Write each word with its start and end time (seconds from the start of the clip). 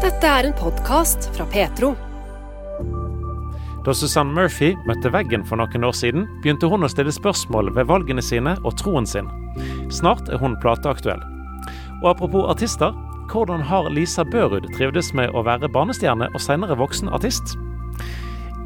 Dette 0.00 0.24
er 0.24 0.46
en 0.48 0.54
podkast 0.56 1.26
fra 1.34 1.44
Petro. 1.52 1.90
Da 3.84 3.92
Susanne 3.92 4.32
Murphy 4.32 4.70
møtte 4.88 5.10
veggen 5.12 5.42
for 5.44 5.60
noen 5.60 5.84
år 5.84 5.92
siden, 5.92 6.24
begynte 6.40 6.70
hun 6.72 6.86
å 6.86 6.88
stille 6.88 7.12
spørsmål 7.12 7.68
ved 7.76 7.90
valgene 7.90 8.24
sine 8.24 8.54
og 8.64 8.78
troen 8.80 9.04
sin. 9.04 9.28
Snart 9.92 10.30
er 10.32 10.40
hun 10.40 10.56
plateaktuell. 10.62 11.20
Og 12.00 12.14
apropos 12.14 12.48
artister, 12.48 12.96
hvordan 13.28 13.60
har 13.68 13.90
Lisa 13.92 14.24
Børud 14.24 14.70
trivdes 14.72 15.12
med 15.12 15.36
å 15.36 15.44
være 15.44 15.68
barnestjerne 15.68 16.30
og 16.32 16.40
senere 16.40 16.80
voksen 16.80 17.12
artist? 17.12 17.58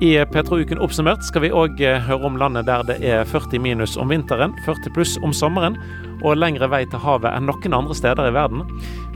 I 0.06 0.14
Petro-uken 0.30 0.78
oppsummert 0.86 1.26
skal 1.26 1.48
vi 1.48 1.54
òg 1.54 1.82
høre 1.82 2.30
om 2.30 2.38
landet 2.38 2.70
der 2.70 2.86
det 2.86 3.00
er 3.02 3.26
40 3.26 3.58
minus 3.58 3.98
om 3.98 4.14
vinteren, 4.14 4.54
40 4.68 4.94
pluss 4.94 5.18
om 5.26 5.34
sommeren, 5.34 5.82
og 6.24 6.40
lengre 6.40 6.70
vei 6.72 6.82
til 6.88 7.02
havet 7.04 7.30
enn 7.30 7.46
noen 7.50 7.76
andre 7.76 7.94
steder 7.94 8.30
i 8.30 8.34
verden. 8.34 8.64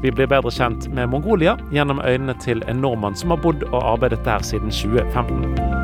Vi 0.04 0.12
blir 0.12 0.28
bedre 0.30 0.52
kjent 0.54 0.86
med 0.94 1.10
Mongolia 1.10 1.56
gjennom 1.72 2.04
øynene 2.04 2.36
til 2.44 2.62
en 2.68 2.84
nordmann 2.84 3.16
som 3.18 3.34
har 3.34 3.42
bodd 3.42 3.64
og 3.72 3.80
arbeidet 3.96 4.22
der 4.28 4.44
siden 4.46 4.70
2015. 4.70 5.78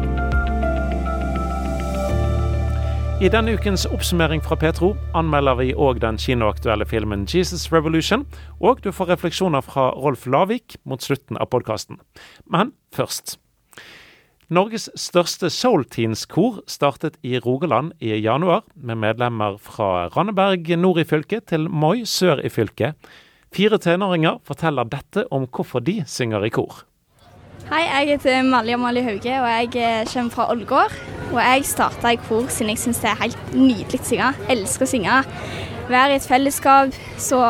I 3.22 3.28
denne 3.30 3.54
ukens 3.54 3.86
oppsummering 3.86 4.42
fra 4.44 4.56
Petro 4.58 4.90
anmelder 5.14 5.54
vi 5.56 5.70
òg 5.72 6.00
den 6.02 6.18
kinoaktuelle 6.18 6.84
filmen 6.84 7.24
'Jesus 7.24 7.72
Revolution', 7.72 8.26
og 8.60 8.84
du 8.84 8.92
får 8.92 9.08
refleksjoner 9.14 9.60
fra 9.60 9.90
Rolf 9.90 10.26
Lavik 10.26 10.76
mot 10.84 11.02
slutten 11.02 11.38
av 11.40 11.46
podkasten. 11.46 12.00
Men 12.50 12.72
først. 12.92 13.38
Norges 14.52 14.90
største 15.00 15.48
soul-teens-kor 15.48 16.58
startet 16.68 17.14
i 17.24 17.38
Rogaland 17.40 17.94
i 18.04 18.10
januar, 18.20 18.66
med 18.76 19.00
medlemmer 19.00 19.56
fra 19.56 20.10
Randeberg 20.12 20.68
nord 20.76 21.00
i 21.00 21.06
fylket 21.08 21.46
til 21.48 21.64
Moi 21.72 22.04
sør 22.04 22.42
i 22.44 22.50
fylket. 22.52 22.92
Fire 23.54 23.78
tenåringer 23.80 24.42
forteller 24.44 24.84
dette 24.84 25.24
om 25.32 25.46
hvorfor 25.48 25.80
de 25.80 26.02
synger 26.06 26.44
i 26.44 26.52
kor. 26.52 26.82
Hei, 27.70 27.86
jeg 27.86 28.18
heter 28.18 28.44
Malja 28.44 28.76
Mali 28.76 29.00
Hauge, 29.00 29.32
og 29.40 29.48
jeg 29.48 29.72
eh, 29.80 30.12
kommer 30.12 30.36
fra 30.36 30.50
Ålgård. 30.52 31.00
Og 31.32 31.40
jeg 31.40 31.64
starta 31.64 32.12
i 32.12 32.20
kor 32.20 32.50
siden 32.52 32.74
jeg 32.74 32.84
syns 32.84 33.00
det 33.00 33.14
er 33.14 33.20
helt 33.22 33.52
nydelig 33.56 34.02
å 34.02 34.08
synge. 34.10 34.32
Jeg 34.44 34.58
elsker 34.58 34.84
å 34.84 34.92
synge. 34.92 35.20
Være 35.88 36.12
i 36.12 36.20
et 36.20 36.28
fellesskap, 36.28 36.92
så 37.16 37.40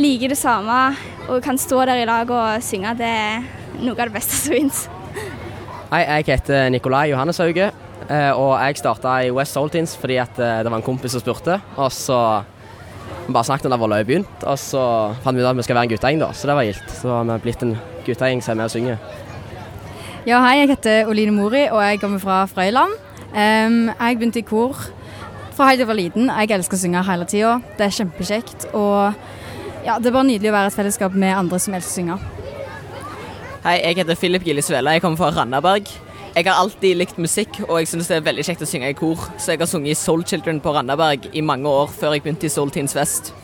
liker 0.00 0.34
det 0.34 0.42
samme 0.42 0.80
og 1.28 1.44
kan 1.46 1.58
stå 1.60 1.84
der 1.86 2.02
i 2.02 2.08
lag 2.10 2.34
og 2.34 2.64
synge. 2.66 2.98
Det 2.98 3.18
er 3.20 3.46
noe 3.78 3.94
av 3.94 4.08
det 4.08 4.16
beste 4.18 4.34
som 4.40 4.58
fins. 4.58 4.88
Hei, 5.90 6.04
jeg 6.06 6.36
heter 6.36 6.68
Nikolai 6.70 7.08
Johannes 7.10 7.40
Hauge, 7.42 7.64
eh, 8.06 8.28
og 8.38 8.52
jeg 8.62 8.76
starta 8.78 9.16
i 9.26 9.32
West 9.34 9.56
Soul 9.56 9.72
fordi 9.74 10.20
at 10.22 10.36
eh, 10.38 10.60
det 10.62 10.70
var 10.70 10.78
en 10.78 10.86
kompis 10.86 11.10
som 11.10 11.20
spurte. 11.20 11.56
Og 11.76 11.90
så 11.90 12.44
bare 13.26 13.44
snakket 13.44 13.66
om 13.66 13.72
det 13.74 13.80
var 13.80 13.90
løye 13.90 14.06
begynt, 14.06 14.44
og 14.46 14.56
så 14.56 14.84
fant 15.24 15.36
vi 15.36 15.42
ut 15.42 15.48
at 15.50 15.56
vi 15.56 15.64
skal 15.66 15.74
være 15.74 15.88
en 15.88 15.90
guttegjeng, 15.90 16.20
da. 16.20 16.30
Så 16.30 16.46
det 16.46 16.54
var 16.54 16.68
gildt. 16.68 16.94
Så 16.94 17.10
vi 17.10 17.32
har 17.32 17.42
blitt 17.42 17.66
en 17.66 17.74
guttegjeng 18.06 18.38
som 18.38 18.52
er 18.52 18.60
med 18.60 18.64
og 18.68 18.70
synger. 18.70 19.02
Ja, 20.28 20.38
hei, 20.46 20.60
jeg 20.60 20.70
heter 20.76 21.10
Oline 21.10 21.34
Mori, 21.34 21.66
og 21.72 21.82
jeg 21.82 21.98
kommer 21.98 22.22
fra 22.22 22.44
Frøyland. 22.46 22.94
Um, 23.34 23.90
jeg 23.90 24.20
begynte 24.20 24.44
i 24.44 24.46
kor 24.46 24.78
fra 25.56 25.72
helt 25.72 25.82
jeg 25.82 25.90
var 25.90 25.98
liten. 25.98 26.30
Jeg 26.30 26.54
elsker 26.54 26.78
å 26.78 26.84
synge 26.84 27.02
hele 27.10 27.26
tida. 27.26 27.56
Det 27.74 27.88
er 27.88 27.96
kjempekjekt. 27.98 28.70
Og 28.78 29.10
ja, 29.82 29.98
det 29.98 30.06
er 30.06 30.14
bare 30.14 30.28
nydelig 30.30 30.54
å 30.54 30.60
være 30.60 30.70
et 30.70 30.78
fellesskap 30.78 31.18
med 31.18 31.34
andre 31.34 31.58
som 31.58 31.74
elsker 31.74 31.90
å 31.90 31.98
synge. 31.98 32.39
Hei, 33.60 33.74
jeg 33.84 33.98
heter 33.98 34.16
Philip 34.16 34.40
Gillisvela. 34.40 34.94
Jeg 34.96 35.02
kommer 35.04 35.18
fra 35.20 35.28
Randaberg. 35.36 35.84
Jeg 36.32 36.46
har 36.46 36.56
alltid 36.62 36.94
likt 36.96 37.18
musikk, 37.20 37.58
og 37.66 37.82
jeg 37.82 37.90
syns 37.90 38.06
det 38.08 38.14
er 38.16 38.22
veldig 38.24 38.44
kjekt 38.46 38.62
å 38.64 38.68
synge 38.70 38.88
i 38.88 38.94
kor. 38.96 39.26
Så 39.36 39.52
jeg 39.52 39.60
har 39.60 39.68
sunget 39.68 39.92
i 39.92 39.98
Soul 40.00 40.22
Children 40.24 40.62
på 40.64 40.72
Randaberg 40.72 41.26
i 41.36 41.42
mange 41.44 41.68
år 41.68 41.92
før 41.92 42.16
jeg 42.16 42.22
begynte 42.24 42.48
i 42.48 42.52
Soul 42.54 42.72
Teens 42.72 42.96
Vest. 42.96 43.34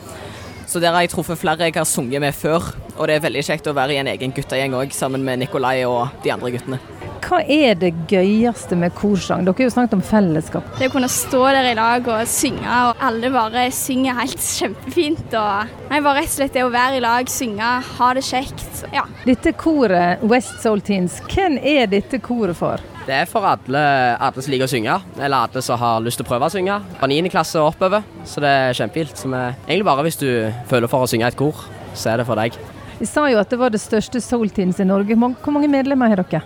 Så 0.67 0.83
der 0.83 0.93
har 0.93 1.05
jeg 1.05 1.13
truffet 1.15 1.39
flere 1.39 1.69
jeg 1.69 1.77
har 1.77 1.87
sunget 1.87 2.21
med 2.21 2.35
før, 2.35 2.73
og 2.97 3.07
det 3.07 3.17
er 3.17 3.23
veldig 3.23 3.45
kjekt 3.47 3.69
å 3.71 3.75
være 3.77 3.95
i 3.95 4.01
en 4.03 4.11
egen 4.11 4.33
guttegjeng 4.35 4.75
òg, 4.75 4.91
sammen 4.95 5.23
med 5.23 5.45
Nikolai 5.45 5.85
og 5.87 6.09
de 6.25 6.33
andre 6.35 6.51
guttene. 6.57 6.81
Hva 7.27 7.41
er 7.51 7.75
det 7.79 7.93
gøyeste 8.11 8.77
med 8.79 8.95
korsang? 8.95 9.43
Dere 9.47 9.57
har 9.59 9.67
jo 9.67 9.73
snakket 9.75 9.97
om 9.97 10.03
fellesskap. 10.05 10.67
Det 10.79 10.91
å 10.91 10.93
kunne 10.95 11.11
stå 11.11 11.41
der 11.57 11.71
i 11.73 11.77
lag 11.79 12.07
og 12.13 12.29
synge, 12.31 12.67
og 12.67 13.03
alle 13.03 13.31
bare 13.35 13.65
synger 13.75 14.19
helt 14.21 14.43
kjempefint. 14.43 15.35
og 15.35 15.73
nei, 15.91 16.03
bare 16.03 16.21
rett 16.21 16.31
og 16.31 16.37
slett 16.37 16.59
det 16.59 16.67
å 16.67 16.75
være 16.75 17.01
i 17.01 17.05
lag, 17.07 17.31
synge, 17.31 17.71
ha 17.99 18.11
det 18.15 18.27
kjekt. 18.27 18.85
ja. 18.95 19.07
Dette 19.27 19.55
koret, 19.59 20.23
West 20.23 20.61
Soul 20.63 20.83
Teens, 20.87 21.19
hvem 21.33 21.59
er 21.63 21.91
dette 21.91 22.23
koret 22.23 22.59
for? 22.59 22.83
Det 23.07 23.15
er 23.15 23.29
for 23.31 23.47
alle, 23.47 23.81
alle 24.19 24.43
som 24.43 24.51
liker 24.51 24.67
å 24.67 24.71
synge, 24.71 24.95
eller 25.15 25.45
alle 25.47 25.61
som 25.63 25.79
har 25.79 26.01
lyst 26.03 26.19
til 26.19 26.27
å 26.27 26.31
prøve 26.33 26.49
å 26.49 26.51
synge. 26.51 26.81
Fra 26.99 27.07
9. 27.07 27.31
klasse 27.31 27.61
og 27.61 27.69
oppover, 27.71 28.03
så 28.27 28.43
det 28.43 28.51
er 28.51 28.79
kjempefint. 28.81 29.21
Så 29.21 29.31
egentlig 29.31 29.87
bare 29.87 30.03
hvis 30.09 30.19
du 30.19 30.27
føler 30.67 30.91
for 30.91 31.07
å 31.07 31.11
synge 31.11 31.29
et 31.29 31.37
kor, 31.39 31.61
så 31.95 32.11
er 32.11 32.19
det 32.19 32.27
for 32.27 32.39
deg. 32.41 32.57
Vi 32.99 33.07
sa 33.07 33.29
jo 33.31 33.39
at 33.39 33.53
det 33.53 33.61
var 33.61 33.71
det 33.71 33.79
største 33.79 34.19
soulteams 34.25 34.81
i 34.83 34.87
Norge. 34.89 35.15
Hvor 35.15 35.55
mange 35.55 35.71
medlemmer 35.71 36.11
har 36.11 36.23
dere? 36.25 36.41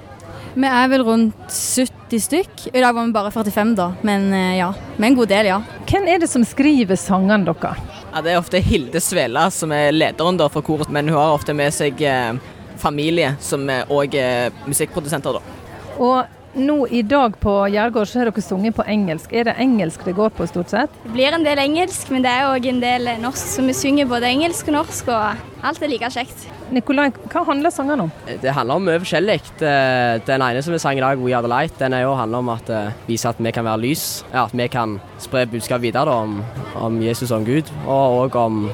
Vi 0.50 0.66
er 0.66 0.91
vel 0.91 1.04
rundt 1.06 1.47
70 1.49 2.25
stykk. 2.26 2.66
I 2.75 2.82
dag 2.82 2.93
var 2.93 3.06
vi 3.09 3.15
bare 3.15 3.31
45, 3.32 3.72
da. 3.78 3.87
Men 4.04 4.26
eh, 4.34 4.56
ja, 4.59 4.69
vi 4.99 5.04
er 5.04 5.09
en 5.09 5.16
god 5.16 5.31
del, 5.31 5.49
ja. 5.53 5.60
Hvem 5.88 6.09
er 6.12 6.20
det 6.20 6.28
som 6.28 6.44
skriver 6.44 6.99
sangene 7.00 7.47
deres? 7.49 7.87
Ja, 8.10 8.20
Det 8.26 8.34
er 8.34 8.41
ofte 8.43 8.60
Hilde 8.66 9.00
Svela 9.00 9.47
som 9.54 9.72
er 9.72 9.94
lederen 9.94 10.37
da 10.37 10.50
for 10.53 10.66
koret, 10.66 10.91
men 10.93 11.09
hun 11.09 11.16
har 11.16 11.38
ofte 11.38 11.54
med 11.56 11.72
seg 11.72 12.03
eh, 12.04 12.34
familie 12.82 13.32
som 13.41 13.65
òg 13.65 14.19
er 14.19 14.53
musikkprodusenter, 14.66 15.38
da. 15.38 15.56
Og 16.00 16.37
nå 16.55 16.87
i 16.91 17.03
dag 17.06 17.37
på 17.41 17.53
Gjergård 17.71 18.09
så 18.11 18.21
har 18.21 18.31
dere 18.31 18.43
sunget 18.43 18.75
på 18.77 18.84
engelsk. 18.91 19.33
Er 19.33 19.47
det 19.47 19.56
engelsk 19.62 20.03
det 20.06 20.16
går 20.19 20.33
på 20.34 20.47
stort 20.50 20.72
sett? 20.72 20.94
Det 21.05 21.12
blir 21.15 21.34
en 21.37 21.44
del 21.47 21.61
engelsk, 21.62 22.11
men 22.11 22.25
det 22.25 22.33
er 22.33 22.49
òg 22.50 22.66
en 22.71 22.81
del 22.83 23.11
norsk. 23.22 23.53
Så 23.55 23.65
vi 23.66 23.77
synger 23.77 24.09
både 24.11 24.31
engelsk 24.31 24.71
og 24.72 24.81
norsk, 24.81 25.12
og 25.15 25.66
alt 25.66 25.83
er 25.83 25.93
like 25.93 26.11
kjekt. 26.11 26.47
Nikolai, 26.75 27.09
hva 27.33 27.44
handler 27.47 27.75
sangene 27.75 28.06
om? 28.06 28.12
Det 28.27 28.55
handler 28.55 28.81
om 28.81 28.87
mye 28.87 29.03
forskjellig. 29.03 29.38
Den 29.61 30.47
ene 30.47 30.62
som 30.62 30.75
vi 30.75 30.83
sang 30.83 30.99
i 30.99 31.05
dag, 31.05 31.19
'We 31.19 31.34
Are 31.34 31.43
The 31.43 31.50
Light', 31.50 31.78
den 31.78 31.94
er 31.94 32.03
jo 32.03 32.15
handler 32.15 32.38
om 32.38 32.49
at 32.49 32.71
uh, 32.71 32.93
vise 33.06 33.28
at 33.28 33.38
vi 33.38 33.50
kan 33.50 33.65
være 33.65 33.81
lys. 33.81 34.25
Ja, 34.32 34.44
at 34.44 34.55
vi 34.55 34.67
kan 34.67 35.00
spre 35.19 35.47
budskap 35.47 35.82
videre 35.82 36.06
da, 36.06 36.11
om, 36.11 36.44
om 36.75 37.03
Jesus 37.03 37.31
og 37.31 37.38
om 37.38 37.44
Gud, 37.47 37.71
og 37.87 38.25
òg 38.25 38.37
om 38.37 38.71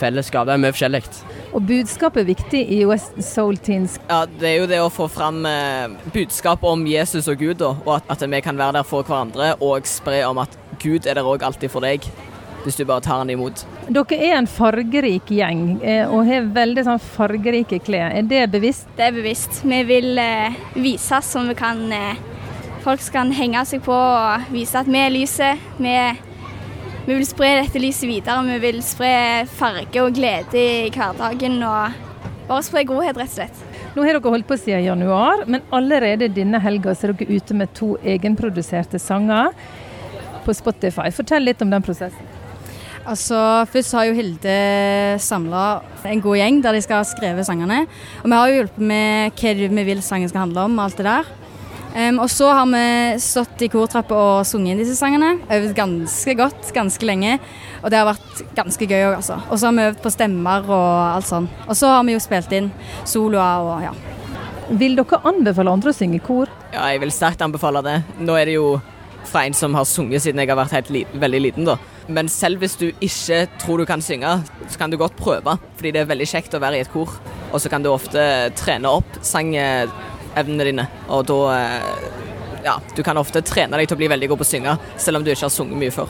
fellesskap. 0.00 0.46
Det 0.46 0.54
er 0.54 0.62
mye 0.62 0.72
forskjellig. 0.72 1.04
Og 1.54 1.62
budskapet 1.62 2.24
er 2.24 2.30
viktig 2.32 2.60
i 2.74 2.80
West 2.88 3.14
Soul 3.22 3.56
Teens. 3.62 4.00
Ja, 4.08 4.24
Det 4.26 4.48
er 4.48 4.56
jo 4.58 4.66
det 4.70 4.82
å 4.82 4.90
få 4.90 5.06
fram 5.08 5.44
budskapet 5.44 6.34
budskap 6.34 6.64
om 6.64 6.86
Jesus 6.86 7.28
og 7.28 7.38
Gud, 7.38 7.62
og 7.62 7.88
at, 7.94 8.04
at, 8.10 8.22
vi 8.30 8.40
kan 8.40 8.58
være 8.58 8.78
der 8.78 8.86
for 8.86 9.06
hverandre 9.06 9.54
og 9.62 9.86
spre 9.86 10.24
om 10.26 10.38
at 10.42 10.56
Gud 10.82 11.06
er 11.06 11.14
der 11.14 11.26
òg 11.26 11.44
alltid 11.46 11.70
for 11.70 11.84
deg 11.84 12.04
hvis 12.64 12.78
du 12.78 12.84
bare 12.88 13.04
tar 13.04 13.20
han 13.20 13.30
imot. 13.30 13.60
Dere 13.92 14.16
er 14.16 14.38
en 14.38 14.48
fargerik 14.48 15.28
gjeng 15.28 15.82
eh, 15.84 16.08
og 16.08 16.24
har 16.24 16.46
veldig 16.54 16.84
sånn 16.86 17.02
fargerike 17.02 17.76
klær. 17.84 18.14
Er 18.16 18.24
det 18.24 18.46
bevisst? 18.54 18.88
Det 18.96 19.04
er 19.10 19.12
bevisst. 19.12 19.60
Vi 19.68 19.82
vil 19.84 20.16
eh, 20.16 20.56
vise 20.80 21.20
som 21.26 21.50
vi 21.50 21.58
kan 21.58 21.84
eh, 21.92 22.22
Folk 22.84 23.00
skal 23.00 23.30
henge 23.32 23.62
seg 23.64 23.80
på 23.84 23.94
og 23.96 24.48
vise 24.52 24.76
at 24.76 24.88
vi 24.88 24.98
er 25.00 25.12
lyset. 25.12 25.60
Vi, 25.80 25.92
vi 27.04 27.18
vil 27.18 27.26
spre 27.28 27.50
dette 27.60 27.80
lyset 27.82 28.08
videre. 28.08 28.40
Vi 28.48 28.58
vil 28.62 28.80
spre 28.84 29.12
farge 29.58 30.00
og 30.00 30.14
glede 30.16 30.56
i 30.56 30.90
hverdagen. 30.94 31.58
Og 31.68 32.48
bare 32.48 32.64
spre 32.64 32.84
godhet, 32.88 33.18
rett 33.20 33.32
og 33.32 33.36
slett. 33.38 33.64
Nå 33.94 34.02
har 34.02 34.16
dere 34.16 34.32
holdt 34.32 34.48
på 34.48 34.56
siden 34.58 34.86
januar, 34.86 35.44
men 35.46 35.62
allerede 35.74 36.30
denne 36.32 36.58
helga 36.64 36.94
er 36.94 37.12
dere 37.12 37.36
ute 37.36 37.54
med 37.54 37.74
to 37.76 37.94
egenproduserte 38.02 38.98
sanger 38.98 39.52
på 40.44 40.56
Spotify. 40.56 41.12
Fortell 41.14 41.46
litt 41.46 41.62
om 41.62 41.70
den 41.70 41.84
prosessen. 41.84 42.32
Altså, 43.04 43.36
Først 43.68 43.92
har 43.92 44.08
jo 44.08 44.16
Hilde 44.16 44.58
samla 45.20 45.64
en 46.08 46.24
god 46.24 46.38
gjeng 46.40 46.62
der 46.64 46.72
de 46.72 46.82
skal 46.84 47.04
skrive 47.04 47.44
sangene. 47.44 47.82
Og 48.22 48.30
vi 48.30 48.38
har 48.38 48.48
jo 48.48 48.60
hjulpet 48.62 48.84
med 48.90 49.40
hva 49.40 49.56
vi 49.60 49.88
vil 49.92 50.00
sangen 50.04 50.32
skal 50.32 50.46
handle 50.46 50.64
om, 50.64 50.78
og 50.78 50.86
alt 50.88 51.02
det 51.02 51.10
der. 51.10 51.34
Um, 51.94 52.16
og 52.24 52.30
så 52.32 52.48
har 52.50 52.66
vi 52.66 52.86
stått 53.22 53.60
i 53.62 53.68
kortrappa 53.70 54.16
og 54.18 54.46
sunget 54.48 54.80
disse 54.82 54.96
sangene. 54.98 55.36
Øvd 55.46 55.74
ganske 55.76 56.34
godt, 56.40 56.72
ganske 56.74 57.06
lenge. 57.06 57.36
Og 57.84 57.92
det 57.92 58.00
har 58.00 58.08
vært 58.08 58.42
ganske 58.56 58.88
gøy 58.90 59.04
òg, 59.12 59.20
altså. 59.20 59.38
Og 59.46 59.60
så 59.60 59.68
har 59.68 59.76
vi 59.76 59.84
øvd 59.92 60.00
på 60.02 60.12
stemmer 60.14 60.66
og 60.66 60.88
alt 61.12 61.28
sånn. 61.28 61.46
Og 61.68 61.78
så 61.78 61.92
har 61.94 62.02
vi 62.08 62.16
jo 62.16 62.24
spilt 62.24 62.50
inn 62.56 62.72
soloer 63.06 63.68
og 63.68 63.86
ja. 63.86 63.94
Vil 64.74 64.96
dere 64.98 65.20
anbefale 65.28 65.74
andre 65.76 65.92
å 65.92 65.94
synge 65.94 66.18
kor? 66.24 66.50
Ja, 66.72 66.88
jeg 66.90 67.04
vil 67.04 67.14
sterkt 67.14 67.44
anbefale 67.44 67.84
det. 67.84 67.98
Nå 68.18 68.34
er 68.40 68.48
det 68.48 68.56
jo 68.56 68.78
fra 69.28 69.44
en 69.46 69.54
som 69.56 69.76
har 69.76 69.86
sunget 69.88 70.24
siden 70.24 70.40
jeg 70.42 70.50
har 70.50 70.58
vært 70.58 70.74
helt 70.74 70.90
liten, 70.92 71.20
veldig 71.22 71.40
liten, 71.46 71.68
da. 71.68 71.78
Men 72.08 72.28
selv 72.28 72.60
hvis 72.60 72.74
du 72.80 72.88
ikke 73.02 73.44
tror 73.62 73.80
du 73.80 73.86
kan 73.88 74.02
synge, 74.04 74.34
så 74.66 74.80
kan 74.80 74.90
du 74.90 74.98
godt 75.00 75.16
prøve. 75.20 75.56
Fordi 75.78 75.94
det 75.94 76.02
er 76.02 76.10
veldig 76.10 76.28
kjekt 76.28 76.56
å 76.56 76.62
være 76.64 76.80
i 76.80 76.84
et 76.84 76.92
kor. 76.92 77.12
Og 77.52 77.62
så 77.62 77.70
kan 77.70 77.84
du 77.84 77.92
ofte 77.92 78.24
trene 78.58 78.90
opp 78.90 79.20
sangevnene 80.34 80.64
dine. 80.64 80.88
Og 81.08 81.26
da 81.26 81.80
Ja, 82.64 82.78
du 82.96 83.02
kan 83.02 83.18
ofte 83.20 83.42
trene 83.44 83.76
deg 83.76 83.88
til 83.88 83.94
å 83.94 84.00
bli 84.00 84.08
veldig 84.08 84.28
god 84.30 84.38
på 84.40 84.44
å 84.46 84.48
synge, 84.48 84.78
selv 84.96 85.18
om 85.18 85.24
du 85.24 85.30
ikke 85.30 85.44
har 85.44 85.52
sunget 85.52 85.76
mye 85.76 85.92
før. 85.92 86.08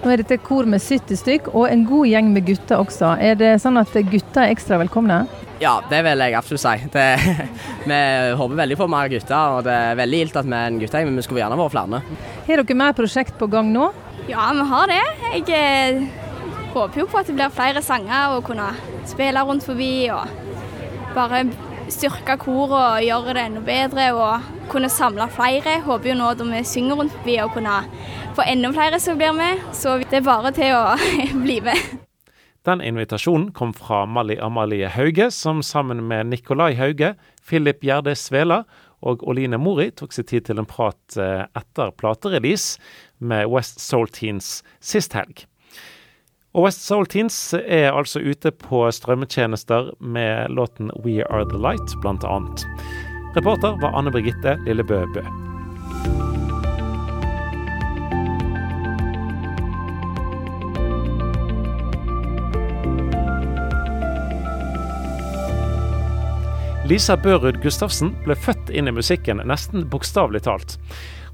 Nå 0.00 0.08
er 0.08 0.22
dette 0.22 0.38
kor 0.40 0.64
med 0.64 0.80
70 0.80 1.18
stykk, 1.20 1.50
og 1.52 1.68
en 1.68 1.84
god 1.84 2.06
gjeng 2.08 2.30
med 2.32 2.46
gutter 2.46 2.80
også. 2.80 3.18
Er 3.20 3.34
det 3.36 3.58
sånn 3.60 3.76
at 3.76 3.92
gutter 3.92 4.46
er 4.46 4.54
ekstra 4.54 4.78
velkomne? 4.80 5.26
Ja, 5.60 5.82
det 5.90 6.00
vil 6.06 6.24
jeg 6.24 6.38
absolutt 6.38 6.62
si. 6.62 6.88
Det, 6.88 7.04
vi 7.90 8.00
håper 8.40 8.56
veldig 8.62 8.78
på 8.80 8.88
mer 8.88 9.12
gutter, 9.12 9.58
og 9.58 9.68
det 9.68 9.76
er 9.76 10.00
veldig 10.00 10.22
gildt 10.22 10.40
at 10.40 10.48
vi 10.48 10.56
er 10.56 10.70
en 10.70 10.80
guttegjeng, 10.80 11.10
men 11.10 11.20
vi 11.20 11.26
skulle 11.28 11.44
gjerne 11.44 11.60
vært 11.60 11.76
flere. 11.76 12.00
Har 12.48 12.62
dere 12.64 12.80
mer 12.80 12.96
prosjekt 12.96 13.36
på 13.36 13.50
gang 13.52 13.68
nå? 13.76 13.90
Ja, 14.30 14.48
vi 14.56 14.68
har 14.72 14.88
det. 14.88 15.02
Jeg 15.34 15.52
eh, 15.52 16.00
håper 16.72 17.02
jo 17.02 17.10
på 17.12 17.20
at 17.20 17.28
det 17.28 17.36
blir 17.36 17.52
flere 17.52 17.84
sanger 17.84 18.38
og 18.38 18.46
kunne 18.48 18.72
spille 19.10 19.44
rundt 19.44 19.68
forbi. 19.68 19.92
og 20.16 20.48
bare 21.14 21.44
styrke 21.94 22.36
koret 22.40 22.76
og 22.76 23.04
gjøre 23.04 23.34
det 23.36 23.46
enda 23.48 23.62
bedre 23.64 24.10
og 24.16 24.50
kunne 24.72 24.90
samle 24.92 25.26
flere. 25.34 25.80
Håper 25.86 26.12
jo 26.12 26.18
nå 26.18 26.34
da 26.38 26.46
vi 26.48 26.62
synger 26.66 27.00
rundt 27.00 27.16
forbi 27.16 27.38
og 27.44 27.54
kunne 27.56 27.80
få 28.36 28.46
enda 28.46 28.70
flere 28.74 29.00
som 29.02 29.18
blir 29.20 29.34
med. 29.36 29.64
Så 29.76 29.98
det 30.02 30.20
er 30.20 30.28
bare 30.28 30.54
til 30.56 30.76
å 30.76 30.94
bli 31.44 31.60
med. 31.66 31.98
Den 32.68 32.82
invitasjonen 32.84 33.50
kom 33.56 33.72
fra 33.72 34.04
Mali 34.04 34.36
Amalie 34.36 34.90
Hauge, 34.92 35.30
som 35.32 35.62
sammen 35.64 36.02
med 36.08 36.28
Nikolai 36.28 36.74
Hauge, 36.76 37.14
Philip 37.48 37.80
Gjerde 37.80 38.12
Svela 38.14 38.64
og 39.00 39.22
Oline 39.24 39.56
Mori 39.56 39.88
tok 39.96 40.12
seg 40.12 40.28
tid 40.28 40.48
til 40.48 40.60
en 40.60 40.68
prat 40.68 41.16
eh, 41.16 41.46
etter 41.56 41.94
platerelease 41.96 42.76
med 43.18 43.48
West 43.48 43.80
Soul 43.80 44.12
Teens 44.12 44.60
sist 44.84 45.16
helg. 45.16 45.46
Og 46.50 46.64
West 46.64 46.82
Soul 46.82 47.06
Teens 47.06 47.36
er 47.54 47.92
altså 47.94 48.18
ute 48.18 48.50
på 48.50 48.82
strømmetjenester 48.90 49.92
med 50.02 50.50
låten 50.50 50.88
We 51.04 51.22
Are 51.30 51.44
The 51.46 51.58
Light, 51.62 51.92
blant 52.02 52.24
annet. 52.26 52.64
Reporter 53.36 53.76
var 53.78 53.94
Anne 53.94 54.10
Birgitte 54.10 54.56
Lillebø 54.66 55.04
Bø. 55.14 55.22
Lisa 66.90 67.14
Børud 67.14 67.60
Gustavsen 67.62 68.10
ble 68.24 68.34
født 68.34 68.72
inn 68.74 68.90
i 68.90 68.96
musikken, 68.96 69.38
nesten 69.46 69.84
bokstavelig 69.92 70.42
talt. 70.48 70.74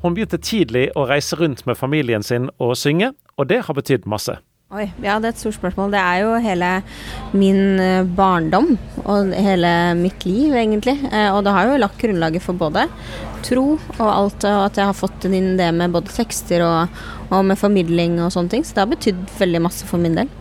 Hun 0.03 0.13
begynte 0.13 0.37
tidlig 0.37 0.91
å 0.93 1.07
reise 1.09 1.41
rundt 1.41 1.65
med 1.65 1.81
familien 1.81 2.21
sin 2.21 2.51
og 2.61 2.77
synge, 2.77 3.15
og 3.41 3.49
det 3.49 3.63
har 3.65 3.81
betydd 3.81 4.05
masse. 4.05 4.37
Oi, 4.75 4.89
ja 4.99 5.13
det 5.23 5.29
er 5.29 5.35
et 5.37 5.39
stort 5.39 5.55
spørsmål. 5.61 5.93
Det 5.95 5.99
er 6.03 6.23
jo 6.25 6.31
hele 6.43 6.69
min 7.39 7.79
eh, 7.79 8.09
barndom 8.19 8.73
og 9.05 9.29
hele 9.31 9.69
mitt 9.95 10.27
liv, 10.27 10.57
egentlig. 10.59 10.97
Eh, 11.07 11.29
og 11.31 11.45
det 11.47 11.53
har 11.55 11.69
jo 11.71 11.77
lagt 11.79 12.01
grunnlaget 12.03 12.43
for 12.43 12.59
både 12.59 12.89
tro 13.47 13.77
og 13.77 14.09
alt, 14.11 14.43
og 14.43 14.65
at 14.65 14.81
jeg 14.81 14.91
har 14.91 14.99
fått 14.99 15.29
inn 15.31 15.53
det 15.61 15.69
med 15.71 15.95
både 15.95 16.11
tekster 16.11 16.65
og, 16.67 16.99
og 17.31 17.47
med 17.47 17.61
formidling 17.61 18.19
og 18.19 18.35
sånne 18.35 18.57
ting. 18.57 18.67
Så 18.67 18.75
det 18.75 18.83
har 18.83 18.91
betydd 18.91 19.23
veldig 19.39 19.63
masse 19.69 19.87
for 19.87 20.03
min 20.03 20.19
del. 20.19 20.35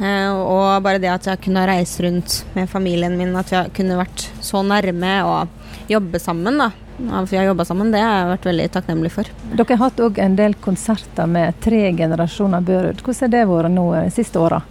Eh, 0.00 0.32
og 0.32 0.80
bare 0.80 1.02
det 1.04 1.12
at 1.12 1.28
jeg 1.28 1.44
kunne 1.44 1.68
reise 1.68 2.08
rundt 2.08 2.40
med 2.56 2.72
familien 2.72 3.20
min, 3.20 3.36
at 3.36 3.52
vi 3.52 3.60
kunne 3.76 4.00
vært 4.00 4.30
så 4.40 4.64
nærme 4.64 5.18
og 5.28 5.92
jobbe 5.92 6.24
sammen, 6.24 6.64
da. 6.64 6.72
At 6.96 7.28
vi 7.32 7.36
har 7.36 7.44
jobba 7.50 7.64
sammen, 7.68 7.90
det 7.92 8.00
har 8.00 8.22
jeg 8.22 8.30
vært 8.30 8.46
veldig 8.48 8.66
takknemlig 8.72 9.10
for. 9.12 9.28
Dere 9.52 9.76
har 9.76 9.82
hatt 9.82 10.00
òg 10.00 10.20
en 10.22 10.36
del 10.38 10.56
konserter 10.64 11.28
med 11.28 11.58
tre 11.64 11.82
generasjoner 11.96 12.64
Børud. 12.64 13.02
Hvordan 13.04 13.26
har 13.26 13.34
det 13.34 13.42
vært 13.50 13.74
nå 13.74 13.84
de 13.92 14.14
siste 14.14 14.40
åra? 14.40 14.62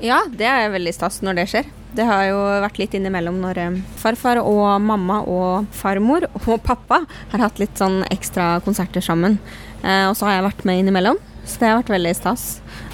Ja, 0.00 0.22
det 0.30 0.46
er 0.48 0.72
veldig 0.72 0.94
stas 0.94 1.20
når 1.26 1.40
det 1.40 1.46
skjer. 1.52 1.68
Det 1.98 2.04
har 2.06 2.26
jo 2.28 2.40
vært 2.62 2.78
litt 2.80 2.94
innimellom 2.94 3.40
når 3.42 3.60
eh, 3.62 3.78
farfar 3.98 4.40
og 4.42 4.80
mamma 4.84 5.22
og 5.26 5.68
farmor 5.74 6.28
og 6.28 6.58
pappa 6.68 7.02
har 7.32 7.44
hatt 7.44 7.60
litt 7.60 7.80
sånn 7.80 8.02
ekstra 8.12 8.58
konserter 8.64 9.04
sammen. 9.04 9.38
Eh, 9.82 10.06
og 10.08 10.16
så 10.16 10.28
har 10.28 10.38
jeg 10.38 10.48
vært 10.48 10.66
med 10.68 10.82
innimellom, 10.82 11.20
så 11.44 11.60
det 11.60 11.70
har 11.70 11.80
vært 11.82 11.96
veldig 11.96 12.14
stas. 12.16 12.46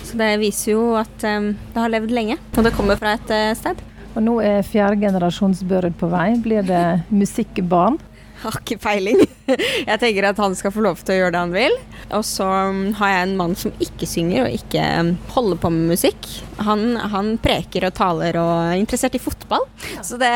Så 0.05 0.19
det 0.19 0.31
viser 0.43 0.75
jo 0.75 0.94
at 1.00 1.15
det 1.21 1.79
har 1.79 1.91
levd 1.91 2.12
lenge, 2.15 2.38
og 2.55 2.67
det 2.67 2.75
kommer 2.76 2.99
fra 3.00 3.17
et 3.17 3.31
sted. 3.59 3.81
Og 4.15 4.23
nå 4.23 4.37
er 4.47 4.67
fjerde 4.67 5.00
generasjons 5.03 5.65
Børud 5.67 5.97
på 5.99 6.06
vei. 6.12 6.29
Blir 6.38 6.62
det 6.67 6.85
musikkbarn? 7.11 7.99
Har 8.44 8.58
ikke 8.61 8.76
peiling. 8.82 9.23
Jeg 9.91 10.00
tenker 10.00 10.29
at 10.29 10.41
han 10.41 10.55
skal 10.56 10.73
få 10.75 10.85
lov 10.85 11.00
til 11.02 11.14
å 11.14 11.19
gjøre 11.19 11.35
det 11.35 11.43
han 11.43 11.55
vil. 11.55 11.76
Og 12.14 12.25
så 12.29 12.46
um, 12.69 12.82
har 12.99 13.11
jeg 13.11 13.26
en 13.26 13.37
mann 13.38 13.55
som 13.58 13.73
ikke 13.82 14.06
synger 14.08 14.44
og 14.44 14.56
ikke 14.56 14.82
um, 15.00 15.12
holder 15.32 15.61
på 15.62 15.70
med 15.73 15.94
musikk. 15.94 16.29
Han, 16.64 16.99
han 17.12 17.35
preker 17.43 17.88
og 17.88 17.96
taler 17.96 18.38
og 18.41 18.52
er 18.69 18.76
interessert 18.81 19.17
i 19.17 19.23
fotball. 19.23 19.64
Så, 20.05 20.20
det, 20.20 20.32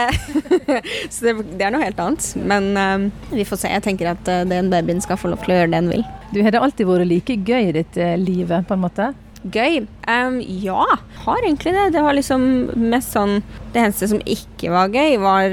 så 1.14 1.28
det, 1.28 1.36
det, 1.52 1.62
er 1.66 1.74
noe 1.74 1.84
helt 1.84 2.00
annet. 2.02 2.30
Men 2.40 2.70
um, 2.72 3.08
vi 3.34 3.46
får 3.48 3.62
se. 3.62 3.72
Jeg 3.76 3.84
tenker 3.84 4.12
at 4.14 4.32
uh, 4.32 4.42
den 4.48 4.72
babyen 4.72 5.04
skal 5.04 5.20
få 5.20 5.32
lov 5.32 5.44
til 5.44 5.54
å 5.54 5.60
gjøre 5.60 5.72
det 5.72 5.82
han 5.82 5.92
vil. 5.92 6.04
Du, 6.32 6.42
Har 6.44 6.52
det 6.56 6.64
alltid 6.64 6.88
vært 6.88 7.08
like 7.08 7.40
gøy 7.44 7.70
i 7.70 7.76
ditt 7.80 7.96
liv, 7.96 8.28
livet, 8.28 8.68
på 8.68 8.76
en 8.76 8.84
måte? 8.84 9.12
Gøy? 9.46 9.84
Um, 10.08 10.40
ja, 10.42 10.84
har 11.24 11.44
egentlig 11.44 11.72
det. 11.76 11.84
Det 11.94 12.02
var 12.02 12.16
liksom 12.16 12.42
mest 12.90 13.14
sånn 13.14 13.36
Det 13.72 13.84
eneste 13.84 14.08
som 14.10 14.22
ikke 14.26 14.72
var 14.72 14.90
gøy, 14.90 15.14
var 15.22 15.52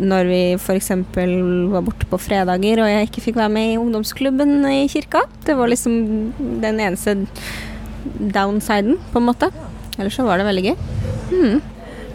når 0.00 0.30
vi 0.30 0.40
f.eks. 0.56 0.92
var 1.12 1.84
borte 1.84 2.08
på 2.08 2.20
fredager 2.20 2.80
og 2.80 2.88
jeg 2.88 3.08
ikke 3.08 3.24
fikk 3.28 3.40
være 3.42 3.52
med 3.52 3.74
i 3.74 3.80
ungdomsklubben 3.80 4.62
i 4.70 4.86
kirka. 4.88 5.26
Det 5.44 5.58
var 5.58 5.68
liksom 5.68 5.98
den 6.62 6.80
eneste 6.80 7.18
downsiden, 8.32 8.96
på 9.12 9.20
en 9.20 9.28
måte. 9.28 9.50
Ellers 9.98 10.16
så 10.16 10.24
var 10.24 10.40
det 10.40 10.48
veldig 10.48 10.64
gøy. 10.70 10.76
Hmm. 11.30 11.60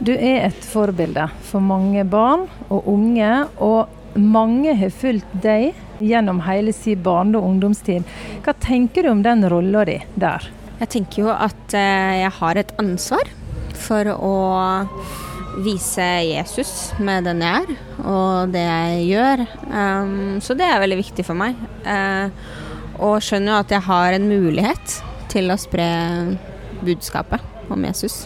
Du 0.02 0.12
er 0.16 0.48
et 0.50 0.66
forbilde 0.68 1.28
for 1.48 1.64
mange 1.64 2.04
barn 2.10 2.48
og 2.68 2.88
unge, 2.90 3.46
og 3.62 4.18
mange 4.20 4.74
har 4.80 4.92
fulgt 4.96 5.38
deg 5.44 5.76
gjennom 6.04 6.42
hele 6.48 6.74
sin 6.76 7.02
barne- 7.04 7.38
og 7.40 7.48
ungdomstid. 7.52 8.04
Hva 8.44 8.56
tenker 8.60 9.04
du 9.04 9.12
om 9.12 9.24
den 9.24 9.48
rolla 9.50 9.86
di 9.86 10.00
der? 10.16 10.50
Jeg 10.82 10.92
tenker 10.92 11.24
jo 11.24 11.32
at 11.32 11.76
eh, 11.78 12.22
jeg 12.24 12.34
har 12.40 12.60
et 12.60 12.74
ansvar 12.82 13.30
for 13.86 14.10
å 14.16 14.36
vise 15.64 16.06
Jesus 16.28 16.92
med 17.00 17.24
den 17.28 17.44
jeg 17.44 17.64
er, 17.64 17.78
og 18.04 18.52
det 18.52 18.64
jeg 18.66 19.06
gjør. 19.14 19.46
Um, 19.70 20.42
så 20.44 20.56
det 20.58 20.68
er 20.68 20.82
veldig 20.84 21.00
viktig 21.00 21.26
for 21.28 21.40
meg. 21.40 21.56
Uh, 21.88 22.28
og 23.00 23.24
skjønner 23.24 23.54
jo 23.54 23.62
at 23.62 23.74
jeg 23.76 23.88
har 23.88 24.18
en 24.18 24.28
mulighet 24.28 25.00
til 25.32 25.52
å 25.52 25.60
spre 25.60 25.88
budskapet 26.84 27.72
om 27.72 27.88
Jesus. 27.88 28.26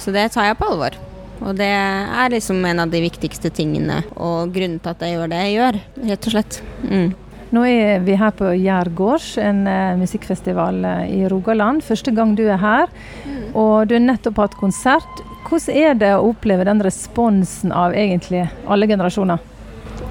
Så 0.00 0.12
det 0.14 0.30
tar 0.34 0.50
jeg 0.50 0.58
på 0.60 0.68
alvor. 0.72 0.96
Og 1.40 1.56
det 1.56 1.70
er 1.72 2.32
liksom 2.32 2.60
en 2.68 2.82
av 2.82 2.92
de 2.92 3.00
viktigste 3.00 3.52
tingene 3.56 4.02
og 4.16 4.52
grunnen 4.52 4.80
til 4.82 4.92
at 4.92 5.04
jeg 5.04 5.16
gjør 5.16 5.30
det 5.32 5.44
jeg 5.46 5.54
gjør, 5.56 5.78
rett 6.10 6.28
og 6.28 6.34
slett. 6.34 6.58
Mm. 6.84 7.12
Nå 7.50 7.64
er 7.66 8.02
vi 8.06 8.14
her 8.14 8.30
på 8.38 8.52
Jærgårds, 8.54 9.32
en 9.42 9.64
uh, 9.66 9.98
musikkfestival 9.98 10.84
uh, 10.86 11.02
i 11.10 11.24
Rogaland. 11.30 11.82
Første 11.82 12.12
gang 12.14 12.36
du 12.38 12.44
er 12.46 12.60
her. 12.62 12.86
Mm. 13.26 13.40
Og 13.58 13.88
du 13.90 13.96
har 13.96 14.04
nettopp 14.04 14.38
hatt 14.38 14.54
konsert. 14.60 15.24
Hvordan 15.48 15.80
er 15.80 15.98
det 15.98 16.12
å 16.14 16.28
oppleve 16.28 16.68
den 16.68 16.82
responsen 16.86 17.74
av 17.74 17.96
egentlig 17.98 18.44
alle 18.70 18.86
generasjoner? 18.86 19.42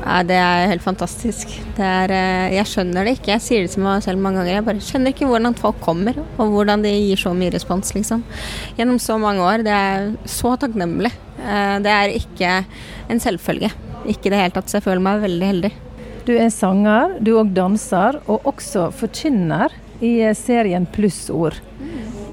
Ja, 0.01 0.19
det 0.27 0.35
er 0.35 0.67
helt 0.73 0.83
fantastisk. 0.83 1.55
Er, 1.79 2.11
uh, 2.11 2.51
jeg 2.57 2.67
skjønner 2.67 3.07
det 3.07 3.15
ikke. 3.21 3.37
Jeg 3.37 3.47
sier 3.47 3.63
det 3.63 3.71
til 3.71 3.87
meg 3.87 4.03
selv 4.03 4.19
mange 4.19 4.41
ganger. 4.41 4.57
Jeg 4.57 4.67
bare 4.67 4.87
skjønner 4.91 5.15
ikke 5.15 5.31
hvordan 5.31 5.59
folk 5.63 5.79
kommer, 5.85 6.19
og 6.35 6.55
hvordan 6.57 6.83
de 6.83 6.91
gir 6.91 7.23
så 7.23 7.31
mye 7.31 7.55
respons, 7.55 7.95
liksom. 7.95 8.27
Gjennom 8.75 8.99
så 8.99 9.15
mange 9.21 9.47
år. 9.47 9.63
Det 9.63 9.79
er 9.79 10.09
så 10.27 10.57
takknemlig. 10.59 11.15
det 11.39 11.99
er 12.01 12.19
ikke 12.19 12.65
en 13.07 13.23
selvfølge. 13.23 13.71
Ikke 14.11 14.27
i 14.27 14.33
det 14.33 14.43
hele 14.43 14.59
tatt. 14.59 14.67
Så 14.67 14.81
jeg 14.81 14.91
føler 14.91 15.07
meg 15.07 15.23
veldig 15.23 15.55
heldig. 15.55 15.77
Du 16.25 16.33
er 16.35 16.49
sanger, 16.53 17.17
du 17.23 17.33
òg 17.39 17.53
danser, 17.55 18.19
og 18.29 18.47
også 18.49 18.89
forkynner 18.95 19.73
i 20.03 20.21
serien 20.37 20.85
Plussord. 20.93 21.57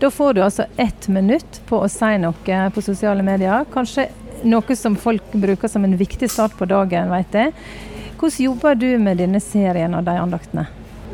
Da 0.00 0.11
får 0.12 0.35
du 0.37 0.43
altså 0.45 0.66
ett 0.76 1.09
minutt 1.09 1.61
på 1.69 1.81
å 1.81 1.88
si 1.90 2.12
noe 2.21 2.59
på 2.75 2.85
sosiale 2.85 3.25
medier. 3.25 3.64
Kanskje 3.73 4.11
noe 4.45 4.76
som 4.76 4.97
folk 5.00 5.33
bruker 5.33 5.71
som 5.73 5.87
en 5.87 5.97
viktig 5.97 6.28
start 6.31 6.59
på 6.59 6.69
dagen, 6.69 7.09
vet 7.11 7.38
jeg. 7.38 7.55
Hvordan 8.16 8.45
jobber 8.45 8.76
du 8.76 8.90
med 9.00 9.19
denne 9.21 9.40
serien 9.40 9.97
og 9.97 10.05
de 10.05 10.19
andaktene? 10.21 10.66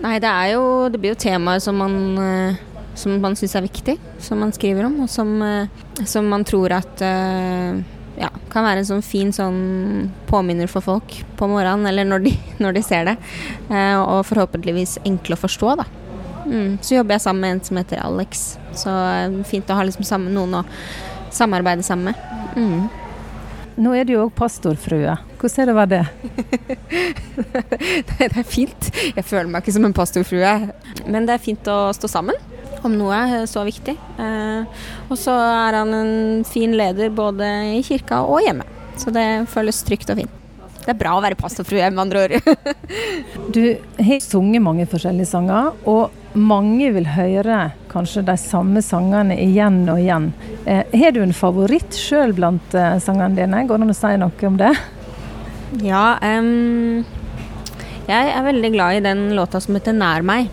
Nei, 0.02 0.18
det 0.18 0.30
jo 0.50 0.88
Det 0.90 0.98
blir 0.98 1.14
jo 1.14 1.22
temaer 1.22 1.60
som 1.62 1.78
man 1.78 1.96
eh, 2.18 2.60
som 2.94 3.16
man 3.22 3.36
syns 3.38 3.54
er 3.56 3.64
viktig, 3.64 3.96
som 4.20 4.40
man 4.42 4.52
skriver 4.52 4.86
om, 4.88 5.02
og 5.04 5.10
som, 5.10 5.30
eh, 5.42 6.04
som 6.04 6.28
man 6.28 6.44
tror 6.44 6.74
at 6.76 7.02
uh, 7.04 7.80
ja, 8.18 8.28
kan 8.52 8.66
være 8.66 8.82
en 8.82 8.88
sånn 8.88 9.04
fin 9.04 9.32
sånn 9.32 10.10
påminner 10.28 10.68
for 10.70 10.84
folk 10.84 11.14
på 11.38 11.48
morgenen, 11.50 11.88
eller 11.88 12.08
når 12.08 12.26
de, 12.26 12.34
når 12.62 12.76
de 12.76 12.84
ser 12.84 13.08
det. 13.08 13.16
Eh, 13.70 13.98
og 13.98 14.26
forhåpentligvis 14.28 14.98
enkle 15.08 15.38
å 15.38 15.42
forstå, 15.42 15.74
da. 15.82 15.88
Mm. 16.42 16.78
Så 16.82 16.96
jobber 16.96 17.16
jeg 17.16 17.24
sammen 17.24 17.44
med 17.44 17.56
en 17.56 17.62
som 17.68 17.78
heter 17.80 18.02
Alex. 18.02 18.42
Så 18.76 18.92
eh, 18.92 19.38
fint 19.48 19.70
å 19.70 19.78
ha 19.78 19.86
liksom 19.88 20.06
sammen, 20.06 20.34
noen 20.36 20.60
å 20.60 20.66
samarbeide 21.32 21.86
sammen 21.86 22.12
med. 22.12 22.58
Mm. 22.58 22.90
Nå 23.82 23.94
er 23.96 24.04
du 24.04 24.12
jo 24.12 24.26
òg 24.26 24.34
pastorfrue. 24.36 25.14
Hvordan 25.40 25.62
er 25.62 25.68
det 25.68 25.72
å 25.72 25.78
være 25.78 25.92
det? 25.94 26.04
det 28.10 28.26
er 28.28 28.42
fint. 28.44 28.90
Jeg 29.16 29.24
føler 29.24 29.48
meg 29.48 29.64
ikke 29.64 29.78
som 29.78 29.86
en 29.88 29.96
pastorfrue. 29.96 30.56
Men 31.08 31.24
det 31.28 31.38
er 31.38 31.46
fint 31.46 31.70
å 31.72 31.86
stå 31.96 32.10
sammen 32.12 32.36
om 32.86 32.94
noe 32.98 33.42
så 33.50 33.64
viktig. 33.66 33.96
Eh, 34.18 34.84
og 35.08 35.18
så 35.18 35.34
er 35.34 35.80
han 35.80 35.96
en 35.96 36.14
fin 36.48 36.74
leder 36.76 37.12
både 37.14 37.48
i 37.78 37.82
kirka 37.86 38.22
og 38.26 38.42
hjemme. 38.44 38.66
Så 39.00 39.12
det 39.14 39.26
føles 39.52 39.82
trygt 39.86 40.10
og 40.12 40.22
fint. 40.22 40.38
Det 40.82 40.90
er 40.90 40.98
bra 40.98 41.12
å 41.14 41.22
være 41.22 41.38
pastorfrue, 41.38 41.90
med 41.94 42.00
andre 42.02 42.24
ord. 42.24 42.56
du 43.54 43.62
har 44.02 44.18
sunget 44.24 44.64
mange 44.64 44.86
forskjellige 44.90 45.30
sanger, 45.30 45.70
og 45.86 46.10
mange 46.34 46.88
vil 46.96 47.06
høre 47.14 47.68
kanskje 47.92 48.24
de 48.26 48.34
samme 48.40 48.82
sangene 48.82 49.36
igjen 49.38 49.84
og 49.92 50.00
igjen. 50.02 50.32
Eh, 50.66 50.82
har 50.98 51.14
du 51.14 51.20
en 51.22 51.36
favoritt 51.36 51.94
sjøl 51.94 52.34
blant 52.34 52.74
eh, 52.74 52.96
sangene 53.04 53.38
dine? 53.38 53.62
Går 53.68 53.78
det 53.78 53.86
an 53.86 53.94
å 53.94 53.98
si 54.00 54.12
noe 54.24 54.48
om 54.48 54.58
det? 54.58 54.72
Ja, 55.86 56.06
um, 56.20 57.04
jeg 58.08 58.32
er 58.34 58.44
veldig 58.44 58.72
glad 58.74 58.98
i 58.98 59.04
den 59.06 59.30
låta 59.38 59.60
som 59.62 59.78
heter 59.78 59.94
'Nær 59.94 60.26
meg'. 60.26 60.50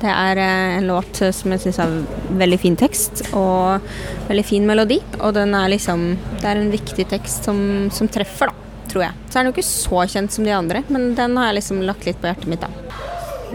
Det 0.00 0.12
er 0.12 0.40
eh, 0.42 0.76
en 0.76 0.88
låt 0.90 1.22
som 1.32 1.54
jeg 1.54 1.62
syns 1.62 1.80
har 1.80 1.92
veldig 2.36 2.58
fin 2.60 2.76
tekst 2.76 3.24
og 3.32 3.84
veldig 4.28 4.44
fin 4.44 4.66
melodi. 4.68 5.00
Og 5.22 5.32
den 5.36 5.54
er 5.56 5.72
liksom 5.72 6.08
Det 6.36 6.44
er 6.44 6.60
en 6.60 6.72
viktig 6.72 7.08
tekst 7.10 7.48
som, 7.48 7.58
som 7.94 8.10
treffer, 8.12 8.52
da, 8.52 8.86
tror 8.92 9.06
jeg. 9.06 9.26
Så 9.30 9.38
er 9.38 9.42
den 9.44 9.52
jo 9.52 9.56
ikke 9.56 9.68
så 9.70 10.04
kjent 10.12 10.36
som 10.36 10.46
de 10.46 10.54
andre, 10.56 10.84
men 10.92 11.14
den 11.18 11.36
har 11.40 11.50
jeg 11.50 11.60
liksom 11.62 11.82
lagt 11.88 12.08
litt 12.08 12.20
på 12.20 12.28
hjertet 12.28 12.50
mitt, 12.52 12.64
da. 12.64 12.72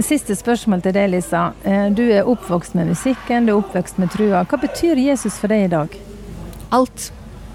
Siste 0.02 0.34
spørsmål 0.40 0.82
til 0.82 0.96
deg, 0.96 1.10
Lisa. 1.12 1.52
Eh, 1.68 1.90
du 1.94 2.06
er 2.08 2.28
oppvokst 2.30 2.78
med 2.80 2.90
musikken, 2.90 3.46
du 3.46 3.54
er 3.54 3.60
oppvokst 3.60 4.00
med 4.02 4.14
trua. 4.14 4.46
Hva 4.48 4.62
betyr 4.62 4.98
Jesus 4.98 5.38
for 5.38 5.52
deg 5.52 5.68
i 5.68 5.74
dag? 5.74 5.98
Alt. 6.74 7.12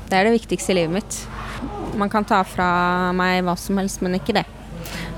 Det 0.06 0.14
er 0.14 0.28
det 0.28 0.36
viktigste 0.36 0.70
i 0.74 0.82
livet 0.82 1.00
mitt. 1.00 1.16
Man 1.98 2.12
kan 2.12 2.26
ta 2.28 2.44
fra 2.46 2.68
meg 3.16 3.40
hva 3.42 3.56
som 3.58 3.80
helst, 3.80 4.04
men 4.04 4.20
ikke 4.20 4.36
det. 4.36 4.44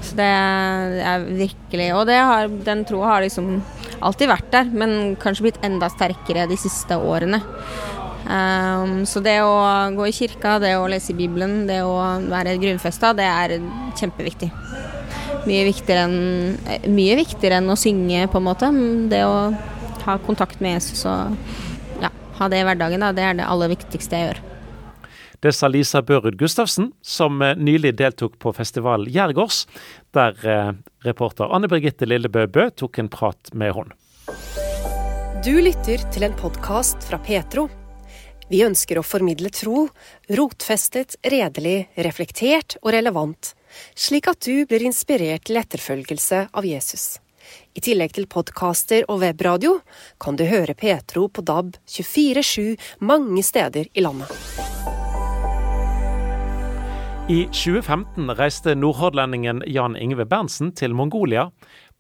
Så 0.03 0.17
det 0.17 0.25
er 0.25 1.25
virkelig 1.27 1.89
Og 1.95 2.09
har, 2.09 2.49
den 2.49 2.85
troa 2.89 3.15
har 3.15 3.25
liksom 3.27 3.59
alltid 4.01 4.31
vært 4.31 4.51
der, 4.55 4.71
men 4.73 5.17
kanskje 5.21 5.49
blitt 5.49 5.63
enda 5.67 5.91
sterkere 5.93 6.47
de 6.49 6.57
siste 6.61 6.97
årene. 6.97 7.43
Um, 8.29 9.07
så 9.09 9.23
det 9.25 9.39
å 9.41 9.55
gå 9.97 10.09
i 10.09 10.13
kirka, 10.13 10.59
det 10.63 10.75
å 10.77 10.89
lese 10.91 11.17
Bibelen, 11.17 11.63
det 11.69 11.81
å 11.87 11.97
være 12.29 12.59
grunnfesta, 12.61 13.15
det 13.17 13.27
er 13.27 13.57
kjempeviktig. 13.99 14.51
Mye 15.49 15.65
viktigere, 15.71 16.05
enn, 16.05 16.91
mye 16.93 17.17
viktigere 17.23 17.63
enn 17.63 17.73
å 17.73 17.79
synge, 17.79 18.27
på 18.29 18.41
en 18.41 18.49
måte. 18.49 18.69
Det 19.09 19.23
å 19.25 19.39
ha 20.05 20.19
kontakt 20.27 20.61
med 20.65 20.77
Jesus 20.77 21.07
og 21.09 22.03
ja, 22.03 22.13
ha 22.41 22.51
det 22.53 22.61
i 22.61 22.69
hverdagen, 22.69 23.03
da, 23.05 23.15
det 23.17 23.25
er 23.25 23.41
det 23.41 23.49
aller 23.49 23.73
viktigste 23.73 24.21
jeg 24.21 24.31
gjør. 24.31 24.48
Det 25.41 25.53
sa 25.53 25.69
Lisa 25.69 26.03
Børud 26.03 26.39
Gustavsen, 26.39 26.93
som 27.03 27.43
eh, 27.43 27.57
nylig 27.57 27.95
deltok 27.97 28.39
på 28.43 28.53
festival 28.53 29.07
Gjergårds, 29.07 29.67
der 30.11 30.47
eh, 30.47 30.73
reporter 31.07 31.55
Anne 31.55 31.71
Birgitte 31.71 32.09
Lillebø 32.09 32.47
Bø 32.51 32.65
tok 32.75 32.99
en 32.99 33.11
prat 33.13 33.53
med 33.55 33.71
henne. 33.77 33.95
Du 35.45 35.55
lytter 35.63 36.03
til 36.11 36.27
en 36.27 36.35
podkast 36.35 37.07
fra 37.07 37.21
Petro. 37.23 37.69
Vi 38.51 38.65
ønsker 38.67 38.99
å 38.99 39.07
formidle 39.07 39.53
tro, 39.55 39.87
rotfestet, 40.27 41.15
redelig, 41.23 41.87
reflektert 41.95 42.75
og 42.83 42.91
relevant, 42.97 43.53
slik 43.95 44.27
at 44.33 44.43
du 44.43 44.67
blir 44.67 44.83
inspirert 44.89 45.47
til 45.47 45.61
etterfølgelse 45.61 46.49
av 46.51 46.67
Jesus. 46.67 47.21
I 47.79 47.85
tillegg 47.85 48.17
til 48.17 48.27
podkaster 48.27 49.07
og 49.07 49.23
webradio 49.23 49.79
kan 50.19 50.35
du 50.37 50.49
høre 50.51 50.75
Petro 50.75 51.29
på 51.31 51.47
DAB 51.47 51.77
24-7 51.87 52.75
mange 53.07 53.47
steder 53.47 53.87
i 53.95 54.03
landet. 54.03 54.35
I 57.29 57.43
2015 57.53 58.31
reiste 58.39 58.73
nordhordlendingen 58.73 59.59
Jan 59.69 59.99
Ingve 60.01 60.25
Berntsen 60.25 60.71
til 60.73 60.95
Mongolia. 60.97 61.51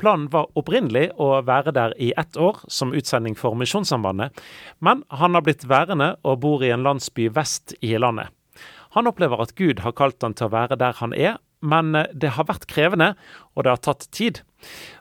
Planen 0.01 0.31
var 0.33 0.47
opprinnelig 0.57 1.11
å 1.21 1.43
være 1.45 1.75
der 1.77 1.93
i 2.01 2.15
ett 2.17 2.39
år 2.41 2.63
som 2.73 2.95
utsending 2.97 3.37
for 3.37 3.53
Misjonssambandet, 3.61 4.33
men 4.81 5.03
han 5.13 5.37
har 5.37 5.45
blitt 5.45 5.67
værende 5.69 6.15
og 6.25 6.41
bor 6.47 6.65
i 6.65 6.73
en 6.73 6.87
landsby 6.87 7.29
vest 7.37 7.77
i 7.85 7.93
landet. 8.01 8.33
Han 8.97 9.13
opplever 9.13 9.45
at 9.45 9.53
Gud 9.61 9.85
har 9.85 9.93
kalt 10.01 10.25
han 10.25 10.33
til 10.33 10.49
å 10.49 10.55
være 10.57 10.81
der 10.81 10.97
han 11.03 11.13
er, 11.13 11.37
men 11.61 11.93
det 11.93 12.33
har 12.39 12.49
vært 12.49 12.65
krevende, 12.73 13.13
og 13.53 13.67
det 13.67 13.77
har 13.77 13.85
tatt 13.85 14.09
tid. 14.09 14.41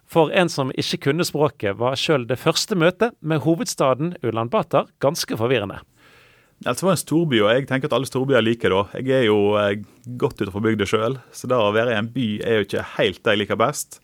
For 0.03 0.27
en 0.27 0.51
som 0.51 0.75
ikke 0.75 1.05
kunne 1.07 1.24
språket, 1.24 1.79
var 1.79 1.96
sjøl 1.96 2.27
det 2.27 2.41
første 2.43 2.75
møtet 2.75 3.15
med 3.24 3.46
hovedstaden 3.48 4.17
Ulan 4.27 4.51
Batar 4.51 4.91
ganske 5.00 5.39
forvirrende. 5.39 5.86
Altså, 6.66 6.82
det 6.82 6.88
var 6.88 6.96
en 6.96 7.04
storby, 7.04 7.42
og 7.44 7.52
jeg 7.54 7.68
tenker 7.70 7.90
at 7.90 7.94
alle 7.94 8.10
storbyer 8.10 8.42
liker 8.42 8.74
det. 8.74 9.02
Jeg 9.04 9.14
er 9.20 9.28
jo 9.28 9.54
eh, 9.62 9.84
godt 10.18 10.42
utenfor 10.42 10.64
bygda 10.66 10.88
sjøl, 10.90 11.20
så 11.30 11.50
det 11.50 11.60
å 11.60 11.74
være 11.76 11.94
i 11.94 12.00
en 12.00 12.10
by 12.14 12.26
er 12.42 12.58
jo 12.58 12.66
ikke 12.66 12.88
helt 12.96 13.22
det 13.22 13.36
jeg 13.36 13.42
liker 13.44 13.60
best. 13.62 14.00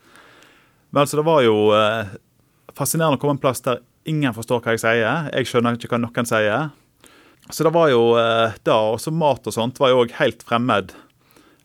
Men 0.94 1.04
altså, 1.04 1.18
det 1.18 1.26
var 1.26 1.42
jo 1.42 1.58
eh, 1.74 2.14
fascinerende 2.78 3.18
å 3.18 3.22
komme 3.24 3.40
en 3.40 3.42
plass 3.42 3.64
der 3.66 3.82
ingen 4.10 4.36
forstår 4.36 4.62
hva 4.62 4.76
jeg 4.76 4.84
sier. 4.84 5.30
Jeg 5.34 5.50
skjønner 5.50 5.80
ikke 5.80 5.96
hva 5.96 6.02
noen 6.04 6.30
sier. 6.30 6.70
Så 7.50 7.66
det 7.66 7.74
var 7.76 7.90
jo 7.92 8.14
eh, 8.20 8.60
da, 8.64 8.78
også 8.94 9.12
mat 9.12 9.50
og 9.50 9.56
sånt 9.56 9.82
var 9.82 9.92
jo 9.92 10.04
òg 10.04 10.14
helt 10.20 10.46
fremmed. 10.48 10.94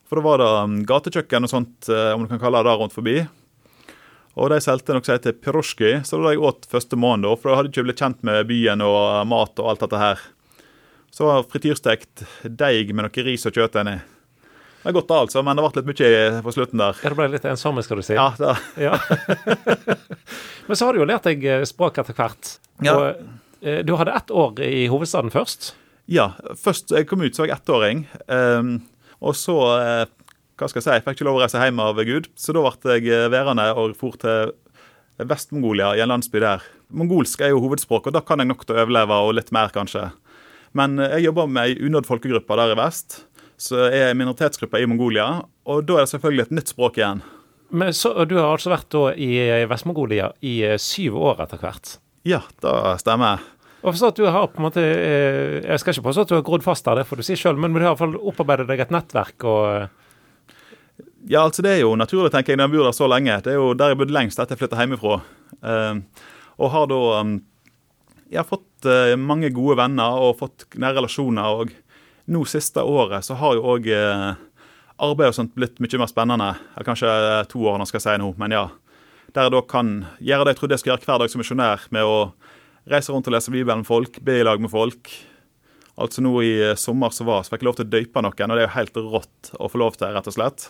For 0.08 0.18
da 0.18 0.24
var 0.24 0.40
det 0.40 0.48
um, 0.64 0.78
gatekjøkken 0.88 1.44
og 1.44 1.52
sånt, 1.52 1.90
eh, 1.92 2.14
om 2.14 2.24
du 2.24 2.32
kan 2.32 2.40
kalle 2.42 2.64
det 2.64 2.74
rundt 2.80 2.96
forbi. 2.96 3.20
Og 4.38 4.50
de 4.52 4.60
solgte 4.62 4.94
noe 4.94 5.04
som 5.04 5.16
heter 5.16 5.36
pirosjki, 5.36 5.98
så 6.06 6.16
det 6.16 6.24
var 6.24 6.34
jeg 6.34 6.44
åt 6.48 6.68
første 6.70 6.98
måned, 6.98 7.28
for 7.36 7.50
da 7.50 7.58
hadde 7.58 7.70
jeg 7.70 7.76
ikke 7.76 7.88
blitt 7.90 8.02
kjent 8.02 8.20
med 8.26 8.46
byen 8.48 8.84
og 8.86 8.98
mat 9.28 9.60
og 9.60 9.72
alt 9.72 9.82
dette 9.84 10.00
her. 10.00 10.22
Så 11.14 11.26
var 11.26 11.46
frityrstekt 11.50 12.22
deig 12.44 12.92
med 12.94 13.06
noe 13.06 13.26
ris 13.26 13.46
og 13.48 13.56
kjøtt 13.56 13.80
inni. 13.80 13.96
Det 14.78 14.92
er 14.92 14.94
godt, 14.94 15.10
altså, 15.10 15.42
men 15.42 15.58
det 15.58 15.64
ble 15.64 15.82
litt 15.82 15.88
mye 15.90 16.42
på 16.44 16.54
slutten 16.54 16.80
der. 16.80 17.00
Ja, 17.02 17.10
Det 17.10 17.18
ble 17.18 17.26
litt 17.32 17.46
ensomme, 17.50 17.82
skal 17.82 17.98
du 17.98 18.06
si. 18.06 18.14
Ja, 18.14 18.30
det. 18.38 18.54
Ja. 18.80 18.94
men 20.68 20.78
så 20.78 20.86
har 20.86 20.94
du 20.94 21.02
jo 21.02 21.08
lært 21.08 21.26
deg 21.26 21.42
eh, 21.44 21.64
språk 21.68 21.98
etter 21.98 22.14
hvert. 22.16 22.54
Ja. 22.86 22.94
Og 22.94 23.66
eh, 23.66 23.82
du 23.84 23.96
hadde 23.98 24.14
ett 24.14 24.30
år 24.30 24.62
i 24.64 24.86
hovedstaden 24.88 25.34
først. 25.34 25.72
Ja. 26.08 26.30
Først 26.56 26.94
jeg 26.94 27.08
kom 27.10 27.26
ut, 27.26 27.34
så 27.34 27.42
var 27.42 27.50
jeg 27.50 27.58
ettåring. 27.58 28.06
Um, 28.30 28.70
og 29.18 29.34
så 29.36 29.58
uh, 29.58 30.06
hva 30.58 30.70
skal 30.70 30.80
jeg 30.80 30.86
si, 30.86 30.94
jeg 30.94 31.04
fikk 31.04 31.18
ikke 31.18 31.26
lov 31.28 31.36
å 31.38 31.42
reise 31.42 31.60
hjem 31.62 31.82
av 31.82 31.98
Gud, 32.06 32.30
så 32.38 32.54
da 32.54 32.62
ble 32.64 32.96
jeg 32.96 33.32
værende 33.34 33.66
og 33.78 33.92
for 33.98 34.16
til 34.18 34.54
Vest-Mongolia, 35.18 35.92
i 35.94 36.02
en 36.02 36.10
landsby 36.10 36.40
der. 36.42 36.64
Mongolsk 36.94 37.42
er 37.42 37.52
jo 37.52 37.60
hovedspråk, 37.62 38.08
og 38.08 38.16
da 38.16 38.22
kan 38.24 38.42
jeg 38.42 38.48
nok 38.50 38.64
til 38.64 38.74
å 38.74 38.82
overleve, 38.82 39.20
og 39.26 39.36
litt 39.38 39.52
mer, 39.54 39.70
kanskje. 39.74 40.08
Men 40.76 40.98
eh, 40.98 41.16
jeg 41.18 41.28
jobber 41.28 41.48
med 41.50 41.70
ei 41.70 41.88
unådd 41.88 42.08
folkegruppe 42.08 42.58
der 42.60 42.74
i 42.74 42.78
vest. 42.78 43.22
Så 43.58 43.88
jeg 43.90 44.10
er 44.10 44.14
minoritetsgruppe 44.18 44.78
i 44.78 44.86
Mongolia, 44.86 45.42
og 45.66 45.86
da 45.88 45.96
er 45.98 46.04
det 46.06 46.12
selvfølgelig 46.12 46.44
et 46.46 46.56
nytt 46.60 46.70
språk 46.70 46.98
igjen. 47.00 47.24
Men 47.74 47.92
så, 47.92 48.12
Du 48.24 48.36
har 48.38 48.52
altså 48.54 48.70
vært 48.72 48.88
da 48.94 49.10
i 49.12 49.30
Vest-Mongolia 49.68 50.30
i 50.46 50.60
eh, 50.64 50.78
syv 50.80 51.18
år 51.20 51.42
etter 51.44 51.60
hvert? 51.60 51.96
Ja, 52.28 52.42
det 52.62 52.74
stemmer. 53.02 53.42
Og 53.82 53.92
forstå 53.92 54.08
at 54.10 54.18
du 54.18 54.24
har 54.26 54.48
på 54.50 54.58
en 54.58 54.66
måte, 54.66 54.82
eh, 54.82 55.58
Jeg 55.62 55.80
skal 55.80 55.94
ikke 55.94 56.08
påstå 56.08 56.24
at 56.24 56.32
du 56.32 56.36
har 56.38 56.46
grodd 56.46 56.64
fast 56.66 56.86
der, 56.86 57.00
det 57.00 57.06
får 57.06 57.20
du 57.20 57.26
si 57.26 57.36
sjøl, 57.38 57.58
men 57.58 57.74
du 57.74 57.80
har 57.80 57.92
i 57.92 57.94
hvert 57.94 58.02
fall 58.02 58.16
opparbeidet 58.30 58.66
deg 58.70 58.80
et 58.86 58.94
nettverk 58.94 59.44
og 59.46 59.88
Ja, 61.28 61.42
altså 61.44 61.62
det 61.66 61.74
er 61.74 61.82
jo 61.82 61.96
naturlig, 61.98 62.30
tenker 62.32 62.54
jeg, 62.54 62.58
når 62.58 62.68
jeg 62.68 62.72
bor 62.76 62.86
der 62.86 62.96
så 62.96 63.06
lenge. 63.10 63.34
Det 63.44 63.52
er 63.52 63.58
jo 63.58 63.72
der 63.76 63.90
jeg 63.92 63.98
bodde 64.00 64.14
lengst 64.14 64.38
etter 64.38 64.54
jeg 64.54 64.62
flytta 64.62 64.78
hjemmefra. 64.80 65.16
og 66.58 66.70
har 66.72 66.86
da 66.90 67.00
jeg 68.28 68.40
har 68.40 68.48
fått 68.48 68.88
uh, 68.88 69.14
mange 69.20 69.50
gode 69.54 69.78
venner 69.80 70.20
og 70.22 70.38
fått 70.42 70.66
nære 70.76 71.00
relasjoner. 71.00 71.62
og 71.62 71.72
Nå 72.28 72.44
siste 72.48 72.84
året 72.84 73.24
så 73.24 73.38
har 73.40 73.56
jo 73.56 73.64
òg 73.74 73.88
arbeidet 74.98 75.32
og 75.32 75.38
sånt 75.38 75.54
blitt 75.56 75.80
mye 75.80 76.00
mer 76.02 76.10
spennende. 76.10 76.50
Eller 76.74 76.88
kanskje 76.88 77.08
uh, 77.08 77.46
to 77.48 77.64
år, 77.64 77.80
skal 77.88 78.00
jeg 78.00 78.06
si 78.06 78.18
nå, 78.20 78.34
men 78.40 78.56
ja. 78.56 78.66
Der 79.36 79.48
jeg 79.48 79.54
da 79.54 79.64
kan 79.68 79.94
gjøre 80.24 80.46
det 80.46 80.54
jeg 80.54 80.60
trodde 80.60 80.76
jeg 80.76 80.82
skulle 80.82 80.96
gjøre 80.96 81.08
hver 81.08 81.22
dag 81.22 81.32
som 81.32 81.42
misjonær, 81.42 81.88
med 81.94 82.08
å 82.08 82.14
reise 82.88 83.12
rundt 83.12 83.28
og 83.28 83.34
lese 83.36 83.52
Bibelen 83.52 83.82
med 83.82 83.88
folk, 83.88 84.20
be 84.24 84.38
i 84.40 84.46
lag 84.46 84.60
med 84.60 84.72
folk. 84.72 85.10
Altså 86.00 86.22
nå 86.24 86.32
i 86.46 86.52
sommer 86.80 87.12
så 87.12 87.26
var, 87.28 87.42
så 87.44 87.52
fikk 87.52 87.64
jeg 87.64 87.68
lov 87.68 87.76
til 87.76 87.88
å 87.88 87.92
døype 87.92 88.22
noen, 88.24 88.52
og 88.52 88.56
det 88.56 88.62
er 88.62 88.68
jo 88.68 88.76
helt 88.76 89.00
rått 89.16 89.50
å 89.58 89.68
få 89.68 89.80
lov 89.82 89.98
til, 89.98 90.14
rett 90.14 90.30
og 90.30 90.36
slett. 90.36 90.68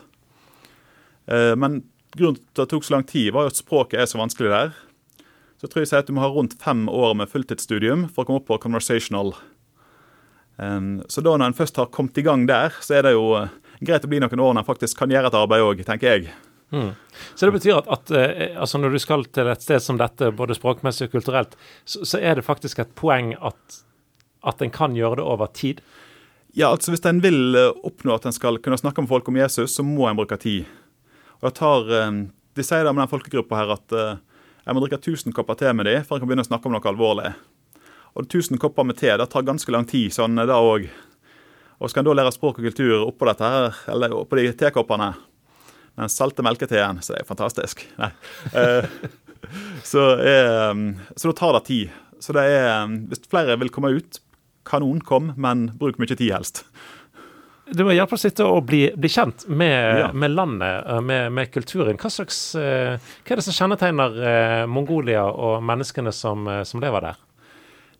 Men 1.28 1.82
grunnen 2.16 2.40
til 2.40 2.64
at 2.64 2.64
det 2.64 2.70
tok 2.72 2.86
så 2.88 2.96
lang 2.96 3.06
tid, 3.06 3.28
var 3.36 3.46
jo 3.46 3.52
at 3.52 3.60
språket 3.60 4.02
er 4.02 4.10
så 4.10 4.18
vanskelig 4.18 4.50
der 4.50 4.74
så 5.58 5.66
tror 5.66 5.82
jeg 5.82 5.98
at 5.98 6.08
du 6.08 6.14
må 6.14 6.22
ha 6.22 6.30
rundt 6.30 6.56
fem 6.62 6.86
år 6.88 7.16
med 7.18 7.30
fulltidsstudium 7.30 8.06
for 8.12 8.22
å 8.22 8.28
komme 8.28 8.42
opp 8.42 8.46
på 8.50 8.60
conversational. 8.62 9.32
Så 10.58 11.22
da 11.22 11.36
når 11.36 11.50
en 11.50 11.54
først 11.54 11.78
har 11.78 11.90
kommet 11.94 12.18
i 12.18 12.24
gang 12.26 12.46
der, 12.48 12.74
så 12.82 12.98
er 12.98 13.06
det 13.06 13.14
jo 13.14 13.30
uh, 13.38 13.50
greit 13.78 14.02
å 14.02 14.10
bli 14.10 14.18
noen 14.22 14.42
år 14.42 14.54
når 14.56 14.64
en 14.64 14.66
faktisk 14.66 14.98
kan 14.98 15.12
gjøre 15.12 15.30
et 15.30 15.38
arbeid 15.38 15.62
òg, 15.62 15.82
tenker 15.86 16.14
jeg. 16.16 16.32
Mm. 16.74 16.90
Så 17.34 17.46
det 17.46 17.54
betyr 17.54 17.76
at, 17.78 17.90
at 17.94 18.10
uh, 18.14 18.42
altså 18.64 18.80
når 18.82 18.96
du 18.96 19.02
skal 19.02 19.22
til 19.34 19.50
et 19.52 19.62
sted 19.62 19.82
som 19.84 20.00
dette, 20.00 20.32
både 20.34 20.56
språkmessig 20.58 21.06
og 21.08 21.14
kulturelt, 21.14 21.54
så, 21.86 22.02
så 22.02 22.18
er 22.18 22.38
det 22.38 22.46
faktisk 22.46 22.82
et 22.82 22.90
poeng 22.98 23.36
at, 23.38 23.78
at 24.50 24.66
en 24.66 24.74
kan 24.74 24.98
gjøre 24.98 25.20
det 25.20 25.28
over 25.30 25.50
tid? 25.54 25.82
Ja, 26.56 26.72
altså 26.72 26.90
hvis 26.90 27.06
en 27.06 27.22
vil 27.22 27.54
uh, 27.54 27.70
oppnå 27.86 28.18
at 28.18 28.26
en 28.26 28.34
skal 28.34 28.58
kunne 28.62 28.80
snakke 28.80 29.04
med 29.04 29.12
folk 29.14 29.30
om 29.30 29.38
Jesus, 29.38 29.78
så 29.78 29.86
må 29.86 30.08
en 30.10 30.18
bruke 30.18 30.40
tid. 30.42 30.66
Og 31.38 31.52
jeg 31.52 31.60
tar, 31.60 31.92
De 32.58 32.64
sier 32.66 32.82
det 32.82 32.90
med 32.90 33.04
den 33.04 33.10
folkegruppa 33.12 33.60
her 33.60 33.76
at 33.76 33.92
jeg 34.68 34.76
må 34.76 34.82
drikke 34.84 34.98
1000 35.00 35.32
kopper 35.32 35.56
te 35.56 35.70
med 35.72 35.86
dem 35.88 36.02
før 36.04 36.18
jeg 36.18 36.20
kan 36.22 36.28
begynne 36.28 36.44
å 36.44 36.48
snakke 36.50 36.68
om 36.68 36.74
noe 36.76 36.90
alvorlig. 36.90 37.30
Og 38.18 38.26
1000 38.26 38.60
kopper 38.60 38.84
med 38.84 38.98
te 39.00 39.14
det 39.16 39.26
tar 39.32 39.46
ganske 39.46 39.72
lang 39.72 39.86
tid. 39.88 40.12
sånn 40.12 40.36
det 40.36 40.52
òg. 40.52 40.90
Og 41.80 41.88
skal 41.88 42.02
en 42.02 42.08
da 42.10 42.16
lære 42.18 42.34
språk 42.34 42.58
og 42.60 42.66
kultur 42.66 43.06
oppå 43.06 43.30
dette 43.30 43.48
her, 43.48 43.78
eller 43.88 44.12
oppå 44.12 44.36
de 44.36 44.50
tekoppene 44.52 45.14
Den 45.96 46.12
salte 46.12 46.44
melketeen, 46.46 47.00
så 47.02 47.14
det 47.14 47.22
er 47.22 47.26
fantastisk. 47.26 47.80
Nei. 47.98 48.10
Eh, 48.52 48.84
så, 49.90 50.04
eh, 50.20 50.74
så 51.16 51.32
da 51.32 51.34
tar 51.40 51.56
det 51.56 51.64
tid. 51.66 51.96
Så 52.20 52.36
det 52.36 52.44
er 52.44 52.86
Hvis 53.08 53.24
flere 53.30 53.56
vil 53.58 53.72
komme 53.72 53.94
ut, 53.96 54.20
kanon, 54.68 55.00
kom, 55.00 55.32
men 55.36 55.70
bruk 55.80 55.98
mye 55.98 56.12
tid 56.12 56.34
helst. 56.34 56.66
Det 57.70 57.84
må 57.84 57.92
hjelpe 57.92 58.16
oss 58.16 58.24
litt 58.24 58.40
å 58.40 58.60
bli, 58.64 58.80
bli 58.96 59.10
kjent 59.12 59.44
med, 59.48 60.00
ja. 60.00 60.08
med 60.16 60.32
landet, 60.32 60.86
eh, 60.88 61.00
med, 61.04 61.32
med, 61.36 61.50
kulturen. 61.52 61.98
Hva, 62.00 62.10
slags, 62.12 62.38
eh, 62.56 62.96
hva 62.96 63.34
er 63.34 63.40
det 63.40 63.44
som 63.44 63.56
kjennetegner 63.56 64.20
eh, 64.32 64.64
Mongolia 64.70 65.26
og 65.28 65.60
menneskene 65.68 66.12
som, 66.14 66.48
som 66.64 66.82
lever 66.84 67.10
der? 67.10 67.18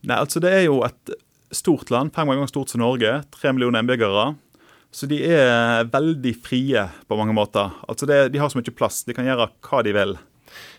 Nei, 0.09 0.17
altså 0.17 0.41
Det 0.41 0.55
er 0.55 0.65
jo 0.69 0.81
et 0.87 1.13
stort 1.55 1.93
land, 1.93 2.15
fem 2.17 2.31
ganger 2.31 2.49
stort 2.49 2.73
som 2.73 2.81
Norge. 2.85 3.19
Tre 3.35 3.53
millioner 3.53 3.85
innbyggere. 3.85 4.31
Så 4.95 5.09
de 5.11 5.21
er 5.27 5.89
veldig 5.93 6.33
frie 6.41 6.87
på 7.09 7.19
mange 7.19 7.37
måter. 7.37 7.75
Altså 7.89 8.09
det, 8.09 8.23
De 8.33 8.41
har 8.41 8.49
så 8.49 8.61
mye 8.61 8.73
plass. 8.73 9.03
De 9.05 9.17
kan 9.17 9.27
gjøre 9.29 9.51
hva 9.69 9.83
de 9.85 9.93
vil. 9.97 10.17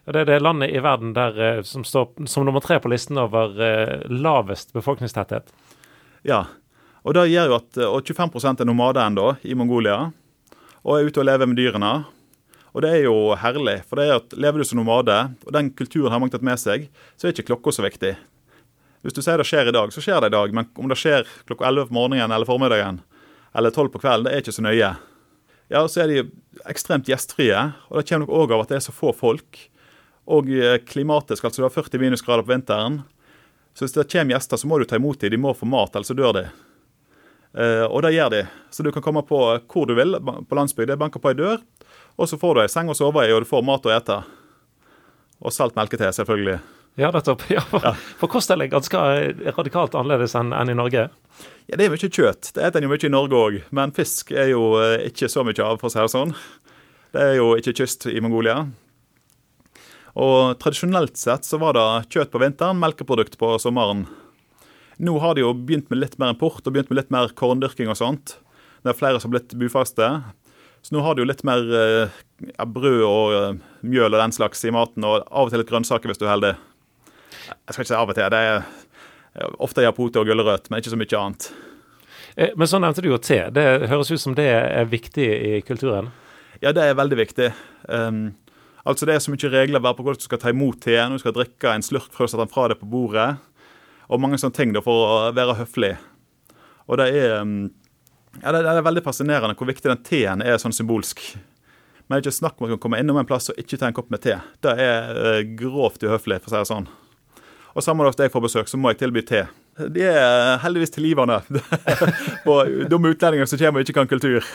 Ja, 0.08 0.16
Det 0.16 0.24
er 0.24 0.32
det 0.32 0.40
landet 0.42 0.74
i 0.74 0.82
verden 0.82 1.14
der, 1.14 1.62
som 1.68 1.86
står 1.86 2.26
som 2.26 2.48
nummer 2.48 2.64
tre 2.66 2.80
på 2.82 2.90
listen 2.90 3.22
over 3.22 3.54
eh, 3.62 4.08
lavest 4.10 4.74
befolkningstetthet. 4.74 5.54
Ja, 6.26 6.48
og 7.06 7.16
det 7.16 7.30
gjør 7.32 7.52
jo 7.52 7.58
at 7.58 7.82
og 7.88 8.00
25% 8.08 8.64
er 8.64 8.68
nomader 8.68 9.06
ennå 9.06 9.34
i 9.48 9.56
Mongolia, 9.58 10.10
og 10.84 10.96
er 10.96 11.08
ute 11.08 11.22
og 11.22 11.28
lever 11.28 11.50
med 11.50 11.60
dyrene. 11.60 11.94
Og 12.70 12.84
det 12.86 12.92
er 12.94 13.06
jo 13.08 13.16
herlig, 13.40 13.80
for 13.90 14.00
det 14.00 14.08
er 14.08 14.20
at 14.20 14.36
lever 14.38 14.62
du 14.62 14.68
som 14.68 14.80
nomade, 14.80 15.16
og 15.46 15.54
den 15.56 15.72
kulturen 15.74 16.14
har 16.14 16.22
mange 16.22 16.36
tatt 16.36 16.46
med 16.46 16.60
seg, 16.62 16.90
så 17.18 17.28
er 17.28 17.34
ikke 17.34 17.50
klokka 17.50 17.74
så 17.76 17.86
viktig. 17.86 18.14
Hvis 19.04 19.16
du 19.16 19.24
sier 19.24 19.40
det 19.40 19.48
skjer 19.48 19.72
i 19.72 19.76
dag, 19.76 19.94
så 19.96 20.04
skjer 20.04 20.20
det 20.22 20.32
i 20.34 20.36
dag, 20.36 20.54
men 20.56 20.68
om 20.78 20.92
det 20.92 21.00
skjer 21.00 21.28
klokka 21.48 21.70
11 21.72 21.90
på 21.90 21.98
morgenen 21.98 22.36
eller 22.36 22.48
formiddagen 22.48 23.02
eller 23.58 23.74
12 23.74 23.90
på 23.96 24.02
kvelden, 24.04 24.28
det 24.28 24.36
er 24.36 24.44
ikke 24.44 24.54
så 24.54 24.66
nøye. 24.66 24.92
Ja, 25.70 25.84
så 25.90 26.04
er 26.04 26.12
de 26.12 26.24
ekstremt 26.70 27.10
gjestfrie, 27.10 27.58
og 27.90 27.98
det 27.98 28.06
kommer 28.10 28.26
nok 28.26 28.36
òg 28.38 28.54
av 28.54 28.64
at 28.64 28.74
det 28.74 28.80
er 28.80 28.86
så 28.86 28.94
få 28.94 29.14
folk. 29.16 29.62
Og 30.30 30.50
eh, 30.54 30.78
klimatisk, 30.86 31.46
altså 31.46 31.64
det 31.64 31.70
er 31.70 31.76
40 31.78 32.04
minusgrader 32.04 32.46
på 32.46 32.54
vinteren. 32.54 33.02
Så 33.74 33.86
hvis 33.86 33.96
det 33.96 34.10
kommer 34.12 34.36
gjester, 34.36 34.62
så 34.62 34.70
må 34.70 34.78
du 34.78 34.86
ta 34.90 35.00
imot 35.00 35.22
dem. 35.22 35.34
De 35.34 35.42
må 35.42 35.56
få 35.58 35.70
mat, 35.70 35.96
ellers 35.96 36.12
så 36.12 36.18
dør 36.18 36.36
de. 36.38 36.46
Uh, 37.58 37.86
og 37.90 38.04
det 38.06 38.14
gjør 38.14 38.34
de. 38.34 38.42
Så 38.70 38.86
du 38.86 38.92
kan 38.94 39.04
komme 39.06 39.24
på 39.26 39.40
hvor 39.72 39.88
du 39.90 39.96
vil 39.98 40.18
på 40.20 40.58
landsbygda, 40.58 41.00
banke 41.02 41.22
på 41.22 41.32
ei 41.32 41.40
dør, 41.40 41.64
og 42.20 42.30
så 42.30 42.38
får 42.38 42.56
du 42.56 42.64
ei 42.66 42.72
seng 42.72 42.92
å 42.92 42.98
sove 42.98 43.26
i, 43.26 43.32
og 43.34 43.46
du 43.46 43.50
får 43.50 43.66
mat 43.66 43.88
å 43.88 43.94
ete. 43.96 44.20
Og 45.40 45.56
salt 45.56 45.78
melkete, 45.78 46.12
selvfølgelig. 46.14 46.60
Ja, 47.00 47.12
nettopp. 47.16 47.46
Ja, 47.56 47.62
for, 47.62 47.82
ja. 47.84 47.94
for 48.20 48.32
kosthold 48.32 48.66
er 48.66 48.72
ganske 48.74 49.00
radikalt 49.56 49.96
annerledes 49.96 50.36
enn, 50.36 50.52
enn 50.56 50.74
i 50.74 50.78
Norge? 50.78 51.08
Ja, 51.70 51.78
Det 51.78 51.86
er 51.86 51.94
mye 51.94 52.10
kjøtt. 52.10 52.52
Det 52.52 52.60
spiser 52.60 52.82
en 52.82 52.88
jo 52.88 52.92
mye 52.92 53.08
i 53.08 53.14
Norge 53.14 53.40
òg. 53.40 53.60
Men 53.76 53.96
fisk 53.96 54.34
er 54.36 54.52
jo 54.52 54.74
eh, 54.82 55.08
ikke 55.08 55.30
så 55.32 55.46
mye 55.48 55.64
av, 55.64 55.80
for 55.80 55.90
å 55.90 55.94
si 55.94 56.02
det 56.02 56.12
sånn. 56.12 56.36
Det 57.16 57.24
er 57.24 57.36
jo 57.40 57.54
ikke 57.58 57.78
kyst 57.80 58.10
i 58.12 58.20
Mongolia. 58.22 58.66
Og 60.20 60.58
tradisjonelt 60.60 61.16
sett 61.18 61.48
så 61.48 61.60
var 61.62 61.78
det 61.78 61.88
kjøtt 62.12 62.34
på 62.34 62.42
vinteren, 62.42 62.82
melkeprodukt 62.82 63.38
på 63.40 63.54
sommeren. 63.62 64.04
Nå 65.00 65.16
har 65.24 65.36
de 65.36 65.46
jo 65.46 65.54
begynt 65.56 65.88
med 65.92 66.02
litt 66.02 66.18
mer 66.20 66.34
import 66.34 66.66
og 66.66 66.76
begynt 66.76 66.90
med 66.92 67.00
litt 67.00 67.14
mer 67.14 67.32
korndyrking 67.40 67.88
og 67.92 67.98
sånt. 68.00 68.36
Det 68.84 68.92
er 68.92 68.98
flere 69.00 69.20
som 69.20 69.30
har 69.30 69.38
blitt 69.40 69.56
bufaste. 69.60 70.10
Så 70.82 70.96
nå 70.96 71.04
har 71.04 71.16
de 71.16 71.24
jo 71.24 71.30
litt 71.30 71.46
mer 71.48 71.64
eh, 71.76 72.18
ja, 72.50 72.66
brød 72.68 73.02
og 73.04 73.36
uh, 73.36 73.80
mjøl 73.84 74.14
og 74.14 74.22
den 74.22 74.36
slags 74.36 74.64
i 74.68 74.74
maten, 74.76 75.04
og 75.08 75.24
av 75.28 75.48
og 75.48 75.54
til 75.54 75.60
litt 75.64 75.72
grønnsaker 75.72 76.12
hvis 76.12 76.20
du 76.20 76.26
er 76.28 76.34
heldig. 76.34 76.54
Jeg 77.48 77.74
skal 77.74 77.84
ikke 77.84 77.92
si 77.92 77.98
av 77.98 78.12
og 78.12 78.20
til. 78.20 78.30
det 78.32 78.44
er 78.52 78.70
Ofte 79.62 79.84
japote 79.86 80.20
og 80.20 80.28
gulrøtt, 80.28 80.68
men 80.68 80.82
ikke 80.82 80.92
så 80.92 81.00
mye 81.00 81.20
annet. 81.20 81.50
Eh, 82.36 82.56
men 82.60 82.68
så 82.68 82.80
nevnte 82.82 83.04
du 83.04 83.12
jo 83.12 83.20
te. 83.24 83.40
Det 83.56 83.66
høres 83.92 84.12
ut 84.12 84.24
som 84.24 84.36
det 84.36 84.48
er 84.52 84.90
viktig 84.90 85.28
i 85.28 85.60
kulturen? 85.68 86.12
Ja, 86.60 86.74
det 86.76 86.84
er 86.84 86.98
veldig 87.00 87.20
viktig. 87.20 87.52
Um, 87.88 88.34
altså 88.84 89.08
Det 89.08 89.16
er 89.16 89.24
så 89.24 89.32
mye 89.32 89.52
regler 89.54 89.84
på 89.84 90.04
hvordan 90.04 90.20
du 90.20 90.28
skal 90.28 90.42
ta 90.42 90.52
imot 90.52 90.82
te, 90.84 90.98
når 90.98 91.20
du 91.20 91.24
skal 91.24 91.38
drikke 91.38 91.72
en 91.76 91.86
slurk 91.86 92.12
før 92.12 92.28
du 92.28 92.34
setter 92.34 92.44
den 92.44 92.52
fra 92.52 92.68
deg 92.72 92.82
på 92.82 92.90
bordet 92.90 93.30
og 94.10 94.22
mange 94.22 94.40
sånne 94.42 94.58
ting 94.58 94.74
da, 94.74 94.82
for 94.84 95.06
å 95.06 95.18
være 95.38 95.58
høflig. 95.62 95.94
Og 96.90 96.98
det 96.98 97.12
er, 97.14 97.36
mm, 97.46 97.68
ja, 98.42 98.54
det 98.56 98.64
er 98.66 98.82
veldig 98.86 99.06
fascinerende 99.06 99.58
hvor 99.58 99.70
viktig 99.70 99.92
den 99.92 100.02
teen 100.06 100.42
er 100.42 100.58
sånn 100.62 100.74
symbolsk. 100.76 101.22
Men 102.10 102.18
det 102.18 102.24
er 102.24 102.26
ikke 102.26 102.40
snakk 102.40 102.58
om 102.58 102.72
kan 102.72 102.82
komme 102.82 103.00
innom 103.02 103.20
en 103.22 103.28
plass 103.30 103.52
og 103.52 103.60
ikke 103.62 103.78
ta 103.78 103.86
en 103.90 103.94
kopp 103.94 104.10
med 104.10 104.24
te. 104.24 104.40
Det 104.66 104.74
er 104.82 105.14
uh, 105.14 105.44
grovt 105.60 106.02
uhøflig, 106.02 106.40
for 106.42 106.50
å 106.50 106.56
si 106.56 106.58
det 106.58 106.70
sånn. 106.72 106.90
Og 107.78 107.86
samme 107.86 108.06
dag 108.06 108.16
som 108.16 108.26
jeg 108.26 108.34
får 108.34 108.46
besøk, 108.48 108.72
så 108.72 108.80
må 108.82 108.90
jeg 108.90 109.04
tilby 109.04 109.22
te. 109.30 109.44
De 109.94 110.08
er 110.10 110.58
heldigvis 110.64 110.96
tilgivende 110.96 111.38
på 112.48 112.56
dumme 112.90 113.14
utlendinger 113.14 113.48
som 113.48 113.62
kommer 113.62 113.84
og 113.84 113.86
ikke 113.86 114.00
kan 114.02 114.10
kultur. 114.10 114.48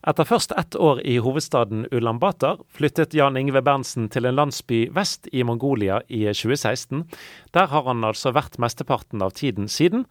Etter 0.00 0.24
først 0.24 0.52
ett 0.56 0.76
år 0.80 1.02
i 1.04 1.18
hovedstaden 1.20 1.84
Ulan 1.92 2.18
Batar 2.18 2.62
flyttet 2.72 3.12
Jan 3.14 3.36
Ingve 3.36 3.60
Berntsen 3.60 4.06
til 4.08 4.24
en 4.24 4.38
landsby 4.38 4.86
vest 4.96 5.28
i 5.28 5.42
Mongolia 5.44 5.98
i 6.08 6.22
2016. 6.32 7.02
Der 7.52 7.68
har 7.68 7.84
han 7.84 8.06
altså 8.08 8.32
vært 8.32 8.56
mesteparten 8.62 9.20
av 9.20 9.34
tiden 9.36 9.68
siden. 9.68 10.06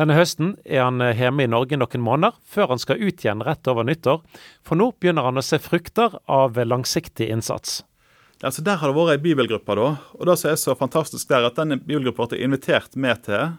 Denne 0.00 0.16
høsten 0.16 0.54
er 0.64 0.86
han 0.86 1.02
hjemme 1.02 1.44
i 1.44 1.50
Norge 1.50 1.76
noen 1.76 2.04
måneder, 2.06 2.40
før 2.48 2.72
han 2.72 2.80
skal 2.80 3.02
ut 3.02 3.20
igjen 3.20 3.44
rett 3.44 3.68
over 3.68 3.84
nyttår. 3.84 4.24
For 4.64 4.80
nå 4.80 4.94
begynner 4.96 5.28
han 5.28 5.36
å 5.36 5.44
se 5.44 5.60
frukter 5.60 6.16
av 6.24 6.56
langsiktig 6.56 7.28
innsats. 7.28 7.82
Altså 8.40 8.62
Der 8.64 8.80
har 8.80 8.88
det 8.88 8.96
vært 8.96 9.18
ei 9.18 9.24
bibelgruppe, 9.28 9.76
da. 9.76 9.88
Og 10.16 10.24
det 10.24 10.38
som 10.40 10.54
er 10.54 10.60
så 10.62 10.78
fantastisk 10.78 11.28
der, 11.28 11.50
at 11.50 11.58
denne 11.58 11.76
bibelgruppa 11.76 12.30
ble 12.32 12.40
invitert 12.46 12.96
med 12.96 13.26
til. 13.28 13.58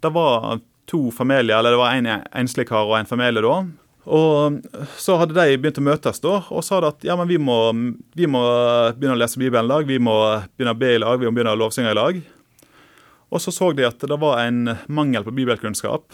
Det 0.00 0.16
var 0.16 0.62
to 0.88 1.10
familier, 1.12 1.58
eller 1.58 1.74
det 1.74 1.80
var 1.82 1.96
en 1.98 2.12
enslig 2.44 2.70
kar 2.70 2.88
og 2.88 2.96
en 3.02 3.10
familie 3.10 3.44
da, 3.44 3.64
og 4.04 4.58
Så 5.00 5.16
hadde 5.16 5.36
de 5.36 5.56
begynt 5.56 5.80
å 5.80 5.84
møtes 5.84 6.20
da, 6.20 6.38
og 6.52 6.64
sa 6.64 6.80
at 6.84 7.04
ja, 7.06 7.16
men 7.16 7.28
vi 7.30 7.38
må, 7.40 7.56
vi 8.12 8.28
må 8.28 8.42
begynne 8.96 9.16
å 9.16 9.20
lese 9.20 9.40
Bibelen 9.40 9.64
i 9.64 9.72
lag, 9.72 9.86
vi 9.88 9.96
må 10.02 10.16
begynne 10.52 10.74
å 10.74 10.80
be 10.80 10.90
i 10.92 11.00
lag, 11.00 11.16
vi 11.20 11.28
må 11.28 11.32
begynne 11.32 11.54
å 11.56 11.60
lovsynge 11.62 11.94
i 11.94 11.96
lag. 11.96 12.20
Og 13.32 13.40
så 13.42 13.54
så 13.54 13.72
de 13.72 13.86
at 13.88 14.04
det 14.04 14.20
var 14.20 14.42
en 14.44 14.76
mangel 14.92 15.24
på 15.26 15.32
bibelkunnskap. 15.34 16.12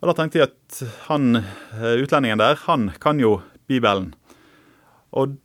Og 0.00 0.08
da 0.08 0.14
tenkte 0.16 0.40
jeg 0.40 0.48
at 0.48 0.78
han 1.10 1.42
eh, 1.42 1.98
utlendingen 2.00 2.40
der, 2.40 2.56
han 2.64 2.88
kan 3.02 3.20
jo 3.20 3.40
Bibelen. 3.68 4.14
Og 5.12 5.36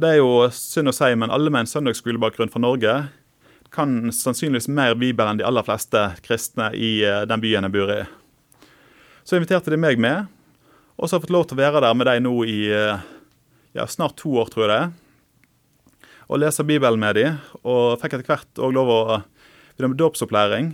det 0.00 0.16
er 0.16 0.20
jo 0.20 0.50
synd 0.54 0.90
å 0.90 0.94
si, 0.94 1.08
men 1.16 1.32
alle 1.32 1.52
med 1.52 1.64
en 1.64 1.70
søndagsskolebakgrunn 1.70 2.52
fra 2.52 2.62
Norge 2.62 2.96
kan 3.74 4.10
sannsynligvis 4.12 4.68
mer 4.68 4.96
Bibelen 4.98 5.34
enn 5.34 5.40
de 5.40 5.46
aller 5.46 5.64
fleste 5.66 6.02
kristne 6.26 6.70
i 6.74 6.98
eh, 7.06 7.22
den 7.30 7.42
byen 7.42 7.68
jeg 7.68 7.76
bor 7.78 7.94
i. 7.94 8.02
Så 9.24 9.38
inviterte 9.38 9.72
de 9.72 9.78
meg 9.80 10.00
med. 10.02 10.28
Og 11.00 11.08
så 11.08 11.16
har 11.16 11.22
jeg 11.22 11.30
fått 11.30 11.32
lov 11.32 11.46
til 11.48 11.56
å 11.56 11.62
være 11.62 11.80
der 11.80 11.94
med 11.96 12.08
deg 12.10 12.18
nå 12.20 12.34
i 12.44 12.58
eh, 12.76 13.04
ja, 13.72 13.86
snart 13.88 14.18
to 14.20 14.34
år, 14.36 14.50
tror 14.52 14.66
jeg 14.66 14.70
det 14.70 14.80
er. 14.82 14.90
Og 16.28 16.42
lese 16.42 16.66
Bibelen 16.68 17.00
med 17.00 17.16
dem. 17.16 17.38
Og 17.64 17.96
fikk 18.02 18.18
etter 18.18 18.28
hvert 18.28 18.60
òg 18.60 18.76
lov 18.76 18.92
å 18.92 19.00
begynne 19.16 19.94
med 19.94 20.02
dåpsopplæring. 20.02 20.68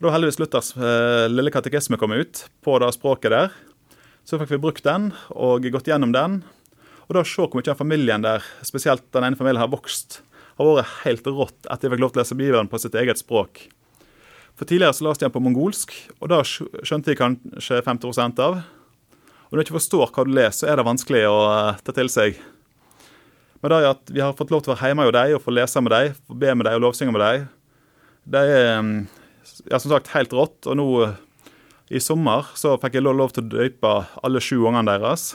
Da 0.00 0.14
heldigvis 0.14 0.40
Luthers 0.40 0.72
eh, 0.80 1.28
lille 1.28 1.52
katekisme 1.52 2.00
kom 2.00 2.16
ut 2.16 2.46
på 2.64 2.78
det 2.80 2.88
språket 2.96 3.36
der. 3.36 3.52
Så 4.24 4.40
fikk 4.40 4.56
vi 4.56 4.62
brukt 4.64 4.88
den 4.88 5.12
og 5.36 5.68
gått 5.68 5.92
gjennom 5.92 6.16
den. 6.16 6.40
Og 7.04 7.14
da 7.18 7.26
se 7.28 7.44
hvor 7.44 7.52
mye 7.58 7.68
den 7.68 7.78
familien 7.78 8.24
der, 8.24 8.42
spesielt 8.64 9.04
den 9.12 9.28
ene 9.28 9.36
familien, 9.36 9.60
har 9.60 9.70
vokst, 9.70 10.22
har 10.56 10.72
vært 10.72 11.00
helt 11.04 11.28
rått 11.28 11.68
etter 11.68 11.84
de 11.90 11.94
fikk 11.98 12.06
lov 12.06 12.14
til 12.14 12.22
å 12.22 12.24
lese 12.24 12.40
Bibelen 12.40 12.72
på 12.72 12.80
sitt 12.80 12.96
eget 12.96 13.20
språk. 13.20 13.66
For 14.56 14.64
Tidligere 14.64 14.96
så 14.96 15.04
leste 15.04 15.26
de 15.26 15.28
den 15.28 15.36
på 15.36 15.42
mongolsk, 15.44 15.92
og 16.16 16.32
da 16.32 16.40
skjønte 16.46 17.12
de 17.12 17.18
kanskje 17.20 17.84
50% 17.84 18.40
av. 18.40 18.62
Og 19.52 19.58
du 19.58 19.66
ikke 19.66 19.76
forstår 19.76 20.08
hva 20.08 20.22
du 20.24 20.32
leser, 20.32 20.62
så 20.62 20.68
er 20.72 20.78
det 20.80 20.86
vanskelig 20.86 21.26
å 21.28 21.40
uh, 21.44 21.80
ta 21.84 21.92
til 21.92 22.08
seg. 22.08 22.38
Men 23.60 23.74
det 23.74 23.80
at 23.90 24.08
vi 24.08 24.22
har 24.24 24.32
fått 24.38 24.50
lov 24.50 24.64
til 24.64 24.72
å 24.72 24.76
være 24.78 24.90
hjemme 24.90 25.04
hos 25.04 25.14
deg 25.14 25.34
og 25.36 25.42
få 25.44 25.52
lese 25.52 25.82
med 25.84 25.92
deg, 25.92 26.14
få 26.24 26.36
be 26.40 26.54
med 26.56 26.66
deg 26.66 26.78
og 26.78 26.86
lovsynge 26.86 27.12
med 27.12 27.20
deg, 27.22 27.44
det 28.32 28.42
er 28.48 28.80
um, 28.80 28.94
ja, 29.68 29.76
som 29.76 29.92
sagt 29.92 30.08
helt 30.14 30.32
rått. 30.32 30.56
Og 30.64 30.80
nå 30.80 30.88
uh, 31.04 31.14
i 31.92 32.00
sommer 32.00 32.48
så 32.56 32.78
fikk 32.80 32.96
jeg 32.96 33.04
lov 33.04 33.36
til 33.36 33.44
å 33.44 33.52
døype 33.52 33.94
alle 34.24 34.40
sju 34.40 34.56
ungene 34.62 34.88
deres. 34.88 35.34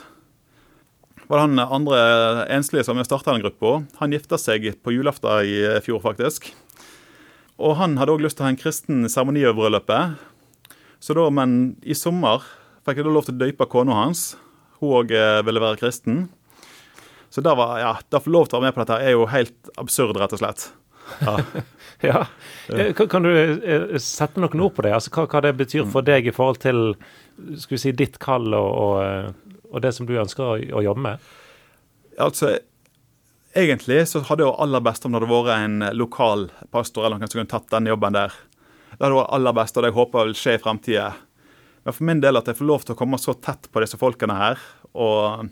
Var 1.28 1.38
det 1.38 1.44
han 1.44 1.62
andre 1.62 2.02
enslige 2.50 2.88
som 2.88 2.98
starta 3.06 3.36
den 3.36 3.44
gruppa. 3.46 3.84
Han 4.00 4.16
gifta 4.16 4.40
seg 4.40 4.66
på 4.82 4.98
julaften 4.98 5.46
i 5.46 5.60
fjor, 5.84 6.02
faktisk. 6.02 6.50
Og 7.62 7.78
han 7.78 7.94
hadde 8.00 8.16
òg 8.16 8.24
lyst 8.24 8.40
til 8.40 8.48
å 8.48 8.48
ha 8.48 8.54
en 8.56 8.58
kristen 8.58 9.06
seremoni 9.06 9.46
over 9.46 9.60
bryllupet. 9.60 10.18
Så 10.98 11.14
da, 11.14 11.28
men 11.30 11.76
i 11.86 11.94
sommer 11.94 12.42
fikk 12.88 13.02
jeg 13.02 13.08
da 13.08 13.12
lov 13.12 13.28
til 13.28 13.36
å 13.36 13.42
døype 13.44 13.68
kona 13.68 14.02
hans. 14.02 14.32
Hun 14.80 14.94
òg 15.02 15.12
eh, 15.12 15.38
ville 15.46 15.62
være 15.62 15.80
kristen. 15.80 16.26
Så 17.28 17.44
da 17.44 17.52
var, 17.58 17.76
ja, 17.82 17.94
få 18.16 18.32
lov 18.32 18.48
til 18.48 18.56
å 18.56 18.62
være 18.62 18.70
med 18.70 18.76
på 18.76 18.84
dette 18.84 19.00
er 19.04 19.12
jo 19.12 19.26
helt 19.28 19.72
absurd, 19.80 20.16
rett 20.16 20.32
og 20.32 20.40
slett. 20.40 20.70
Ja. 21.20 21.34
ja. 22.08 22.22
Eh, 22.72 22.94
kan 22.96 23.26
du 23.26 23.30
eh, 23.34 23.98
sette 24.00 24.40
noen 24.40 24.64
ord 24.64 24.76
på 24.78 24.86
det? 24.86 24.94
Altså, 24.96 25.12
hva, 25.12 25.26
hva, 25.28 25.42
det 25.44 25.56
betyr 25.58 25.84
for 25.92 26.06
deg 26.06 26.28
i 26.28 26.34
forhold 26.34 26.62
til 26.64 26.82
skal 27.60 27.76
vi 27.76 27.82
si, 27.82 27.92
ditt 27.96 28.16
kall 28.22 28.48
og, 28.56 28.70
og, 28.72 29.60
og 29.68 29.84
det 29.84 29.92
som 29.96 30.08
du 30.08 30.16
ønsker 30.18 30.44
å, 30.44 30.56
å, 30.80 30.84
jobbe 30.88 31.04
med? 31.10 31.30
Altså, 32.18 32.56
Egentlig 33.58 34.02
så 34.06 34.20
hadde 34.28 34.44
det 34.44 34.56
aller 34.60 34.82
best 34.84 35.06
om 35.06 35.14
det 35.14 35.18
hadde 35.18 35.32
vært 35.32 35.54
en 35.56 35.84
lokal 35.96 36.44
pastor 36.70 37.06
eller 37.06 37.18
noen 37.18 37.30
som 37.30 37.40
kunne 37.40 37.50
tatt 37.50 37.70
den 37.72 37.88
jobben 37.88 38.14
der. 38.14 38.34
Det 38.92 39.00
hadde 39.00 39.16
vært 39.16 39.32
aller 39.34 39.56
best, 39.56 39.76
og 39.76 39.82
det 39.82 39.88
jeg 39.88 39.96
håper 39.96 40.28
vil 40.28 40.36
skje 40.36 40.54
i 40.54 40.60
fremtida. 40.62 41.06
Men 41.88 41.94
for 41.96 42.04
min 42.04 42.18
del 42.20 42.36
at 42.36 42.44
jeg 42.44 42.58
får 42.58 42.66
lov 42.68 42.82
til 42.84 42.92
å 42.92 42.98
komme 43.00 43.16
så 43.16 43.32
tett 43.40 43.64
på 43.72 43.80
disse 43.80 43.96
folkene 43.96 44.34
her. 44.36 44.58
Og 44.92 45.46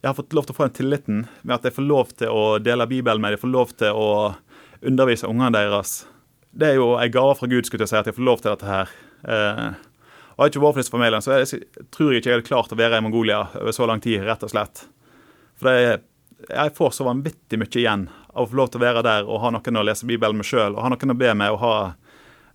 jeg 0.00 0.08
har 0.08 0.16
fått 0.18 0.34
lov 0.34 0.48
til 0.48 0.56
å 0.56 0.56
få 0.56 0.64
den 0.66 0.72
tilliten 0.74 1.20
med 1.44 1.52
at 1.54 1.68
jeg 1.68 1.76
får 1.76 1.86
lov 1.86 2.10
til 2.18 2.32
å 2.34 2.40
dele 2.58 2.88
Bibelen 2.90 3.22
med 3.22 3.36
dem, 3.36 3.38
får 3.38 3.52
lov 3.52 3.74
til 3.78 3.94
å 3.94 4.08
undervise 4.90 5.30
ungene 5.30 5.52
deres. 5.54 5.92
Det 6.50 6.72
er 6.72 6.80
jo 6.80 6.88
en 6.98 7.14
gave 7.14 7.38
fra 7.38 7.50
Gud 7.54 7.70
skulle 7.70 7.86
jeg 7.86 7.92
si, 7.92 7.98
at 8.00 8.10
jeg 8.10 8.18
får 8.18 8.26
lov 8.26 8.42
til 8.42 8.50
dette 8.50 8.66
her. 8.66 8.90
Eh, 9.22 9.62
og 10.34 10.42
har 10.42 10.50
ikke 10.50 10.64
vært 10.66 10.74
for 10.74 10.82
disse 10.82 10.96
familiene, 10.96 11.22
så 11.22 11.38
jeg, 11.38 11.70
tror 11.94 12.10
jeg 12.10 12.24
ikke 12.24 12.32
jeg 12.32 12.40
hadde 12.40 12.48
klart 12.50 12.74
å 12.74 12.82
være 12.82 12.98
i 12.98 13.06
Mongolia 13.06 13.40
over 13.62 13.78
så 13.78 13.86
lang 13.86 14.02
tid, 14.02 14.26
rett 14.26 14.42
og 14.42 14.50
slett. 14.50 14.84
For 15.54 15.70
det, 15.70 16.02
jeg 16.50 16.76
får 16.82 16.98
så 16.98 17.06
vanvittig 17.12 17.62
mye 17.62 17.74
igjen 17.78 18.08
av 18.32 18.42
å 18.42 18.50
få 18.50 18.58
lov 18.64 18.74
til 18.74 18.82
å 18.82 18.86
være 18.88 19.06
der 19.06 19.30
og 19.30 19.44
ha 19.46 19.54
noen 19.54 19.84
å 19.84 19.86
lese 19.86 20.10
Bibelen 20.10 20.42
med 20.42 20.50
sjøl, 20.50 20.74
og 20.74 20.82
ha 20.82 20.90
noen 20.90 21.14
å 21.14 21.20
be 21.22 21.34
med 21.44 21.54
og 21.54 21.62
ha 21.62 21.74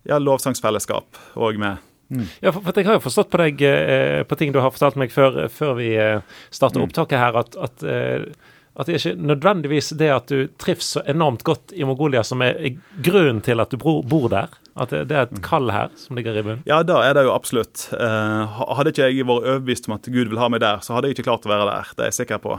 ja, 0.04 0.20
lovsangsfellesskap 0.20 1.24
òg 1.40 1.64
med. 1.64 1.80
Mm. 2.08 2.26
Ja, 2.40 2.52
for, 2.52 2.62
for, 2.62 2.76
Jeg 2.78 2.86
har 2.86 2.98
jo 2.98 3.06
forstått 3.06 3.32
på 3.32 3.40
deg 3.40 3.62
eh, 3.66 4.20
på 4.28 4.36
ting 4.38 4.52
du 4.54 4.60
har 4.62 4.74
fortalt 4.74 4.98
meg 5.00 5.14
før, 5.14 5.46
før 5.50 5.74
vi 5.80 5.88
eh, 5.98 6.20
starta 6.54 6.78
mm. 6.78 6.84
opptaket 6.86 7.18
her, 7.18 7.40
at, 7.42 7.56
at 7.58 7.82
eh, 7.82 8.28
At 8.76 8.86
det 8.86 8.92
er 8.92 9.00
ikke 9.00 9.26
nødvendigvis 9.30 9.94
det 9.96 10.10
at 10.12 10.28
du 10.28 10.48
trives 10.60 10.90
så 10.92 11.00
enormt 11.08 11.42
godt 11.48 11.72
i 11.72 11.84
Mongolia 11.88 12.20
som 12.22 12.42
er 12.44 12.76
grunnen 13.00 13.40
til 13.40 13.60
at 13.64 13.72
du 13.72 13.78
bor 13.80 14.28
der? 14.28 14.52
At 14.76 14.92
det, 14.92 15.06
det 15.08 15.16
er 15.16 15.30
et 15.30 15.40
kall 15.40 15.70
her 15.72 15.88
som 15.96 16.18
ligger 16.18 16.36
i 16.36 16.42
bunnen? 16.44 16.64
Ja, 16.68 16.82
da 16.84 16.98
er 17.00 17.16
det 17.16 17.24
jo 17.24 17.32
absolutt. 17.32 17.86
Eh, 17.96 18.60
hadde 18.76 18.92
ikke 18.92 19.08
jeg 19.08 19.24
vært 19.24 19.48
overbevist 19.48 19.88
om 19.88 19.96
at 19.96 20.10
Gud 20.12 20.28
vil 20.28 20.42
ha 20.42 20.50
meg 20.52 20.60
der, 20.60 20.84
så 20.84 20.92
hadde 20.92 21.08
jeg 21.08 21.16
ikke 21.16 21.30
klart 21.30 21.48
å 21.48 21.54
være 21.54 21.70
der. 21.70 21.94
Det 21.96 22.04
er 22.04 22.12
jeg 22.12 22.18
sikker 22.20 22.42
på. 22.44 22.58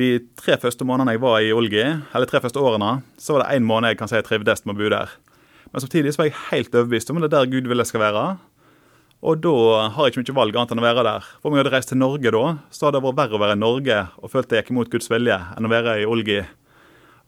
De 0.00 0.08
tre 0.40 0.56
første 0.62 0.86
månedene 0.88 1.18
jeg 1.18 1.22
var 1.26 1.42
i 1.44 1.52
Olgi, 1.52 1.84
eller 1.84 2.30
tre 2.30 2.40
første 2.40 2.62
årene, 2.62 3.02
så 3.20 3.36
var 3.36 3.44
det 3.44 3.58
én 3.58 3.68
måned 3.68 3.92
jeg 3.92 4.00
kan 4.00 4.08
si 4.08 4.16
jeg 4.16 4.28
trivdes 4.30 4.64
med 4.64 4.78
å 4.78 4.80
bo 4.80 4.92
der. 4.94 5.12
Men 5.70 5.84
samtidig 5.84 6.14
så 6.14 6.22
var 6.22 6.30
jeg 6.30 6.38
helt 6.50 6.74
overbevist 6.74 7.12
om 7.12 7.20
det 7.20 7.28
er 7.30 7.36
der 7.36 7.50
Gud 7.52 7.68
vil 7.70 7.82
jeg 7.82 7.90
skal 7.90 8.02
være. 8.02 8.24
Og 9.20 9.42
da 9.44 9.54
har 9.92 10.06
jeg 10.06 10.14
ikke 10.14 10.32
mye 10.32 10.38
valg 10.38 10.56
annet 10.56 10.72
enn 10.74 10.80
å 10.80 10.86
være 10.86 11.04
der. 11.06 11.26
For 11.40 11.50
om 11.50 11.56
jeg 11.56 11.64
hadde 11.64 11.74
reist 11.74 11.90
til 11.92 12.00
Norge 12.00 12.32
da, 12.34 12.44
så 12.72 12.86
hadde 12.86 12.98
det 12.98 13.06
vært 13.06 13.18
verre 13.20 13.36
å 13.36 13.42
være 13.42 13.56
i 13.58 13.60
Norge 13.60 13.98
og 14.16 14.32
følt 14.32 14.54
jeg 14.54 14.64
gikk 14.64 14.72
imot 14.72 14.92
Guds 14.92 15.10
vilje, 15.12 15.36
enn 15.36 15.68
å 15.68 15.72
være 15.72 15.98
i 16.00 16.08
Olgi 16.08 16.40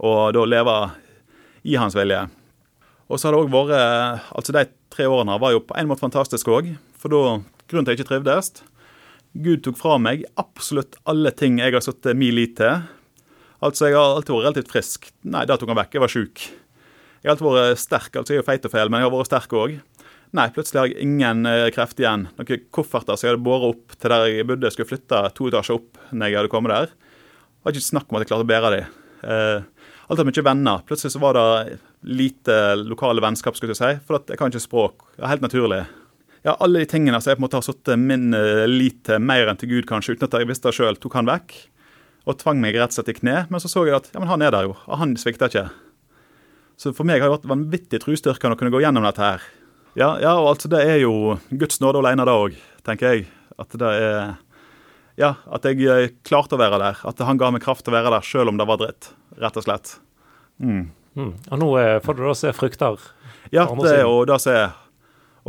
og 0.03 0.33
da 0.35 0.45
leve 0.49 0.77
i 1.69 1.77
hans 1.79 1.95
vilje. 1.95 2.25
Og 3.13 3.21
så 3.21 3.29
har 3.29 3.37
det 3.37 3.43
òg 3.45 3.53
vært 3.53 4.31
Altså, 4.33 4.55
de 4.57 4.65
tre 4.93 5.07
årene 5.07 5.37
var 5.41 5.53
jo 5.53 5.63
på 5.69 5.77
en 5.79 5.91
måte 5.91 6.03
fantastisk 6.03 6.49
òg. 6.51 6.73
For 6.99 7.13
da 7.13 7.41
Grunnen 7.71 7.87
til 7.87 7.95
at 7.95 8.01
jeg 8.01 8.03
ikke 8.03 8.11
trivdes 8.11 8.51
Gud 9.33 9.63
tok 9.65 9.79
fra 9.81 9.95
meg 10.03 10.27
absolutt 10.41 10.99
alle 11.09 11.31
ting 11.33 11.61
jeg 11.61 11.73
har 11.73 11.85
satt 11.85 12.05
min 12.13 12.35
lit 12.37 12.59
til. 12.59 12.83
Altså, 13.65 13.89
jeg 13.89 13.97
har 13.97 14.19
alltid 14.19 14.35
vært 14.35 14.45
relativt 14.45 14.73
frisk. 14.75 15.07
Nei, 15.25 15.47
da 15.49 15.57
tok 15.57 15.71
han 15.73 15.79
vekk. 15.79 15.95
Jeg 15.97 16.03
var 16.03 16.13
sjuk. 16.13 16.43
Jeg 17.23 17.31
har 17.31 17.37
alltid 17.37 17.47
vært 17.47 17.79
sterk. 17.79 18.17
Altså, 18.19 18.33
jeg 18.35 18.41
er 18.41 18.43
jo 18.43 18.49
feit 18.49 18.65
og 18.67 18.73
feil, 18.73 18.91
men 18.91 18.99
jeg 19.03 19.07
har 19.07 19.15
vært 19.15 19.31
sterk 19.31 19.53
òg. 19.55 19.77
Nei, 20.35 20.47
plutselig 20.55 20.81
har 20.81 20.89
jeg 20.91 21.05
ingen 21.05 21.47
eh, 21.47 21.69
kreft 21.75 22.01
igjen. 22.01 22.27
Noen 22.39 22.65
kofferter 22.75 23.19
som 23.19 23.29
jeg 23.29 23.35
hadde 23.35 23.45
båret 23.47 23.77
opp 23.77 23.95
til 23.95 24.11
der 24.15 24.25
jeg 24.31 24.49
bodde, 24.49 24.71
skulle 24.75 24.89
flytte 24.89 25.21
to 25.37 25.47
etasjer 25.51 25.77
opp 25.77 26.01
når 26.11 26.33
jeg 26.33 26.41
hadde 26.41 26.53
kommet 26.55 26.75
der. 26.75 26.95
Det 26.97 27.69
var 27.69 27.77
ikke 27.77 27.91
snakk 27.93 28.09
om 28.09 28.19
at 28.19 28.25
jeg 28.25 28.33
klarte 28.33 28.47
å 28.47 28.51
bære 28.51 28.73
dem. 28.75 28.99
Eh, 29.23 29.89
har 30.09 30.25
mye 30.29 30.45
venner. 30.45 30.83
Plutselig 30.89 31.15
så 31.15 31.21
var 31.23 31.39
det 31.39 31.77
lite 32.03 32.57
lokale 32.81 33.23
vennskap, 33.23 33.55
skulle 33.57 33.77
jeg 33.77 33.81
si. 33.81 33.93
For 34.09 34.19
jeg 34.19 34.41
kan 34.41 34.51
ikke 34.51 34.65
språk. 34.67 35.07
Det 35.15 35.23
er 35.23 35.35
helt 35.37 35.47
naturlig. 35.47 35.85
Ja, 36.43 36.57
Alle 36.59 36.83
de 36.83 36.91
tingene 36.91 37.21
som 37.23 37.31
jeg 37.31 37.39
på 37.39 37.45
en 37.45 37.47
måte 37.47 37.61
har 37.61 37.69
satt 37.69 37.93
min 38.03 38.35
eh, 38.35 38.65
lit 38.67 39.05
til 39.07 39.23
mer 39.23 39.47
enn 39.47 39.61
til 39.61 39.71
Gud, 39.77 39.87
kanskje, 39.87 40.17
uten 40.17 40.27
at 40.27 40.41
jeg 40.41 40.51
visste 40.51 40.73
det 40.73 40.75
sjøl, 40.81 40.99
tok 40.99 41.21
han 41.21 41.31
vekk. 41.31 41.55
Og 42.27 42.39
tvang 42.41 42.59
meg 42.63 42.75
rett 42.79 42.91
og 42.91 42.99
slett 42.99 43.13
i 43.15 43.19
kne. 43.21 43.45
Men 43.51 43.63
så 43.63 43.71
så 43.71 43.87
jeg 43.87 44.01
at 44.01 44.11
ja, 44.11 44.19
men 44.19 44.31
han 44.31 44.43
er 44.43 44.55
der 44.55 44.67
jo, 44.67 44.75
og 44.89 44.99
han 44.99 45.15
svikter 45.21 45.53
ikke. 45.53 45.69
Så 46.83 46.91
for 46.97 47.07
meg 47.07 47.23
har 47.23 47.31
det 47.31 47.37
vært 47.37 47.51
vanvittig 47.53 48.01
trosstyrke 48.03 48.51
å 48.51 48.59
kunne 48.59 48.73
gå 48.75 48.81
gjennom 48.83 49.05
dette 49.07 49.23
her. 49.23 49.45
Ja, 49.95 50.17
ja, 50.19 50.33
og 50.41 50.55
altså 50.55 50.71
det 50.73 50.81
er 50.89 51.03
jo 51.05 51.37
Guds 51.51 51.79
nåde 51.83 52.01
alene 52.01 52.25
da 52.27 52.35
òg, 52.41 52.57
tenker 52.83 53.13
jeg. 53.13 53.29
At 53.61 53.77
det 53.79 53.93
er 54.01 54.33
Ja, 55.21 55.35
at 55.53 55.67
jeg 55.69 55.85
eh, 55.93 56.15
klarte 56.25 56.57
å 56.57 56.59
være 56.59 56.79
der. 56.81 57.01
At 57.07 57.19
han 57.21 57.39
ga 57.39 57.51
meg 57.53 57.63
kraft 57.63 57.85
til 57.85 57.93
å 57.93 57.99
være 57.99 58.15
der 58.15 58.25
selv 58.25 58.49
om 58.51 58.57
det 58.59 58.67
var 58.67 58.81
dritt. 58.81 59.11
Rett 59.39 59.59
og 59.61 59.67
slett. 59.67 59.93
Mm. 60.57 60.87
Mm. 61.15 61.35
Og 61.53 61.61
nå 61.61 61.69
eh, 61.79 61.99
får 62.03 62.17
du 62.17 62.23
da 62.25 62.33
se 62.41 62.53
frukter? 62.57 62.97
Ja, 63.53 63.67
det 63.69 63.93
er 63.93 64.07
jo 64.07 64.23
det 64.27 64.41
som 64.41 64.57
er. 64.57 64.73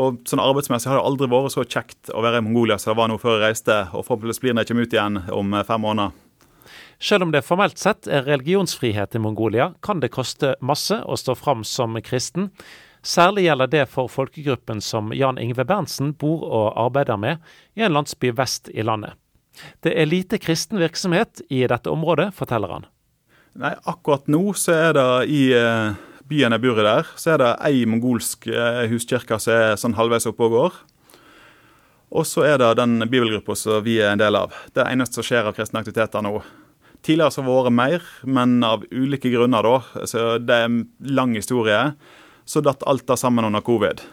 Og 0.04 0.20
sånn 0.28 0.42
Arbeidsmessig 0.44 0.90
har 0.90 1.00
det 1.00 1.06
aldri 1.08 1.30
vært 1.32 1.54
så 1.54 1.64
kjekt 1.64 2.12
å 2.12 2.22
være 2.26 2.42
i 2.42 2.46
Mongolia 2.46 2.80
som 2.82 2.92
det 2.92 3.00
var 3.00 3.10
nå 3.10 3.18
før 3.22 3.38
jeg 3.38 3.46
reiste. 3.46 3.80
Og 3.94 4.04
forhåpentligvis 4.04 4.44
blir 4.44 4.58
det 4.58 4.68
ikke 4.68 4.84
ut 4.84 4.98
igjen 4.98 5.22
om 5.32 5.56
eh, 5.56 5.66
fem 5.66 5.82
måneder. 5.88 6.20
Selv 7.04 7.24
om 7.24 7.32
det 7.32 7.42
formelt 7.44 7.82
sett 7.82 8.08
er 8.08 8.24
religionsfrihet 8.24 9.16
i 9.18 9.20
Mongolia, 9.20 9.74
kan 9.84 10.00
det 10.00 10.14
koste 10.14 10.54
masse 10.64 11.02
å 11.04 11.18
stå 11.20 11.36
fram 11.36 11.66
som 11.68 11.98
kristen. 12.00 12.48
Særlig 13.04 13.44
gjelder 13.50 13.72
det 13.74 13.82
for 13.92 14.08
folkegruppen 14.08 14.80
som 14.80 15.12
Jan 15.12 15.42
Ingve 15.42 15.66
Berntsen 15.68 16.14
bor 16.16 16.46
og 16.48 16.80
arbeider 16.80 17.20
med 17.20 17.44
i 17.76 17.84
en 17.84 17.92
landsby 17.98 18.32
vest 18.38 18.72
i 18.72 18.88
landet. 18.88 19.20
Det 19.84 19.92
er 20.00 20.08
lite 20.08 20.40
kristen 20.40 20.80
virksomhet 20.80 21.44
i 21.52 21.66
dette 21.68 21.92
området, 21.92 22.30
forteller 22.40 22.72
han. 22.78 22.88
Nei, 23.60 23.76
Akkurat 23.84 24.32
nå 24.32 24.56
så 24.56 24.72
er 24.72 24.96
det 24.96 25.08
i 25.28 25.44
eh, 25.60 26.00
byen 26.32 26.56
jeg 26.56 26.64
bor 26.64 26.80
i 26.80 26.88
der, 26.88 27.14
så 27.20 27.36
er 27.36 27.44
det 27.44 27.54
ei 27.68 27.84
mongolsk 27.84 28.48
eh, 28.48 28.88
huskirke 28.96 29.44
som 29.44 29.60
er 29.60 29.76
sånn 29.76 30.00
halvveis 30.00 30.32
oppe 30.32 30.48
og 30.48 30.56
går. 30.56 30.82
Og 32.16 32.32
så 32.32 32.48
er 32.48 32.64
det 32.64 32.78
den 32.80 33.02
bibelgruppa 33.04 33.60
som 33.60 33.84
vi 33.84 34.00
er 34.00 34.16
en 34.16 34.24
del 34.24 34.40
av. 34.40 34.56
Det 34.72 34.88
eneste 34.88 35.20
som 35.20 35.34
skjer 35.34 35.52
av 35.52 35.60
kristne 35.60 35.84
aktiviteter 35.84 36.24
nå. 36.24 36.38
Tidligere 37.04 37.36
så 37.36 37.44
har 37.44 37.50
det 37.50 37.56
vært 37.68 37.76
mer, 37.76 38.10
men 38.24 38.58
av 38.64 38.84
ulike 38.92 39.32
grunner, 39.34 39.66
da. 39.66 40.06
Så 40.08 40.38
det 40.40 40.56
er 40.56 40.70
en 40.70 40.84
lang 41.04 41.34
historie 41.36 41.94
så 42.46 42.62
datt 42.64 42.84
alt 42.88 43.06
det 43.08 43.18
sammen 43.20 43.48
under 43.48 43.64
covid. 43.64 44.04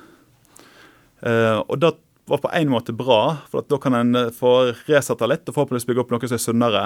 Uh, 1.23 1.61
og 1.67 1.79
det 1.83 1.93
var 2.31 2.43
på 2.43 2.51
en 2.55 2.71
måte 2.71 2.95
bra, 2.95 3.37
for 3.51 3.67
da 3.67 3.79
kan 3.83 3.97
en 3.99 4.15
eh, 4.15 4.29
få 4.31 4.71
resette 4.87 5.27
litt 5.27 5.49
og 5.51 5.57
forhåpentligvis 5.57 5.87
bygge 5.89 6.03
opp 6.05 6.13
noe 6.15 6.29
som 6.31 6.37
er 6.37 6.43
sunnere. 6.45 6.83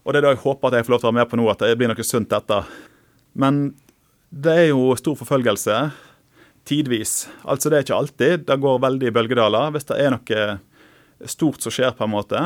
Og 0.00 0.12
det 0.12 0.22
er 0.22 0.24
det 0.24 0.30
jeg 0.32 0.42
håper 0.46 0.70
at 0.70 0.78
jeg 0.78 0.86
får 0.86 0.94
lov 0.94 1.02
til 1.02 1.08
å 1.08 1.10
være 1.10 1.18
med 1.18 1.30
på 1.30 1.40
nå, 1.40 1.48
at 1.52 1.64
det 1.66 1.76
blir 1.76 1.92
noe 1.92 2.06
sunt 2.08 2.32
etter. 2.32 2.70
Men 3.36 3.58
det 4.30 4.54
er 4.62 4.66
jo 4.70 4.94
stor 4.96 5.18
forfølgelse. 5.20 5.76
Tidvis. 6.70 7.12
Altså 7.44 7.68
det 7.68 7.76
er 7.76 7.84
ikke 7.84 7.98
alltid. 7.98 8.46
Det 8.48 8.56
går 8.64 8.80
veldig 8.86 9.10
i 9.10 9.14
bølgedaler. 9.18 9.74
Hvis 9.74 9.88
det 9.90 10.00
er 10.00 10.14
noe 10.14 11.28
stort 11.28 11.60
som 11.60 11.74
skjer, 11.74 11.92
på 11.96 12.06
en 12.06 12.14
måte, 12.14 12.42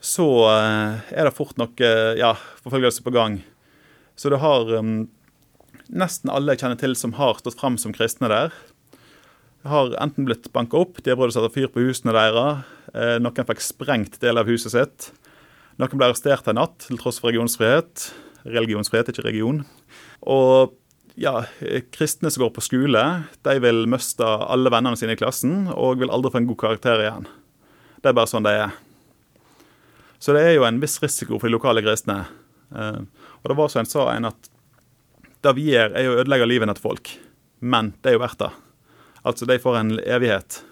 så 0.00 0.26
eh, 0.52 1.12
er 1.12 1.28
det 1.28 1.36
fort 1.36 1.58
noe 1.58 1.92
ja, 2.18 2.34
forfølgelse 2.64 3.04
på 3.06 3.14
gang. 3.14 3.40
Så 4.18 4.30
det 4.32 4.40
har 4.42 4.70
um, 4.78 5.08
nesten 5.88 6.30
alle 6.30 6.54
jeg 6.54 6.64
kjenner 6.64 6.80
til 6.80 6.96
som 6.98 7.14
har 7.18 7.38
stått 7.38 7.58
fram 7.58 7.78
som 7.80 7.94
kristne 7.94 8.30
der, 8.30 8.54
har 9.68 9.94
enten 10.02 10.26
blitt 10.28 10.50
banka 10.54 10.78
opp, 10.80 11.00
de 11.02 11.12
har 11.12 11.18
prøvd 11.18 11.34
å 11.34 11.36
sette 11.38 11.54
fyr 11.54 11.70
på 11.72 11.82
husene 11.84 12.14
deres, 12.14 12.64
eh, 12.94 13.16
noen 13.22 13.48
fikk 13.48 13.62
sprengt 13.64 14.18
del 14.22 14.38
av 14.40 14.48
huset 14.48 14.74
sitt. 14.74 15.10
Noen 15.78 15.98
ble 15.98 16.08
arrestert 16.08 16.48
en 16.48 16.58
natt 16.58 16.86
til 16.86 16.98
tross 16.98 17.20
for 17.20 17.30
religionsfrihet. 17.30 18.08
Religionsfrihet, 18.48 19.10
ikke 19.12 19.26
region. 19.26 19.64
Og 20.26 20.74
ja, 21.18 21.44
kristne 21.94 22.30
som 22.30 22.44
går 22.44 22.54
på 22.54 22.64
skole, 22.64 23.04
de 23.42 23.54
vil 23.62 23.86
miste 23.90 24.24
alle 24.24 24.70
vennene 24.70 24.98
sine 24.98 25.14
i 25.14 25.20
klassen 25.20 25.68
og 25.74 25.98
vil 26.02 26.10
aldri 26.10 26.32
få 26.32 26.42
en 26.42 26.50
god 26.50 26.60
karakter 26.62 27.02
igjen. 27.02 27.26
Det 27.98 28.10
er 28.10 28.18
bare 28.18 28.30
sånn 28.30 28.46
det 28.46 28.54
er. 28.54 28.76
Så 30.18 30.34
det 30.34 30.44
er 30.44 30.56
jo 30.56 30.66
en 30.66 30.80
viss 30.82 30.98
risiko 31.02 31.38
for 31.38 31.48
de 31.48 31.54
lokale 31.54 31.82
grisene. 31.84 32.24
Eh, 32.74 33.02
og 33.42 33.50
det 33.50 33.58
var 33.58 33.72
så 33.72 33.82
en 33.82 33.90
sa 33.90 34.08
en 34.14 34.30
at 34.30 34.50
det 35.46 35.54
vi 35.54 35.68
gjør, 35.70 35.92
er 35.94 36.08
å 36.10 36.16
ødelegge 36.22 36.48
livene 36.50 36.74
til 36.74 36.88
folk. 36.88 37.12
Men 37.60 37.92
det 38.02 38.12
er 38.12 38.18
jo 38.18 38.24
verdt 38.24 38.42
det. 38.42 38.50
Altså, 39.28 39.46
de 39.46 39.58
får 39.62 39.78
en 39.78 39.92
evighet. 40.00 40.62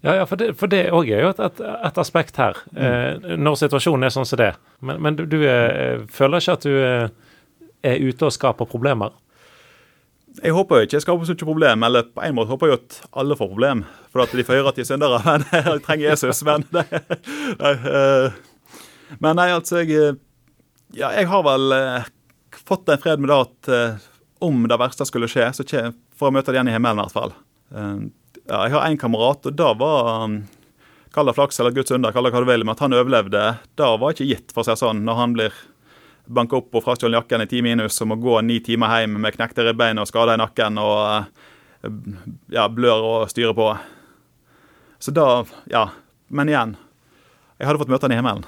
Ja, 0.00 0.14
ja, 0.16 0.26
for 0.26 0.70
det 0.72 0.86
òg 0.96 1.10
er 1.12 1.26
jo 1.26 1.32
et, 1.34 1.40
et, 1.44 1.58
et, 1.60 1.98
aspekt 2.00 2.38
her, 2.40 2.56
mm. 2.72 2.78
eh, 2.80 3.32
når 3.36 3.58
situasjonen 3.60 4.06
er 4.08 4.14
sånn 4.14 4.28
som 4.28 4.40
det. 4.40 4.54
Men, 4.80 5.02
men 5.04 5.18
du, 5.18 5.26
du 5.28 5.42
eh, 5.44 6.06
føler 6.08 6.40
ikke 6.40 6.54
at 6.56 6.64
du 6.64 6.72
eh, 6.72 7.34
er 7.84 8.06
ute 8.06 8.30
og 8.30 8.32
skaper 8.32 8.70
problemer? 8.70 9.12
Jeg 10.40 10.54
håper 10.56 10.78
jo 10.78 10.86
ikke 10.86 10.96
jeg 10.96 11.04
skaper 11.04 11.28
så 11.28 11.34
mye 11.34 11.48
problem, 11.50 11.84
eller 11.84 12.06
på 12.14 12.22
en 12.24 12.36
måte 12.38 12.54
håper 12.54 12.70
jeg 12.70 12.78
at 12.78 12.98
alle 13.20 13.36
får 13.36 13.50
problem. 13.50 13.82
For 14.14 14.24
at 14.24 14.32
de 14.32 14.46
får 14.46 14.60
høre 14.60 14.72
at 14.72 14.78
de 14.78 14.84
er 14.86 14.88
syndere. 14.88 15.20
Men 15.28 15.44
jeg 15.52 15.82
trenger 15.84 16.06
Jesus. 16.06 16.40
Men, 16.48 16.64
det, 16.74 16.86
nei, 17.60 17.74
uh, 17.84 18.40
men 19.18 19.36
nei, 19.40 19.50
altså 19.54 19.82
jeg 19.82 19.96
eh, 19.96 20.18
Ja, 20.94 21.12
jeg 21.14 21.28
har 21.30 21.42
vel 21.46 21.72
eh, 21.74 22.08
fått 22.66 22.88
en 22.90 22.98
fred 22.98 23.20
med 23.22 23.30
det 23.30 23.40
at 23.44 23.68
eh, 23.70 24.06
om 24.40 24.64
det 24.68 24.78
verste 24.80 25.06
skulle 25.06 25.28
skje, 25.30 25.50
så 25.54 25.66
får 25.66 26.30
jeg 26.30 26.34
møte 26.34 26.50
det 26.50 26.58
igjen 26.58 26.70
i 26.70 26.74
himmelen 26.74 26.98
i 26.98 27.04
hvert 27.04 27.14
fall. 27.14 27.34
Eh, 27.74 27.98
ja, 28.46 28.64
jeg 28.64 28.74
har 28.74 28.86
én 28.88 28.98
kamerat, 28.98 29.46
og 29.46 29.54
det 29.54 29.74
var 29.78 30.24
um, 30.24 30.40
Kall 31.14 31.26
det 31.26 31.34
flaks 31.34 31.58
eller 31.58 31.74
Guds 31.74 31.90
under, 31.90 32.12
kall 32.14 32.26
det 32.26 32.30
hva 32.30 32.42
du 32.42 32.46
vil, 32.46 32.62
men 32.62 32.76
at 32.76 32.82
han 32.84 32.94
overlevde, 32.94 33.42
det 33.78 33.86
var 33.98 34.12
ikke 34.14 34.28
gitt, 34.28 34.52
for 34.54 34.62
å 34.62 34.68
si 34.68 34.78
sånn, 34.78 35.00
når 35.06 35.16
han 35.18 35.32
blir 35.34 35.56
banka 36.30 36.60
opp 36.60 36.76
og 36.78 36.84
frastjålet 36.84 37.18
jakken 37.18 37.42
i 37.42 37.48
ti 37.50 37.62
minus 37.66 37.98
og 38.04 38.12
må 38.12 38.18
gå 38.22 38.36
ni 38.46 38.60
timer 38.62 39.00
hjem 39.00 39.16
med 39.18 39.34
knekte 39.34 39.64
ribbein 39.66 39.98
og 39.98 40.06
skader 40.06 40.38
i 40.38 40.42
nakken 40.42 40.78
og 40.78 41.00
uh, 41.26 41.48
ja, 42.54 42.68
blør 42.70 43.06
og 43.08 43.32
styrer 43.32 43.56
på. 43.58 43.72
Så 45.02 45.14
da 45.16 45.44
Ja. 45.70 45.88
Men 46.30 46.46
igjen, 46.46 46.76
jeg 47.58 47.66
hadde 47.66 47.80
fått 47.80 47.90
møte 47.90 48.06
han 48.06 48.12
i 48.14 48.18
himmelen. 48.20 48.44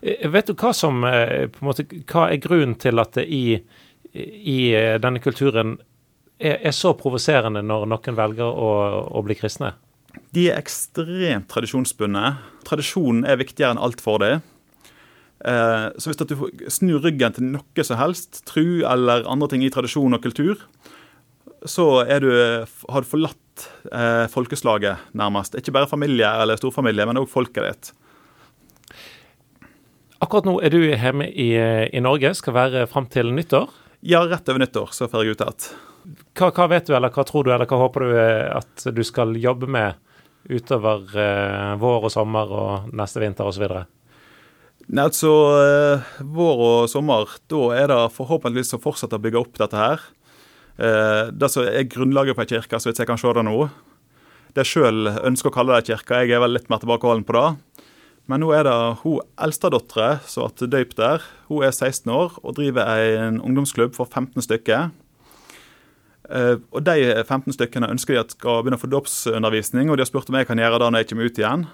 Eh, 0.00 0.28
vet 0.30 0.48
du 0.48 0.56
hva 0.56 0.72
som 0.76 1.04
eh, 1.04 1.46
på 1.52 1.62
en 1.62 1.70
måte, 1.70 1.86
hva 2.10 2.28
er 2.30 2.40
grunnen 2.42 2.76
til 2.80 3.00
at 3.02 3.16
det 3.18 3.26
i, 3.28 3.58
i 4.14 4.58
eh, 4.76 4.96
denne 5.02 5.22
kulturen 5.22 5.76
er, 6.40 6.56
er 6.56 6.74
så 6.76 6.94
provoserende 6.98 7.62
når 7.66 7.88
noen 7.90 8.18
velger 8.18 8.48
å, 8.48 8.70
å, 9.10 9.24
bli 9.26 9.36
kristne? 9.38 9.74
De 10.34 10.48
er 10.50 10.58
ekstremt 10.58 11.50
tradisjonsbundne. 11.52 12.32
Tradisjonen 12.66 13.26
er 13.28 13.40
viktigere 13.40 13.76
enn 13.76 13.82
alt 13.82 14.00
for 14.02 14.22
dem. 14.22 14.40
Så 15.40 16.10
hvis 16.10 16.18
du 16.18 16.34
snur 16.68 17.00
ryggen 17.00 17.32
til 17.32 17.46
noe 17.54 17.84
som 17.86 17.96
helst, 17.96 18.42
tru 18.44 18.82
eller 18.84 19.22
andre 19.30 19.46
ting 19.48 19.62
i 19.64 19.70
tradisjon 19.72 20.12
og 20.12 20.20
kultur, 20.20 20.66
så 21.64 21.86
du, 22.20 22.28
har 22.92 23.06
du 23.06 23.08
forlatt 23.08 23.64
folkeslaget, 24.34 25.06
nærmest. 25.16 25.56
Ikke 25.56 25.72
bare 25.72 25.88
familie 25.88 26.28
eller 26.42 26.60
storfamilie, 26.60 27.06
men 27.08 27.22
òg 27.22 27.30
folket 27.32 27.64
ditt. 27.64 27.92
Akkurat 30.20 30.44
nå 30.44 30.58
er 30.60 30.74
du 30.74 30.82
hjemme 30.84 31.30
i, 31.32 31.54
i 31.56 32.00
Norge, 32.04 32.34
skal 32.36 32.56
være 32.56 32.84
fram 32.90 33.06
til 33.08 33.32
nyttår? 33.32 33.70
Ja, 34.04 34.20
rett 34.28 34.48
over 34.48 34.60
nyttår 34.60 34.92
så 34.96 35.08
får 35.08 35.24
jeg 35.24 35.36
ut 35.36 35.44
igjen. 35.44 35.70
Hva, 36.36 36.50
hva, 36.56 36.66
vet 36.72 36.88
du, 36.88 36.94
eller 36.96 37.12
hva 37.12 37.24
tror 37.28 37.46
du, 37.46 37.52
eller 37.54 37.68
hva 37.68 37.78
håper 37.82 38.04
du 38.04 38.12
at 38.56 38.84
du 38.96 39.00
skal 39.04 39.32
jobbe 39.40 39.68
med 39.70 39.96
utover 40.48 41.08
eh, 41.20 41.72
vår 41.80 42.06
og 42.08 42.12
sommer 42.12 42.52
og 42.52 42.92
neste 42.96 43.20
vinter 43.22 43.48
osv.? 43.48 43.66
Nei, 44.90 45.04
altså 45.04 45.32
eh, 45.60 46.14
Vår 46.24 46.64
og 46.66 46.88
sommer, 46.90 47.28
da 47.52 47.60
er 47.76 47.92
det 47.92 48.00
forhåpentligvis 48.16 48.76
å 48.76 48.82
fortsette 48.82 49.16
å 49.16 49.22
bygge 49.22 49.40
opp 49.40 49.60
dette 49.60 49.80
her. 49.80 50.08
Eh, 50.80 51.28
det 51.32 51.52
som 51.52 51.68
er 51.68 51.88
grunnlaget 51.92 52.36
for 52.36 52.44
ei 52.44 52.52
kirke, 52.56 52.80
så 52.80 52.90
vidt 52.90 53.02
jeg 53.04 53.10
kan 53.10 53.20
se 53.20 53.32
det 53.36 53.44
nå. 53.46 53.56
Det 54.56 54.64
jeg 54.64 54.72
sjøl 54.72 55.12
ønsker 55.28 55.52
å 55.52 55.54
kalle 55.54 55.76
det 55.76 55.92
kirke, 55.92 56.24
jeg 56.24 56.34
er 56.34 56.42
vel 56.42 56.56
litt 56.56 56.72
mer 56.72 56.80
tilbakeholden 56.82 57.26
på 57.28 57.36
det. 57.36 57.46
Men 58.30 58.44
nå 58.44 58.52
er 58.54 58.62
det 58.68 58.74
hun 59.02 59.18
eldstedattera 59.42 60.20
som 60.30 60.52
ble 60.54 60.68
døypt 60.70 60.98
der. 61.00 61.24
Hun 61.48 61.64
er 61.66 61.74
16 61.74 62.06
år 62.14 62.36
og 62.44 62.54
driver 62.60 62.86
en 63.26 63.40
ungdomsklubb 63.42 63.96
for 63.96 64.06
15 64.06 64.46
stykker. 64.46 64.92
Eh, 66.30 66.56
og 66.70 66.84
De 66.86 66.96
15 67.24 67.56
stykkene 67.56 67.90
ønsker 67.90 68.14
de 68.14 68.22
at 68.22 68.36
skal 68.36 68.62
begynne 68.62 68.78
å 68.78 68.84
få 68.84 68.90
dåpsundervisning, 68.92 69.90
og 69.90 69.98
de 69.98 70.04
har 70.04 70.10
spurt 70.10 70.30
om 70.30 70.38
jeg 70.38 70.46
kan 70.46 70.62
gjøre 70.62 70.78
det 70.78 70.90
når 70.92 71.02
jeg 71.02 71.10
kommer 71.10 71.26
ut 71.26 71.42
igjen. 71.42 71.66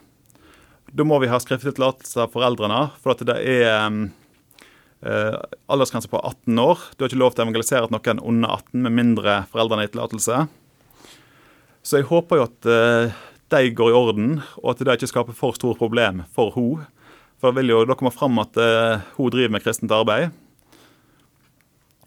Da 0.96 1.04
må 1.04 1.18
vi 1.20 1.28
ha 1.28 1.40
skriftlig 1.42 1.74
tillatelse 1.76 2.24
av 2.24 2.32
foreldrene, 2.32 2.80
for 3.04 3.26
det 3.26 3.36
er 3.36 3.74
uh, 5.04 5.36
aldersgrense 5.68 6.08
på 6.08 6.22
18 6.22 6.62
år. 6.62 6.84
Du 6.94 7.04
har 7.04 7.10
ikke 7.10 7.20
lov 7.20 7.34
til 7.34 7.44
å 7.44 7.48
evangelisere 7.50 7.92
noen 7.92 8.22
under 8.22 8.54
18 8.62 8.86
med 8.86 8.96
mindre 8.96 9.40
foreldrene 9.52 9.84
har 9.84 9.92
tillatelse. 9.92 10.46
Så 11.84 12.00
jeg 12.00 12.08
håper 12.08 12.40
jo 12.40 12.46
at 12.46 12.70
uh, 12.70 13.18
de 13.52 13.70
går 13.78 13.92
i 13.92 13.96
orden, 13.96 14.30
og 14.62 14.72
at 14.72 14.82
det 14.82 14.96
ikke 14.96 15.10
skaper 15.12 15.36
for 15.36 15.54
store 15.54 15.78
problem 15.78 16.24
for 16.34 16.50
hun. 16.56 16.86
For 17.38 17.52
det 17.52 17.60
vil 17.60 17.74
jo 17.74 17.84
da 17.86 17.94
komme 17.98 18.14
fram 18.14 18.40
at 18.42 18.56
hun 19.18 19.30
driver 19.30 19.52
med 19.54 19.62
kristent 19.62 19.92
arbeid. 19.92 20.32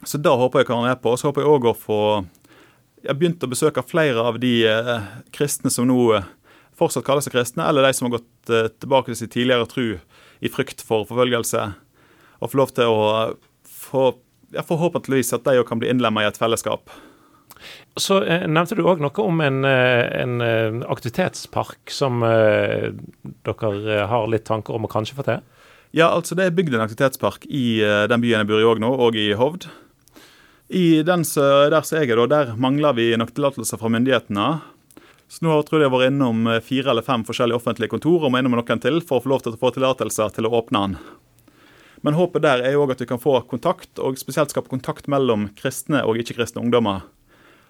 Så 0.04 0.20
da 0.20 0.34
håper 0.36 0.64
jeg 0.64 0.70
kan 0.70 0.82
være 0.82 0.96
med 0.96 1.02
på. 1.04 1.14
Så 1.16 1.30
håper 1.30 1.46
jeg 1.46 1.54
òg 1.54 1.70
å 1.70 1.78
få 1.78 2.02
jeg 3.00 3.14
har 3.14 3.20
begynt 3.20 3.44
å 3.46 3.50
besøke 3.52 3.84
flere 3.88 4.24
av 4.28 4.40
de 4.44 4.54
eh, 4.68 4.96
kristne 5.36 5.72
som 5.72 5.88
nå 5.88 5.98
eh, 6.18 6.26
fortsatt 6.80 7.06
kaller 7.08 7.24
seg 7.24 7.36
kristne, 7.36 7.64
eller 7.64 7.86
de 7.86 7.94
som 7.96 8.10
har 8.10 8.18
gått 8.18 8.52
eh, 8.52 8.72
tilbake 8.82 9.12
til 9.12 9.20
sin 9.22 9.32
tidligere 9.32 9.70
tro 9.72 9.86
i 10.40 10.52
frykt 10.52 10.84
for 10.86 11.08
forfølgelse, 11.08 11.64
og 12.40 12.52
få 12.52 12.60
lov 12.60 12.74
til 12.76 12.92
å 12.92 13.06
få 13.68 14.10
ja, 14.52 14.64
Forhåpentligvis 14.66 15.32
at 15.36 15.46
de 15.46 15.60
òg 15.62 15.68
kan 15.70 15.80
bli 15.80 15.92
innlemma 15.92 16.24
i 16.24 16.28
et 16.28 16.40
fellesskap. 16.40 16.90
Så 18.00 18.22
eh, 18.24 18.48
nevnte 18.48 18.78
du 18.78 18.84
òg 18.86 19.04
noe 19.04 19.26
om 19.26 19.44
en, 19.44 19.64
en 19.66 20.84
aktivitetspark 20.88 21.92
som 21.94 22.24
eh, 22.26 22.90
dere 23.48 24.08
har 24.12 24.32
litt 24.32 24.48
tanker 24.50 24.78
om 24.78 24.88
å 24.88 24.92
kanskje 24.92 25.18
få 25.18 25.28
til? 25.28 25.46
Ja, 25.96 26.12
altså 26.14 26.38
det 26.38 26.46
er 26.46 26.58
bygd 26.58 26.76
en 26.78 26.86
aktivitetspark 26.86 27.48
i 27.50 27.82
den 27.82 28.22
byen 28.22 28.44
jeg 28.44 28.50
bor 28.52 28.62
i 28.62 28.68
òg 28.70 28.82
nå, 28.84 28.92
og 28.94 29.16
i 29.18 29.32
Hovd. 29.34 29.66
I 30.70 31.02
den 31.02 31.24
der 31.26 31.82
som 31.82 31.98
jeg 31.98 32.12
er, 32.14 32.28
der 32.30 32.52
mangler 32.54 32.94
vi 32.94 33.08
nok 33.18 33.32
tillatelser 33.34 33.80
fra 33.82 33.90
myndighetene. 33.90 34.60
Så 35.30 35.46
nå 35.46 35.54
tror 35.62 35.78
jeg 35.78 35.86
jeg 35.86 35.92
har 35.92 35.94
vært 35.94 36.12
innom 36.12 36.48
eh, 36.50 36.62
fire 36.66 36.90
eller 36.90 37.06
fem 37.06 37.22
forskjellige 37.26 37.60
offentlige 37.60 37.94
kontor 37.94 38.26
og 38.26 38.32
må 38.34 38.42
innom 38.42 38.56
noen 38.58 38.82
til 38.82 38.98
for 39.06 39.20
å 39.20 39.24
få 39.24 39.30
lov 39.30 39.44
til 39.46 39.54
å 39.54 39.60
få 39.62 39.70
tillatelser 39.76 40.34
til 40.34 40.50
å 40.50 40.54
åpne 40.58 40.82
den. 40.82 40.96
Men 42.06 42.18
håpet 42.18 42.46
der 42.46 42.64
er 42.66 42.74
jo 42.74 42.86
òg 42.86 42.96
at 42.96 43.04
vi 43.04 43.10
kan 43.10 43.22
få 43.22 43.36
kontakt, 43.50 43.92
og 44.02 44.18
spesielt 44.18 44.54
skape 44.54 44.72
kontakt 44.72 45.10
mellom 45.12 45.50
kristne 45.60 46.02
og 46.08 46.18
ikke-kristne 46.18 46.64
ungdommer. 46.64 47.04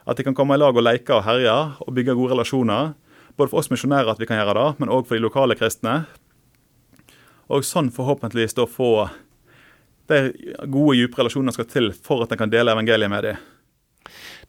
At 0.09 0.17
de 0.17 0.25
kan 0.25 0.33
komme 0.33 0.57
i 0.57 0.59
lag 0.61 0.73
og 0.73 0.81
leke 0.81 1.13
og 1.13 1.27
herje 1.27 1.53
og 1.85 1.93
bygge 1.93 2.17
gode 2.17 2.33
relasjoner. 2.33 2.95
Både 3.37 3.51
for 3.51 3.61
oss 3.61 3.69
misjonærer 3.69 4.09
at 4.09 4.19
vi 4.19 4.25
kan 4.25 4.39
gjøre 4.41 4.55
det, 4.57 4.79
men 4.81 4.89
òg 4.89 5.05
for 5.05 5.15
de 5.15 5.21
lokale 5.21 5.57
kristne. 5.59 6.01
Og 7.49 7.65
sånn 7.65 7.91
forhåpentligvis 7.93 8.57
da 8.57 8.65
få 8.65 9.07
de 10.09 10.33
gode, 10.65 10.97
dype 10.97 11.21
relasjonene 11.21 11.53
skal 11.53 11.69
til 11.69 11.91
for 11.93 12.25
at 12.25 12.33
en 12.33 12.41
kan 12.41 12.51
dele 12.51 12.73
evangeliet 12.73 13.11
med 13.13 13.27
dem. 13.27 13.47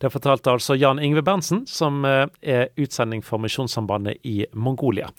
Det 0.00 0.08
fortalte 0.08 0.48
altså 0.48 0.78
Jan 0.80 0.98
Ingve 1.04 1.20
Berntsen, 1.20 1.66
som 1.68 2.06
eh, 2.08 2.24
er 2.40 2.70
utsending 2.80 3.20
for 3.20 3.42
Misjonssambandet 3.42 4.24
i 4.24 4.46
Mongolia. 4.56 5.10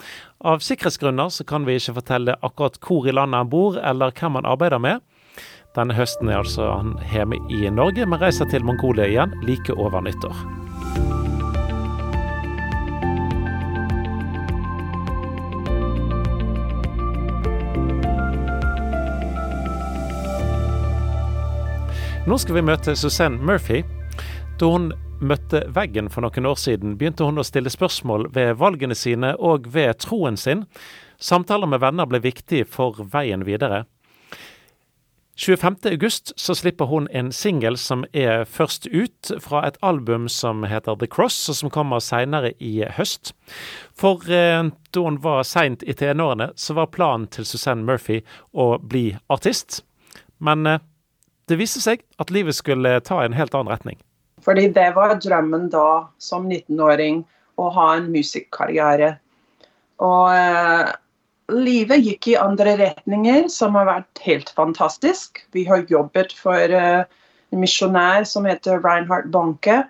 Av 0.41 0.63
sikkerhetsgrunner 0.65 1.29
så 1.29 1.45
kan 1.45 1.67
vi 1.67 1.77
ikke 1.77 1.99
fortelle 1.99 2.39
akkurat 2.41 2.79
hvor 2.81 3.05
i 3.05 3.13
landet 3.13 3.43
han 3.43 3.51
bor, 3.51 3.77
eller 3.77 4.15
hvem 4.17 4.39
han 4.39 4.49
arbeider 4.49 4.81
med. 4.81 5.05
Denne 5.71 5.95
høsten 5.95 6.27
er 6.27 6.41
altså 6.41 6.65
han 6.67 6.97
hjemme 7.13 7.37
i 7.47 7.69
Norge, 7.71 8.03
men 8.03 8.19
reiser 8.19 8.49
til 8.51 8.65
Mongolia 8.67 9.05
igjen 9.07 9.31
like 9.47 9.71
over 9.79 10.03
nyttår. 10.03 10.35
Nå 22.27 22.37
skal 22.37 22.59
vi 22.59 22.65
møte 22.67 22.97
Suzanne 22.99 23.39
Murphy. 23.39 23.79
Da 24.59 24.67
hun 24.69 24.91
møtte 25.23 25.63
veggen 25.71 26.11
for 26.11 26.27
noen 26.27 26.51
år 26.51 26.59
siden, 26.59 26.97
begynte 26.99 27.25
hun 27.25 27.39
å 27.39 27.47
stille 27.47 27.71
spørsmål 27.71 28.27
ved 28.35 28.59
valgene 28.59 28.95
sine 28.95 29.37
og 29.39 29.71
ved 29.71 30.03
troen 30.03 30.35
sin. 30.35 30.67
Samtaler 31.15 31.71
med 31.71 31.79
venner 31.79 32.11
ble 32.11 32.19
viktig 32.27 32.65
for 32.67 32.99
veien 33.15 33.47
videre. 33.47 33.85
25.8 35.41 36.33
så 36.35 36.55
slipper 36.55 36.85
hun 36.85 37.07
en 37.11 37.31
singel 37.33 37.77
som 37.77 38.03
er 38.13 38.43
først 38.45 38.85
ut, 38.93 39.31
fra 39.41 39.63
et 39.65 39.77
album 39.81 40.27
som 40.29 40.61
heter 40.69 40.99
The 41.01 41.07
Cross, 41.09 41.49
og 41.49 41.57
som 41.57 41.71
kommer 41.73 42.03
seinere 42.03 42.51
i 42.61 42.83
høst. 42.85 43.31
For 43.97 44.21
eh, 44.29 44.69
da 44.69 45.01
hun 45.07 45.17
var 45.23 45.41
seint 45.49 45.81
i 45.81 45.95
tenårene, 45.97 46.51
så 46.53 46.77
var 46.77 46.91
planen 46.93 47.25
til 47.33 47.47
Suzanne 47.49 47.87
Murphy 47.87 48.19
å 48.53 48.75
bli 48.77 49.15
artist. 49.33 49.81
Men 50.37 50.67
eh, 50.69 50.83
det 51.49 51.57
viste 51.57 51.81
seg 51.81 52.05
at 52.21 52.29
livet 52.29 52.59
skulle 52.59 52.99
ta 53.01 53.23
en 53.25 53.33
helt 53.33 53.57
annen 53.57 53.73
retning. 53.73 53.97
Fordi 54.45 54.67
det 54.77 54.91
var 54.93 55.17
drømmen 55.17 55.71
da, 55.73 56.05
som 56.21 56.45
19-åring, 56.45 57.23
å 57.57 57.73
ha 57.73 57.91
en 57.97 58.11
musikkarriere. 58.13 59.15
Og 60.05 60.29
eh, 60.37 60.93
livet 61.49 62.03
gikk 62.05 62.27
i 62.31 62.37
andre 62.39 62.75
retninger, 62.79 63.47
som 63.51 63.75
har 63.79 63.87
vært 63.89 64.21
helt 64.25 64.51
fantastisk. 64.57 65.41
Vi 65.55 65.65
har 65.67 65.87
jobbet 65.89 66.33
for 66.37 66.55
eh, 66.55 67.03
en 67.51 67.63
misjonær 67.63 68.27
som 68.29 68.47
heter 68.47 68.81
Reinhard 68.83 69.31
Banke. 69.33 69.83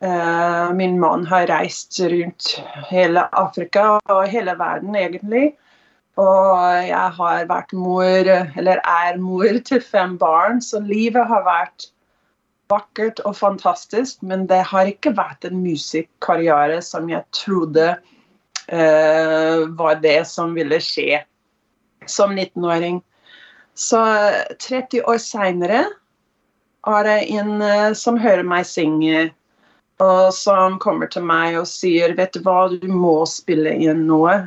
Eh, 0.00 0.72
min 0.76 0.98
mann 1.00 1.26
har 1.28 1.48
reist 1.50 2.00
rundt 2.00 2.56
hele 2.90 3.26
Afrika 3.36 3.98
og 4.08 4.28
hele 4.28 4.56
verden, 4.58 4.96
egentlig. 4.96 5.54
Og 6.20 6.84
jeg 6.84 7.16
har 7.16 7.46
vært 7.48 7.72
mor, 7.72 8.28
eller 8.58 8.82
er 8.84 9.18
mor 9.20 9.60
til 9.64 9.80
fem 9.80 10.18
barn, 10.20 10.60
så 10.60 10.80
livet 10.84 11.28
har 11.28 11.46
vært 11.46 11.90
vakkert 12.70 13.22
og 13.24 13.36
fantastisk. 13.38 14.20
Men 14.22 14.46
det 14.50 14.62
har 14.72 14.90
ikke 14.90 15.14
vært 15.16 15.46
en 15.48 15.62
musikkarriere 15.64 16.80
som 16.84 17.08
jeg 17.12 17.24
trodde 17.36 17.94
var 18.70 19.96
det 19.98 20.20
som 20.30 20.52
ville 20.54 20.78
skje 20.78 21.24
som 22.06 22.32
19-åring. 22.38 23.00
Så 23.74 23.98
30 24.68 25.02
år 25.10 25.18
seinere 25.18 25.80
er 26.86 27.04
det 27.04 27.18
en 27.34 27.56
uh, 27.62 27.90
som 27.96 28.18
hører 28.20 28.46
meg 28.46 28.68
synge, 28.68 29.30
og 30.00 30.30
som 30.32 30.78
kommer 30.80 31.10
til 31.12 31.26
meg 31.26 31.58
og 31.60 31.66
sier 31.68 32.14
vet 32.16 32.32
du 32.36 32.40
hva, 32.46 32.70
du 32.72 32.86
må 32.88 33.20
spille 33.28 33.74
inn 33.74 34.06
noe 34.08 34.46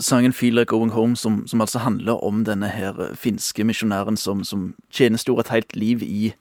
sangen 0.00 0.32
'Feel 0.32 0.54
Like 0.54 0.70
Going 0.70 0.92
Home', 0.92 1.16
som, 1.16 1.46
som, 1.46 1.60
altså 1.60 1.78
handler 1.78 2.24
om 2.24 2.44
denne 2.44 2.68
her 2.68 3.14
finske 3.14 3.64
misjonæren 3.64 4.16
som, 4.16 4.44
som 4.44 4.74
tjenestegjorde 4.90 5.40
et 5.40 5.52
helt 5.52 5.76
liv 5.76 6.02
i, 6.02 6.32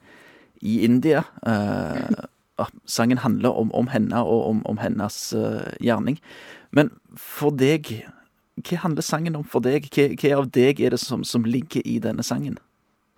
i 0.61 0.81
India. 0.81 1.23
Eh, 1.47 2.65
sangen 2.85 3.17
handler 3.17 3.49
om, 3.49 3.73
om 3.73 3.87
henne 3.87 4.23
og 4.23 4.45
om, 4.49 4.65
om 4.65 4.77
hennes 4.77 5.33
eh, 5.33 5.73
gjerning. 5.81 6.19
Men 6.71 6.91
for 7.19 7.53
deg, 7.55 7.89
hva 8.63 8.81
handler 8.85 9.05
sangen 9.05 9.37
om 9.39 9.45
for 9.47 9.63
deg? 9.63 9.87
Hva, 9.91 10.09
hva 10.15 10.33
av 10.39 10.49
deg 10.55 10.81
er 10.81 10.95
det 10.95 11.01
som, 11.03 11.25
som, 11.27 11.45
ligger 11.45 11.83
i 11.87 11.99
denne 12.03 12.23
sangen? 12.23 12.57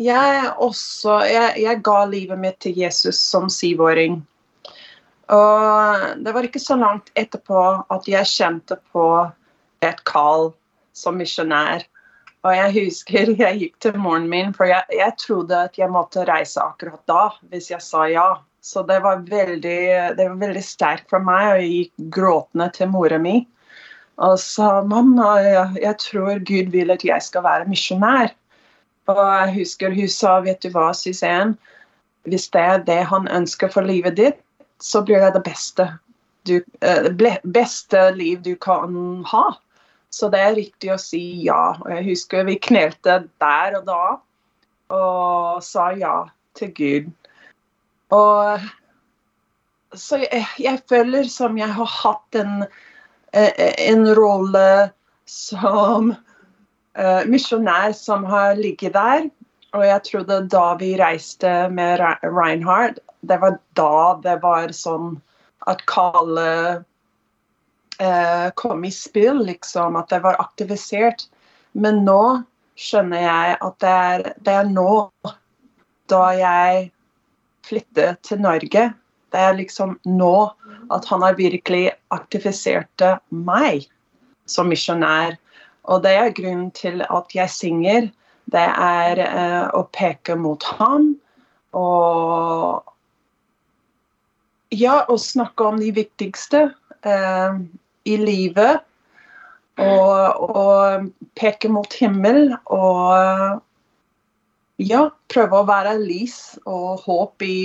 Jeg, 0.02 0.50
også, 0.58 1.20
jeg, 1.30 1.54
jeg 1.62 1.82
ga 1.86 2.00
livet 2.10 2.42
mitt 2.42 2.60
til 2.66 2.78
Jesus 2.82 3.20
som 3.22 3.50
syvåring. 3.54 4.22
Og 5.34 6.04
det 6.20 6.34
var 6.36 6.46
ikke 6.46 6.62
så 6.62 6.76
langt 6.80 7.14
etterpå 7.16 7.62
at 7.94 8.10
jeg 8.10 8.30
kjente 8.30 8.78
på 8.92 9.06
et 9.86 10.02
kall 10.10 10.52
som 10.98 11.18
misjonær. 11.22 11.86
Og 12.44 12.56
jeg 12.58 12.74
husker 12.76 13.32
jeg 13.40 13.60
gikk 13.62 13.78
til 13.86 14.00
moren 14.02 14.26
min, 14.32 14.52
for 14.56 14.68
jeg, 14.68 14.84
jeg, 14.92 15.16
trodde 15.22 15.62
at 15.70 15.78
jeg 15.80 15.92
måtte 15.92 16.26
reise 16.28 16.60
akkurat 16.64 17.02
da 17.08 17.30
hvis 17.52 17.72
jeg 17.72 17.84
sa 17.84 18.08
ja. 18.12 18.28
Så 18.64 18.84
det 18.88 19.02
var 19.04 19.26
veldig, 19.28 19.80
det 20.18 20.28
var 20.28 20.38
veldig 20.40 20.64
sterkt 20.64 21.10
for 21.12 21.24
meg, 21.24 21.50
og 21.50 21.64
jeg 21.64 21.74
gikk 21.74 22.06
gråtende 22.16 22.70
til 22.78 22.92
mora 22.94 23.20
mi 23.20 23.42
og 24.22 24.38
sa 24.40 24.84
mamma, 24.86 25.40
jeg, 25.42 25.82
jeg 25.82 25.98
tror 26.04 26.42
Gud 26.46 26.72
vil 26.74 26.94
at 26.94 27.04
jeg 27.06 27.22
skal 27.26 27.44
være 27.44 27.70
misjonær. 27.70 28.34
Og 29.10 29.20
jeg 29.20 29.54
husker 29.58 29.96
hun 29.96 30.10
sa 30.12 30.38
vet 30.46 30.62
du 30.64 30.70
hva, 30.74 30.92
Suzanne, 30.94 31.58
hvis 32.30 32.48
det 32.54 32.62
er 32.62 32.84
det 32.88 33.02
han 33.10 33.28
ønsker 33.28 33.72
for 33.74 33.84
livet 33.84 34.16
ditt, 34.18 34.40
så 34.80 35.02
blir 35.04 35.20
det 35.20 35.34
det 35.36 35.44
beste, 35.44 35.88
du, 36.48 36.60
uh, 36.86 37.10
beste 37.44 38.04
liv 38.16 38.40
du 38.46 38.54
kan 38.56 39.24
ha. 39.32 39.44
Så 40.14 40.30
det 40.30 40.40
er 40.40 40.56
riktig 40.56 40.94
å 40.94 41.02
si 41.02 41.24
ja. 41.44 41.74
Og 41.82 41.90
jeg 41.90 42.06
husker 42.12 42.46
vi 42.48 42.60
knelte 42.62 43.24
der 43.42 43.80
og 43.80 43.90
da 43.90 44.04
og 44.94 45.64
sa 45.66 45.90
ja 45.98 46.28
til 46.54 46.74
Gud. 46.78 47.12
Og 48.14 48.66
så 49.94 50.20
jeg, 50.24 50.46
jeg 50.62 50.82
føler 50.90 51.30
som 51.30 51.58
jeg 51.58 51.70
har 51.74 51.90
hatt 51.90 52.38
en, 52.38 52.66
en 53.34 54.06
rolle 54.18 54.68
som 55.30 56.14
uh, 56.14 57.22
misjonær 57.30 57.94
som 57.98 58.26
har 58.30 58.58
ligget 58.60 58.94
der. 58.98 59.28
Og 59.74 59.86
jeg 59.88 60.06
trodde 60.06 60.40
da 60.54 60.66
vi 60.78 60.94
reiste 61.00 61.52
med 61.74 62.02
Reinhard, 62.24 63.00
det 63.22 63.40
var 63.42 63.58
da 63.78 64.20
det 64.22 64.40
var 64.44 64.74
sånn 64.76 65.16
at 65.70 65.82
kallet 65.90 66.84
uh, 68.02 68.50
kom 68.60 68.84
i 68.86 68.92
spill, 68.94 69.40
liksom. 69.48 69.96
At 69.98 70.12
det 70.14 70.22
var 70.26 70.42
aktivisert. 70.42 71.26
Men 71.74 72.04
nå 72.06 72.44
skjønner 72.78 73.24
jeg 73.24 73.58
at 73.62 73.80
det 73.82 73.94
er, 73.94 74.28
det 74.46 74.58
er 74.60 74.70
nå, 74.70 74.92
da 76.12 76.26
jeg 76.38 76.92
flyttet 77.64 78.22
til 78.28 78.42
Norge, 78.44 78.92
det 79.34 79.42
er 79.42 79.56
liksom 79.58 79.96
nå 80.06 80.36
at 80.94 81.08
han 81.10 81.24
har 81.26 81.40
virkelig 81.40 81.88
aktivisert 82.14 83.02
meg 83.34 83.88
som 84.46 84.70
misjonær. 84.70 85.38
Og 85.90 86.04
det 86.06 86.14
er 86.16 86.36
grunnen 86.38 86.70
til 86.76 87.02
at 87.08 87.34
jeg 87.36 87.50
synger. 87.50 88.10
Det 88.54 88.64
er 88.70 89.22
eh, 89.24 89.68
å 89.74 89.84
peke 89.96 90.38
mot 90.40 90.64
ham 90.78 91.14
og 91.74 92.90
Ja, 94.74 95.04
å 95.06 95.20
snakke 95.22 95.68
om 95.70 95.76
de 95.78 95.92
viktigste 95.94 96.64
eh, 97.06 97.58
i 98.10 98.16
livet. 98.18 98.82
Og, 99.82 100.50
og, 100.50 101.12
peke 101.38 101.70
mot 101.70 101.94
himmel 101.98 102.52
og 102.74 103.62
ja, 104.82 105.08
prøve 105.30 105.60
å 105.60 105.68
være 105.68 105.98
lys 106.02 106.60
og 106.66 107.04
håp 107.06 107.46
i 107.46 107.58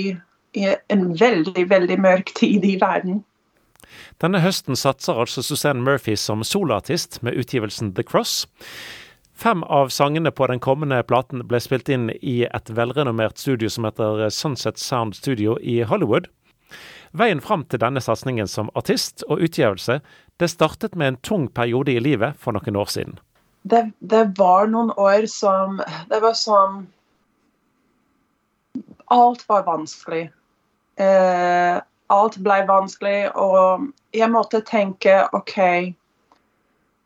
i 0.57 0.75
en 0.87 1.13
veldig, 1.17 1.69
veldig 1.69 1.99
mørk 2.01 2.33
tid 2.37 2.65
i 2.65 2.77
verden. 2.81 3.23
Denne 4.21 4.41
høsten 4.43 4.77
satser 4.77 5.19
altså 5.21 5.43
Suzanne 5.45 5.83
Murphy 5.85 6.15
som 6.19 6.43
soloartist 6.45 7.21
med 7.25 7.37
utgivelsen 7.39 7.93
The 7.97 8.03
Cross. 8.03 8.47
Fem 9.39 9.63
av 9.63 9.89
sangene 9.95 10.31
på 10.35 10.49
den 10.51 10.59
kommende 10.59 10.99
platen 11.07 11.45
ble 11.47 11.61
spilt 11.63 11.89
inn 11.89 12.09
i 12.19 12.41
et 12.49 12.73
velrenommert 12.75 13.39
studio 13.39 13.69
som 13.71 13.87
heter 13.87 14.27
Sunset 14.35 14.81
Sound 14.81 15.15
Studio 15.15 15.55
i 15.61 15.79
Hollywood. 15.87 16.27
Veien 17.15 17.39
fram 17.41 17.63
til 17.65 17.81
denne 17.81 18.03
satsingen 18.03 18.49
som 18.51 18.69
artist 18.77 19.23
og 19.29 19.41
utgivelse, 19.47 20.01
det 20.39 20.51
startet 20.51 20.95
med 20.95 21.13
en 21.13 21.21
tung 21.25 21.47
periode 21.47 21.95
i 21.95 22.03
livet 22.03 22.37
for 22.37 22.53
noen 22.53 22.77
år 22.77 22.91
siden. 22.91 23.17
Det, 23.63 23.89
det 23.99 24.37
var 24.37 24.69
noen 24.71 24.91
år 24.95 25.25
som 25.27 25.81
Det 26.07 26.21
var 26.23 26.35
som 26.37 26.85
Alt 29.09 29.45
var 29.49 29.63
vanskelig. 29.65 30.29
Eh, 30.99 31.77
alt 32.09 32.37
ble 32.43 32.59
vanskelig, 32.67 33.29
og 33.37 33.89
jeg 34.13 34.29
måtte 34.33 34.61
tenke 34.65 35.21
OK 35.37 35.55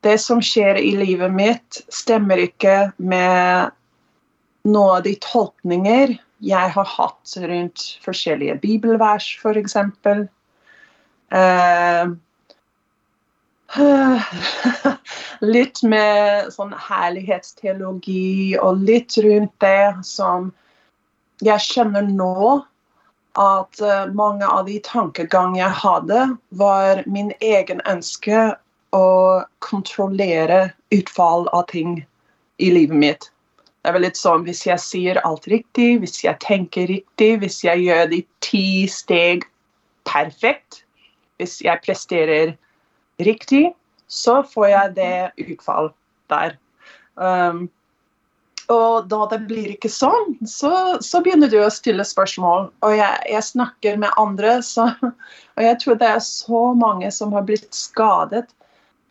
Det 0.03 0.17
som 0.19 0.41
skjer 0.43 0.79
i 0.81 0.95
livet 0.99 1.31
mitt, 1.31 1.79
stemmer 1.93 2.41
ikke 2.43 2.91
med 2.97 3.71
noen 4.67 4.97
av 4.97 5.03
de 5.05 5.13
tolkninger 5.23 6.17
jeg 6.43 6.71
har 6.75 6.89
hatt 6.91 7.35
rundt 7.39 7.85
forskjellige 8.03 8.57
bibelvers, 8.59 9.29
f.eks. 9.39 9.77
Eh, 11.31 12.11
litt 15.55 15.79
med 15.87 16.51
sånn 16.51 16.75
herlighetsteologi 16.89 18.57
og 18.59 18.83
litt 18.83 19.15
rundt 19.23 19.55
det 19.63 20.03
som 20.03 20.51
jeg 21.41 21.63
skjønner 21.63 22.05
nå 22.05 22.63
at 23.39 23.81
uh, 23.81 24.05
mange 24.13 24.45
av 24.45 24.67
de 24.69 24.77
tankegang 24.85 25.57
jeg 25.57 25.73
hadde, 25.81 26.25
var 26.49 27.01
min 27.09 27.31
egen 27.41 27.81
ønske 27.89 28.51
å 28.93 29.07
kontrollere 29.65 30.67
utfall 30.93 31.47
av 31.49 31.65
ting 31.71 32.03
i 32.61 32.69
livet 32.69 32.97
mitt. 32.97 33.29
Det 33.81 33.89
er 33.89 33.97
vel 33.97 34.05
litt 34.05 34.19
sånn 34.19 34.45
hvis 34.45 34.61
jeg 34.67 34.79
sier 34.79 35.19
alt 35.27 35.47
riktig, 35.51 35.97
hvis 36.03 36.21
jeg 36.23 36.39
tenker 36.45 36.87
riktig, 36.87 37.31
hvis 37.41 37.63
jeg 37.65 37.87
gjør 37.87 38.05
de 38.13 38.21
ti 38.45 38.85
steg 38.87 39.47
perfekt, 40.07 40.83
hvis 41.41 41.57
jeg 41.65 41.81
presterer 41.83 42.53
riktig, 43.23 43.73
så 44.07 44.41
får 44.45 44.67
jeg 44.69 44.93
det 44.99 45.47
utfall 45.49 45.89
der. 46.31 46.55
Um, 47.17 47.65
og 48.71 49.07
da 49.11 49.25
det 49.31 49.39
blir 49.49 49.73
ikke 49.73 49.91
sånn, 49.91 50.37
så, 50.47 50.71
så 51.03 51.19
begynner 51.23 51.51
du 51.51 51.57
å 51.63 51.71
stille 51.73 52.05
spørsmål. 52.07 52.69
Og 52.85 52.95
jeg, 52.95 53.19
jeg 53.27 53.45
snakker 53.49 53.97
med 53.99 54.15
andre, 54.19 54.57
så, 54.63 54.87
og 55.03 55.63
jeg 55.65 55.79
tror 55.81 55.99
det 55.99 56.11
er 56.15 56.21
så 56.23 56.61
mange 56.77 57.11
som 57.11 57.33
har 57.35 57.43
blitt 57.47 57.67
skadet 57.75 58.45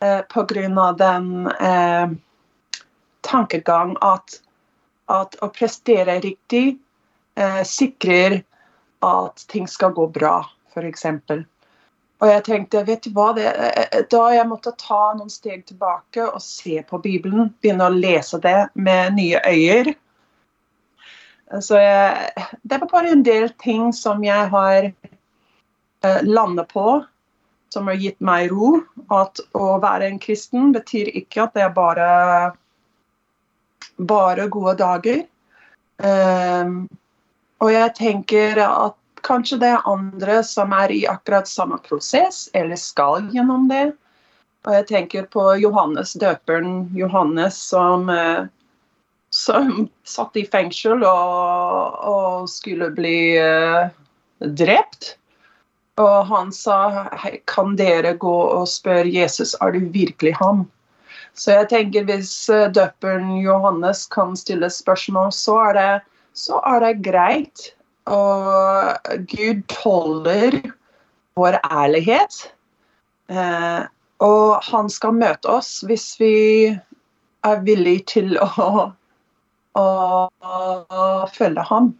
eh, 0.00 0.22
pga. 0.32 0.92
den 0.96 1.50
eh, 1.52 2.14
tankegang 3.28 3.96
at, 4.00 4.40
at, 5.12 5.36
å 5.42 5.50
prestere 5.52 6.20
riktig 6.24 6.78
eh, 7.36 7.62
sikrer 7.68 8.40
at 9.04 9.44
ting 9.52 9.68
skal 9.68 9.92
gå 9.92 10.08
bra, 10.14 10.40
f.eks. 10.72 11.06
Og 12.22 12.30
jeg 12.30 12.44
tenkte, 12.46 12.85
vet 12.87 13.02
du 13.02 13.11
hva, 13.16 13.32
det, 13.35 13.48
eh, 13.50 14.04
Da 14.11 14.22
jeg 14.30 14.46
måtte 14.46 14.74
ta 14.78 15.11
noen 15.18 15.30
steg 15.32 15.64
tilbake 15.66 16.28
og 16.28 16.38
se 16.42 16.78
på 16.87 17.00
Bibelen, 17.02 17.50
begynne 17.61 17.88
å 17.88 17.94
lese 17.96 18.38
det 18.42 18.68
med 18.74 19.18
nye 19.18 19.42
øyne. 19.42 19.96
Så 21.61 21.76
jeg, 21.76 22.30
det 22.62 22.78
er 22.78 22.87
bare 22.88 23.11
en 23.12 23.24
del 23.26 23.50
ting 23.61 23.90
som 23.92 24.22
jeg 24.24 24.48
har 24.54 24.87
uh, 24.88 26.20
landet 26.24 26.70
på, 26.70 27.02
som 27.74 27.90
har 27.90 27.98
gitt 28.00 28.22
meg 28.24 28.54
ro. 28.54 28.78
At 29.12 29.42
å 29.52 29.74
være 29.82 30.08
en 30.08 30.22
kristen 30.22 30.70
betyr 30.72 31.11
ikke 31.12 31.42
at 31.44 31.58
det 31.58 31.66
er 31.66 31.74
bare, 31.76 32.08
bare 33.98 34.48
gode 34.48 34.78
dager. 34.80 35.26
Um, 36.00 36.87
og 37.61 37.74
jeg 37.74 37.94
tenker 37.98 38.62
at 38.64 38.96
Kanskje 39.26 39.58
det 39.62 39.70
er 39.74 39.88
andre 39.88 40.40
som 40.46 40.72
er 40.74 40.92
i 40.92 41.04
akkurat 41.06 41.48
samme 41.48 41.78
prosess, 41.87 42.48
eller 42.58 42.78
skal 42.80 43.28
gjennom 43.35 43.68
det. 43.70 43.92
Og 44.66 44.74
jeg 44.76 44.87
tenker 44.90 45.26
på 45.30 45.44
Johannes 45.58 46.14
døperen, 46.18 46.90
Johannes 46.94 47.56
som, 47.58 48.11
eh, 48.11 48.44
som 49.30 49.88
satt 50.14 50.38
i 50.38 50.46
fengsel 50.46 51.02
og, 51.06 51.98
og 52.06 52.50
skulle 52.50 52.92
bli 52.94 53.16
uh, 53.38 53.90
drept. 54.40 55.16
Og 56.00 56.28
han 56.30 56.52
sa 56.54 57.08
kan 57.50 57.74
dere 57.76 58.14
gå 58.16 58.37
og 58.54 58.70
spørre 58.70 59.11
Jesus 59.11 59.56
er 59.61 59.74
du 59.74 59.90
virkelig 59.92 60.37
ham? 60.38 60.64
Så 61.35 61.56
jeg 61.56 61.68
tenker 61.72 62.06
hvis 62.08 62.32
eh, 62.52 62.68
døperen 62.72 63.38
Johannes 63.40 64.04
kan 64.12 64.37
stille 64.37 64.68
spørsmål, 64.70 65.30
så 65.32 65.58
er 65.68 65.78
det, 65.78 65.92
så 66.37 66.61
er 66.68 66.85
det 66.85 66.98
greit 67.04 67.70
og 68.10 69.10
Gud 69.30 69.62
tåler 69.70 70.58
vår 71.38 71.58
ærlighet. 71.62 72.52
Eh, 73.30 73.82
og 74.22 74.62
han 74.68 74.90
skal 74.92 75.18
møte 75.18 75.50
oss 75.50 75.80
hvis 75.86 76.12
vi 76.20 76.34
er 77.42 77.62
villige 77.66 78.06
til 78.14 78.36
å, 78.38 78.90
å, 79.78 79.86
å 80.30 81.06
følge 81.34 81.66
ham. 81.70 81.92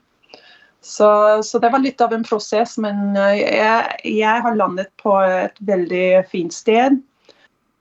Så, 0.83 1.09
så, 1.47 1.61
det 1.63 1.71
var 1.71 1.83
litt 1.83 2.03
av 2.03 2.11
en 2.15 2.25
prosess, 2.27 2.75
men 2.83 3.15
jeg, 3.15 3.93
jeg, 4.03 4.43
har 4.43 4.59
landet 4.59 4.91
på 4.99 5.15
et 5.23 5.55
veldig 5.63 6.25
fint 6.31 6.55
sted. 6.55 6.99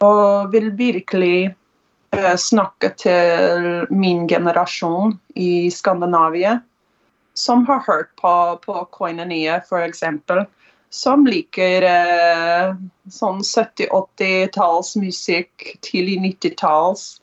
Og 0.05 0.53
vil 0.53 0.69
virkelig 0.77 1.49
eh, 2.13 2.35
snakke 2.37 2.91
til 3.01 3.65
min 3.89 4.27
generasjon 4.29 5.17
i 5.33 5.69
Skandinavia 5.73 6.59
som 7.41 7.65
har 7.67 7.79
hørt 7.87 8.15
på, 8.21 8.59
på 8.65 8.87
Koinonia, 8.91 9.55
f.eks. 9.57 10.03
Som 10.91 11.25
liker 11.25 11.81
eh, 11.87 12.73
sånn 13.09 13.41
70-80-tallsmusikk, 13.47 15.77
tidlig 15.85 16.19
90-talls. 16.25 17.21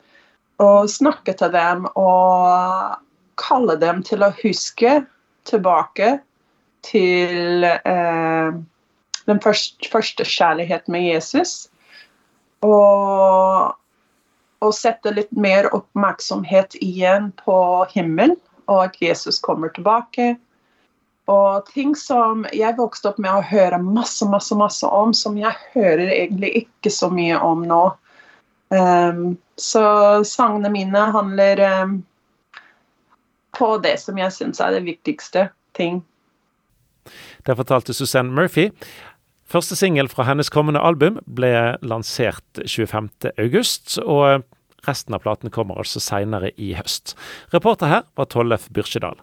Og 0.65 0.91
snakke 0.91 1.33
til 1.39 1.51
dem 1.55 1.87
og 1.93 2.97
kalle 3.39 3.77
dem 3.79 4.03
til 4.07 4.23
å 4.27 4.33
huske 4.41 5.07
tilbake 5.47 6.19
til 6.89 7.65
eh, 7.69 8.51
den 9.29 9.41
første, 9.45 9.89
første 9.93 10.25
kjærligheten 10.27 10.93
med 10.97 11.03
Jesus. 11.13 11.53
Og, 12.65 13.77
og 14.65 14.73
sette 14.75 15.11
litt 15.15 15.33
mer 15.37 15.69
oppmerksomhet 15.77 16.75
igjen 16.83 17.31
på 17.45 17.87
himmelen 17.93 18.37
og 18.69 18.85
at 18.85 19.01
Jesus 19.03 19.41
kommer 19.43 19.73
tilbake. 19.75 20.37
Og 21.29 21.67
ting 21.69 21.93
som 21.97 22.47
jeg 22.57 22.77
vokste 22.79 23.11
opp 23.11 23.19
med 23.21 23.33
å 23.33 23.45
høre 23.45 23.81
masse, 23.83 24.25
masse, 24.29 24.57
masse 24.57 24.87
om, 24.87 25.13
som 25.13 25.37
jeg 25.41 25.53
hører 25.75 26.09
egentlig 26.09 26.55
ikke 26.65 26.93
så 26.93 27.11
mye 27.13 27.37
om 27.45 27.67
nå. 27.69 27.83
Um, 28.73 29.37
så 29.61 29.85
sangene 30.29 30.71
mine 30.73 31.05
handler 31.13 31.61
um, 31.83 31.99
på 33.57 33.75
det 33.85 33.97
som 34.01 34.19
jeg 34.21 34.33
syns 34.37 34.61
er 34.65 34.77
det 34.77 34.87
viktigste 34.89 35.49
ting. 35.77 36.03
Det 37.45 37.57
fortalte 37.57 37.97
Suzanne 37.97 38.33
Murphy. 38.33 38.71
Første 39.49 39.77
singel 39.77 40.09
fra 40.13 40.27
hennes 40.29 40.51
kommende 40.53 40.81
album 40.85 41.21
ble 41.25 41.53
lansert 41.81 42.61
25.8, 42.61 44.01
og 44.05 44.45
Resten 44.87 45.17
av 45.17 45.25
platen 45.25 45.51
kommer 45.51 45.81
altså 45.81 46.03
seinere 46.03 46.53
i 46.57 46.73
høst. 46.79 47.17
Reporter 47.55 47.91
her 47.91 48.05
var 48.15 48.31
Tollef 48.31 48.69
Byrkjedal. 48.71 49.19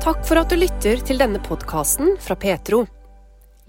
Takk 0.00 0.24
for 0.24 0.40
at 0.40 0.48
du 0.48 0.56
lytter 0.56 1.02
til 1.04 1.20
denne 1.20 1.42
podkasten 1.44 2.16
fra 2.24 2.34
Petro. 2.40 2.86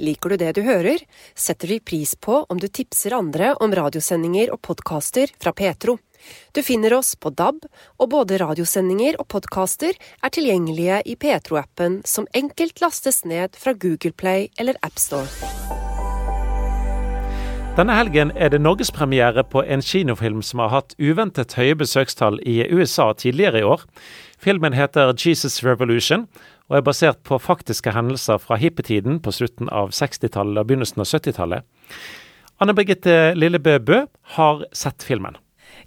Liker 0.02 0.34
du 0.34 0.38
det 0.40 0.54
du 0.58 0.62
hører, 0.66 1.04
setter 1.36 1.70
vi 1.70 1.80
pris 1.84 2.16
på 2.16 2.40
om 2.50 2.60
du 2.60 2.70
tipser 2.72 3.14
andre 3.14 3.52
om 3.62 3.74
radiosendinger 3.76 4.54
og 4.56 4.62
podkaster 4.66 5.34
fra 5.38 5.54
Petro. 5.54 5.98
Du 6.56 6.64
finner 6.64 6.94
oss 6.96 7.14
på 7.16 7.30
DAB, 7.30 7.66
og 8.00 8.10
både 8.10 8.40
radiosendinger 8.42 9.20
og 9.22 9.28
podkaster 9.34 9.98
er 9.98 10.34
tilgjengelige 10.34 11.02
i 11.06 11.18
Petro-appen, 11.20 12.02
som 12.06 12.30
enkelt 12.34 12.82
lastes 12.82 13.26
ned 13.26 13.58
fra 13.58 13.74
Google 13.74 14.14
Play 14.14 14.50
eller 14.58 14.80
AppStore. 14.82 15.91
Denne 17.72 17.94
helgen 17.96 18.34
er 18.36 18.50
det 18.52 18.60
norgespremiere 18.60 19.46
på 19.48 19.62
en 19.64 19.80
kinofilm 19.80 20.42
som 20.44 20.60
har 20.60 20.74
hatt 20.74 20.92
uventet 21.00 21.54
høye 21.56 21.78
besøkstall 21.80 22.42
i 22.44 22.58
USA 22.68 23.14
tidligere 23.16 23.62
i 23.62 23.64
år. 23.64 23.86
Filmen 24.44 24.76
heter 24.76 25.14
Jesus 25.16 25.62
Revolution 25.64 26.26
og 26.68 26.78
er 26.78 26.84
basert 26.84 27.22
på 27.24 27.40
faktiske 27.40 27.94
hendelser 27.96 28.42
fra 28.44 28.58
hippietiden 28.60 29.22
på 29.24 29.32
slutten 29.32 29.72
av 29.72 29.96
60-tallet 29.96 30.60
og 30.60 30.68
begynnelsen 30.68 31.00
av 31.00 31.08
70-tallet. 31.08 31.64
Anne 32.60 32.76
Birgitte 32.76 33.16
Lillebø 33.40 33.78
Bø 33.80 34.02
har 34.36 34.66
sett 34.76 35.08
filmen. 35.08 35.40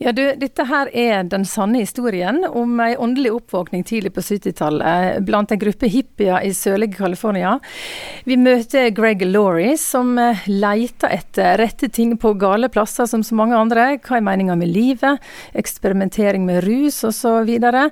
Ja, 0.03 0.13
du, 0.13 0.23
Dette 0.41 0.67
her 0.67 0.91
er 0.91 1.23
den 1.31 1.45
sanne 1.47 1.83
historien 1.85 2.43
om 2.49 2.81
ei 2.83 2.95
åndelig 2.99 3.31
oppvåkning 3.37 3.85
tidlig 3.87 4.15
på 4.17 4.25
70-tallet 4.25 5.23
blant 5.27 5.55
en 5.55 5.61
gruppe 5.61 5.91
hippier 5.91 6.43
i 6.43 6.51
sørlige 6.57 6.99
California. 6.99 7.57
Vi 8.27 8.39
møter 8.41 8.91
Greg 8.97 9.23
Laurie, 9.29 9.77
som 9.79 10.17
eh, 10.19 10.43
leter 10.51 11.15
etter 11.15 11.59
rette 11.63 11.91
ting 11.95 12.17
på 12.19 12.35
gale 12.41 12.71
plasser 12.73 13.07
som 13.11 13.23
så 13.23 13.39
mange 13.39 13.59
andre. 13.59 13.93
Hva 14.03 14.19
er 14.19 14.27
meninga 14.27 14.59
med 14.59 14.73
livet? 14.75 15.23
Eksperimentering 15.55 16.47
med 16.49 16.65
rus 16.67 17.03
osv. 17.07 17.13
Og 17.15 17.15
så 17.15 17.83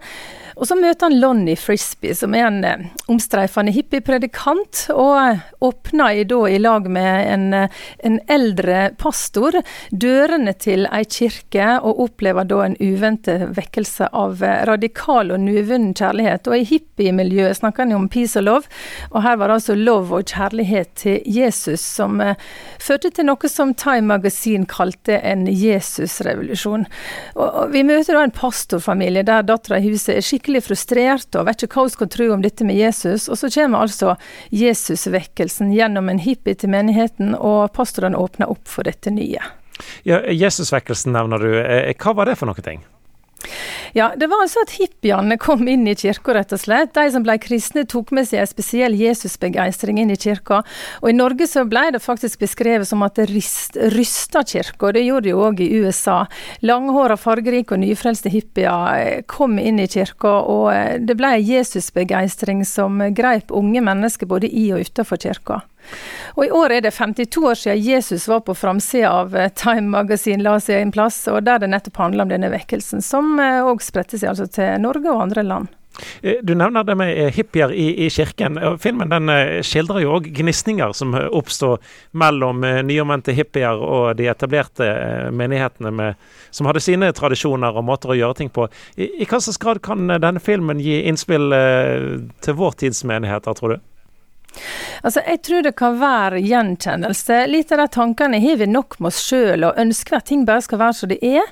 møter 0.56 1.06
han 1.08 1.18
Lonnie 1.20 1.56
Frisbee, 1.56 2.14
som 2.14 2.34
er 2.36 2.46
en 2.46 2.64
eh, 2.66 2.84
omstreifende 3.10 3.72
hippiepredikant, 3.72 4.86
og 4.92 5.14
eh, 5.20 5.42
åpner 5.64 6.20
da, 6.28 6.40
i 6.48 6.58
lag 6.60 6.88
med 6.92 7.28
en, 7.32 7.46
eh, 7.56 7.78
en, 8.04 8.18
eldre 8.32 8.90
pastor 9.00 9.56
dørene 9.90 10.52
til 10.60 10.86
ei 10.92 11.04
kirke, 11.08 11.78
og 11.80 12.02
opplever 12.06 12.46
da 12.48 12.60
en 12.66 12.76
uventet 12.80 13.46
vekkelse 13.56 14.10
av 14.12 14.42
radikal 14.68 15.32
og 15.32 15.40
nyvunnen 15.40 15.94
kjærlighet. 15.96 16.48
Og 16.48 16.58
i 16.58 16.68
hippiemiljøet 16.68 17.60
snakker 17.62 17.86
han 17.86 17.96
om 17.96 18.08
peace 18.12 18.38
og 18.40 18.46
love, 18.46 18.72
og 19.10 19.24
her 19.24 19.38
var 19.40 19.48
det 19.48 19.58
altså 19.60 19.78
love 19.78 20.20
og 20.20 20.28
kjærlighet 20.28 20.92
til 21.00 21.20
Jesus 21.26 21.80
som 21.82 22.20
førte 22.82 23.10
til 23.14 23.26
noe 23.28 23.48
som 23.50 23.72
Time 23.78 24.12
Magazine 24.12 24.68
kalte 24.68 25.18
en 25.18 25.46
Jesusrevolusjon. 25.48 26.86
Og, 27.36 27.46
og 27.46 27.72
vi 27.74 27.84
møter 27.86 28.16
da 28.16 28.26
en 28.26 28.34
pastorfamilie 28.34 29.24
der 29.26 29.46
dattera 29.46 29.80
i 29.80 29.90
huset 29.90 30.16
er 30.16 30.24
skikkelig 30.26 30.41
skikkelig 30.42 30.64
frustrert 30.66 31.36
og 31.38 31.46
vet 31.46 31.62
ikke 31.62 31.78
hva 31.78 31.86
hun 31.86 31.92
skal 31.92 32.08
tro 32.10 32.26
om 32.34 32.42
dette 32.42 32.64
med 32.66 32.76
Jesus. 32.76 33.28
Og 33.30 33.38
så 33.38 33.50
kommer 33.50 33.84
altså 33.86 34.16
Jesusvekkelsen 34.50 35.72
gjennom 35.72 36.08
en 36.10 36.18
hippie 36.18 36.54
til 36.54 36.70
menigheten, 36.70 37.36
og 37.38 37.72
pastoren 37.72 38.16
åpner 38.18 38.50
opp 38.50 38.66
for 38.66 38.82
dette 38.82 39.10
nye. 39.10 39.38
Ja, 40.02 40.20
Jesusvekkelsen 40.26 41.14
nevner 41.14 41.38
du. 41.38 41.52
Eh, 41.62 41.94
hva 41.94 42.14
var 42.14 42.26
det 42.26 42.36
for 42.38 42.50
noe 42.50 42.62
ting? 42.62 42.82
Ja, 43.94 44.12
det 44.16 44.26
var 44.26 44.40
altså 44.40 44.62
at 44.64 44.72
hippiene 44.78 45.36
kom 45.36 45.66
inn 45.68 45.84
i 45.88 45.94
kirka, 45.98 46.32
rett 46.32 46.52
og 46.56 46.60
slett. 46.62 46.94
De 46.96 47.04
som 47.12 47.24
ble 47.26 47.36
kristne, 47.42 47.84
tok 47.84 48.12
med 48.16 48.24
seg 48.28 48.40
en 48.40 48.48
spesiell 48.48 48.94
Jesusbegeistring 48.96 49.98
inn 50.00 50.12
i 50.14 50.16
kirka. 50.16 50.62
Og 51.02 51.10
i 51.10 51.16
Norge 51.16 51.44
så 51.50 51.66
ble 51.68 51.90
det 51.92 52.00
faktisk 52.00 52.40
beskrevet 52.40 52.88
som 52.88 53.04
at 53.04 53.20
det 53.20 53.28
rysta 53.28 54.44
kirka, 54.48 54.94
det 54.96 55.04
gjorde 55.04 55.26
det 55.28 55.34
jo 55.34 55.42
òg 55.44 55.60
i 55.60 55.68
USA. 55.84 56.22
Langhåra, 56.64 57.18
fargerike 57.20 57.76
og 57.76 57.82
nyfrelste 57.84 58.32
hippier 58.32 58.96
eh, 58.96 59.26
kom 59.28 59.58
inn 59.60 59.82
i 59.82 59.88
kirka, 59.90 60.38
og 60.40 60.70
eh, 60.72 60.96
det 60.96 61.18
ble 61.20 61.34
en 61.36 61.44
Jesusbegeistring 61.52 62.64
som 62.68 62.96
greip 63.12 63.52
unge 63.52 63.84
mennesker 63.84 64.30
både 64.30 64.48
i 64.48 64.70
og 64.72 64.88
utenfor 64.88 65.20
kirka. 65.20 65.60
Og 66.38 66.44
I 66.46 66.50
år 66.54 66.76
er 66.76 66.84
det 66.84 66.92
52 66.94 67.40
år 67.42 67.58
siden 67.58 67.80
Jesus 67.82 68.28
var 68.30 68.44
på 68.46 68.54
framsida 68.54 69.10
av 69.10 69.36
eh, 69.36 69.50
Time 69.58 69.90
Magasin 69.92 70.44
la 70.44 70.56
seg 70.62 70.80
en 70.80 70.94
plass, 70.94 71.24
og 71.28 71.42
der 71.44 71.60
det 71.60 71.72
nettopp 71.74 72.00
handla 72.00 72.24
om 72.24 72.32
denne 72.32 72.52
vekkelsen, 72.54 73.02
som 73.04 73.36
òg 73.36 73.81
eh, 73.82 73.86
spredte 73.86 74.18
seg 74.18 74.32
altså 74.32 74.48
til 74.50 74.82
Norge 74.82 75.10
og 75.10 75.22
andre 75.26 75.44
land. 75.46 75.70
Eh, 76.22 76.40
du 76.42 76.54
nevner 76.56 76.86
det 76.88 76.96
med 76.96 77.34
hippier 77.36 77.74
i, 77.74 78.06
i 78.06 78.08
kirken. 78.10 78.56
Filmen 78.80 79.12
den 79.12 79.32
skildrer 79.66 80.04
jo 80.04 80.16
òg 80.16 80.30
gnisninger 80.38 80.94
som 80.96 81.14
oppstår 81.18 81.82
mellom 82.16 82.64
nyomvendte 82.86 83.34
hippier 83.36 83.76
og 83.76 84.16
de 84.16 84.30
etablerte 84.32 84.88
menighetene 85.34 85.92
med, 85.92 86.26
som 86.50 86.70
hadde 86.70 86.84
sine 86.84 87.12
tradisjoner 87.16 87.76
og 87.76 87.88
måter 87.90 88.14
å 88.14 88.18
gjøre 88.22 88.40
ting 88.40 88.52
på. 88.54 88.70
I, 88.96 89.10
i 89.22 89.28
hva 89.28 89.42
slags 89.42 89.60
grad 89.60 89.82
kan 89.84 90.06
denne 90.08 90.40
filmen 90.40 90.80
gi 90.80 91.02
innspill 91.10 91.52
til 92.42 92.60
vår 92.62 92.78
tids 92.84 93.04
menigheter, 93.08 93.58
tror 93.58 93.76
du? 93.76 93.88
Altså, 95.02 95.22
Jeg 95.26 95.42
tror 95.42 95.62
det 95.62 95.74
kan 95.76 95.98
være 96.00 96.42
gjenkjennelse. 96.44 97.46
Litt 97.50 97.72
av 97.72 97.82
de 97.82 97.88
tankene 97.96 98.40
har 98.42 98.60
vi 98.60 98.68
nok 98.70 98.98
med 99.00 99.12
oss 99.12 99.22
sjøl, 99.24 99.66
og 99.66 99.78
ønsker 99.80 100.18
at 100.18 100.28
ting 100.30 100.44
bare 100.48 100.64
skal 100.64 100.82
være 100.82 100.98
som 100.98 101.12
det 101.12 101.18
er. 101.24 101.48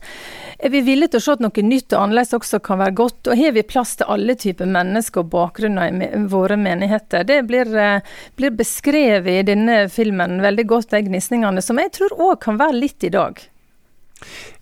Er 0.61 0.69
vi 0.69 0.81
villige 0.85 1.15
til 1.15 1.21
å 1.21 1.25
se 1.25 1.35
at 1.39 1.41
noe 1.41 1.63
nytt 1.65 1.95
og 1.95 2.03
annerledes 2.03 2.37
også 2.37 2.59
kan 2.65 2.81
være 2.83 2.97
godt, 2.99 3.31
og 3.33 3.39
har 3.41 3.55
vi 3.57 3.63
plass 3.65 3.95
til 3.97 4.11
alle 4.13 4.35
typer 4.37 4.69
mennesker 4.69 5.23
og 5.23 5.31
bakgrunner 5.33 5.89
i 5.89 6.25
våre 6.29 6.59
menigheter? 6.61 7.25
Det 7.25 7.39
blir, 7.49 7.71
eh, 7.77 8.03
blir 8.37 8.51
beskrevet 8.51 9.41
i 9.41 9.47
denne 9.55 9.89
filmen 9.89 10.41
veldig 10.45 10.67
godt, 10.67 10.91
de 10.91 11.03
gnisningene, 11.09 11.63
som 11.63 11.79
jeg 11.79 11.93
tror 11.93 12.13
òg 12.19 12.41
kan 12.41 12.59
være 12.59 12.77
litt 12.77 13.05
i 13.05 13.09
dag. 13.09 13.41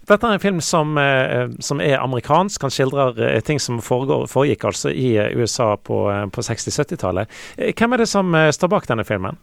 Dette 0.07 0.25
er 0.25 0.33
en 0.33 0.39
film 0.39 0.61
som, 0.61 0.97
eh, 0.97 1.49
som 1.59 1.81
er 1.81 1.99
amerikansk. 1.99 2.63
Han 2.63 2.71
skildrer 2.71 3.19
eh, 3.19 3.41
ting 3.41 3.59
som 3.59 3.81
foregår, 3.81 4.29
foregikk 4.29 4.65
altså 4.65 4.95
i 4.95 5.19
USA 5.35 5.77
på, 5.77 6.31
på 6.31 6.41
60-70-tallet. 6.41 7.27
Hvem 7.75 7.93
er 7.93 7.97
det 7.97 8.09
som 8.09 8.33
står 8.33 8.69
bak 8.69 8.87
denne 8.87 9.05
filmen? 9.05 9.37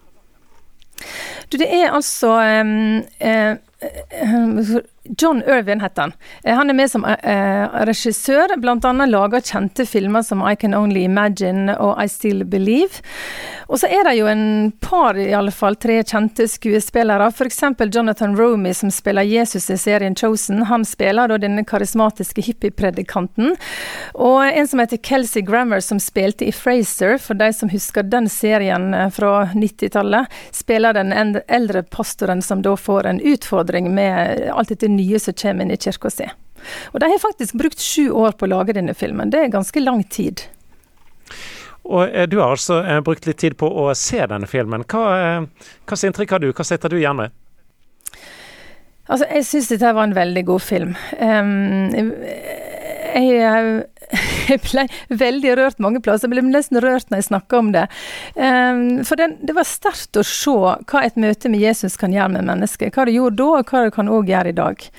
Du, 1.52 1.58
det 1.58 1.68
er 1.68 1.94
altså 1.94 2.32
um, 2.64 3.04
uh, 3.22 3.56
John 5.18 5.44
Irvin 5.48 5.82
heter 5.82 6.02
han. 6.02 6.14
Eh, 6.44 6.56
han 6.56 6.70
er 6.70 6.74
med 6.74 6.92
som 6.92 7.06
eh, 7.06 7.66
regissør, 7.86 8.56
bl.a. 8.58 8.94
lager 9.06 9.42
kjente 9.42 9.86
filmer 9.86 10.26
som 10.26 10.42
I 10.42 10.56
Can 10.56 10.74
Only 10.74 11.06
Imagine 11.06 11.78
og 11.78 12.00
I 12.04 12.10
Still 12.10 12.46
Believe. 12.46 13.04
Og 13.68 13.80
så 13.82 13.90
er 13.90 14.06
det 14.06 14.16
jo 14.18 14.28
en 14.30 14.72
par, 14.82 15.18
i 15.18 15.34
alle 15.34 15.54
fall, 15.54 15.78
tre 15.82 16.00
kjente 16.06 16.48
skuespillere. 16.50 17.30
F.eks. 17.34 17.62
Jonathan 17.94 18.36
Romy, 18.38 18.74
som 18.74 18.92
spiller 18.94 19.26
Jesus 19.26 19.70
i 19.70 19.78
serien 19.78 20.16
Chosen. 20.16 20.64
Han 20.70 20.86
spiller 20.86 21.30
da 21.30 21.38
denne 21.42 21.66
karismatiske 21.66 22.42
hippiepredikanten. 22.46 23.56
Og 24.14 24.42
en 24.46 24.70
som 24.70 24.82
heter 24.82 25.02
Kelsey 25.02 25.46
Grammer, 25.46 25.82
som 25.86 26.02
spilte 26.02 26.46
i 26.46 26.54
Fraser, 26.54 27.18
for 27.22 27.38
de 27.38 27.52
som 27.54 27.70
husker 27.70 28.06
den 28.06 28.30
serien 28.30 28.94
eh, 28.94 29.10
fra 29.14 29.48
90-tallet, 29.54 30.34
spiller 30.54 30.98
den 30.98 31.14
eldre 31.14 31.84
pastoren 31.84 32.42
som 32.46 32.62
da 32.66 32.74
får 32.78 33.10
en 33.10 33.22
utfordring 33.22 33.75
med 33.84 34.48
alt 34.54 34.72
dette 34.72 34.88
nye 34.88 35.20
som 35.20 35.36
kommer 35.38 35.66
inn 35.66 35.76
i 35.76 35.78
kirka 35.78 36.10
si. 36.10 36.28
Og 36.94 37.00
de 37.00 37.10
har 37.12 37.22
faktisk 37.22 37.58
brukt 37.60 37.82
sju 37.82 38.10
år 38.10 38.38
på 38.40 38.48
å 38.48 38.52
lage 38.56 38.74
denne 38.74 38.96
filmen. 38.98 39.30
Det 39.30 39.44
er 39.44 39.54
ganske 39.54 39.84
lang 39.84 40.04
tid. 40.10 40.48
Og 41.86 42.10
eh, 42.10 42.28
Du 42.28 42.40
har 42.40 42.56
altså 42.56 42.82
eh, 42.82 43.02
brukt 43.06 43.28
litt 43.28 43.38
tid 43.42 43.58
på 43.58 43.70
å 43.70 43.92
se 43.98 44.22
denne 44.26 44.50
filmen. 44.50 44.86
Hva, 44.90 45.04
eh, 45.20 45.74
hva 45.86 46.00
inntrykk 46.08 46.36
har 46.36 46.42
du? 46.42 46.52
Hva 46.54 46.66
sitter 46.66 46.90
du 46.90 46.98
igjen 47.00 47.20
med? 47.20 47.36
Altså, 49.06 49.28
Jeg 49.30 49.46
syns 49.46 49.70
dette 49.70 49.94
var 49.94 50.08
en 50.08 50.18
veldig 50.18 50.46
god 50.48 50.64
film. 50.66 50.96
Um, 51.20 51.92
jeg, 51.94 53.28
jeg 53.38 53.84
ble 54.66 54.86
veldig 55.10 55.58
rørt 55.60 55.82
mange 55.84 56.02
plasser. 56.04 56.30
Jeg 56.30 56.36
ble 56.36 56.46
nesten 56.48 56.82
rørt 56.84 57.10
når 57.10 57.22
jeg 57.22 57.30
snakka 57.30 57.60
om 57.60 57.74
det. 57.76 57.86
Um, 58.36 59.04
for 59.08 59.20
den, 59.20 59.38
det 59.46 59.58
var 59.58 59.68
sterkt 59.70 60.20
å 60.20 60.26
se 60.26 60.56
hva 60.56 61.04
et 61.04 61.20
møte 61.20 61.52
med 61.52 61.64
Jesus 61.64 62.00
kan 62.02 62.16
gjøre 62.16 62.38
med 62.38 62.50
mennesker. 62.50 62.94
Hva 62.94 63.08
det 63.08 63.18
gjorde 63.18 63.42
da, 63.42 63.52
og 63.60 63.72
hva 63.72 63.86
det 63.86 63.94
kan 63.96 64.12
òg 64.12 64.32
gjøre 64.32 64.54
i 64.54 64.58
dag. 64.58 64.90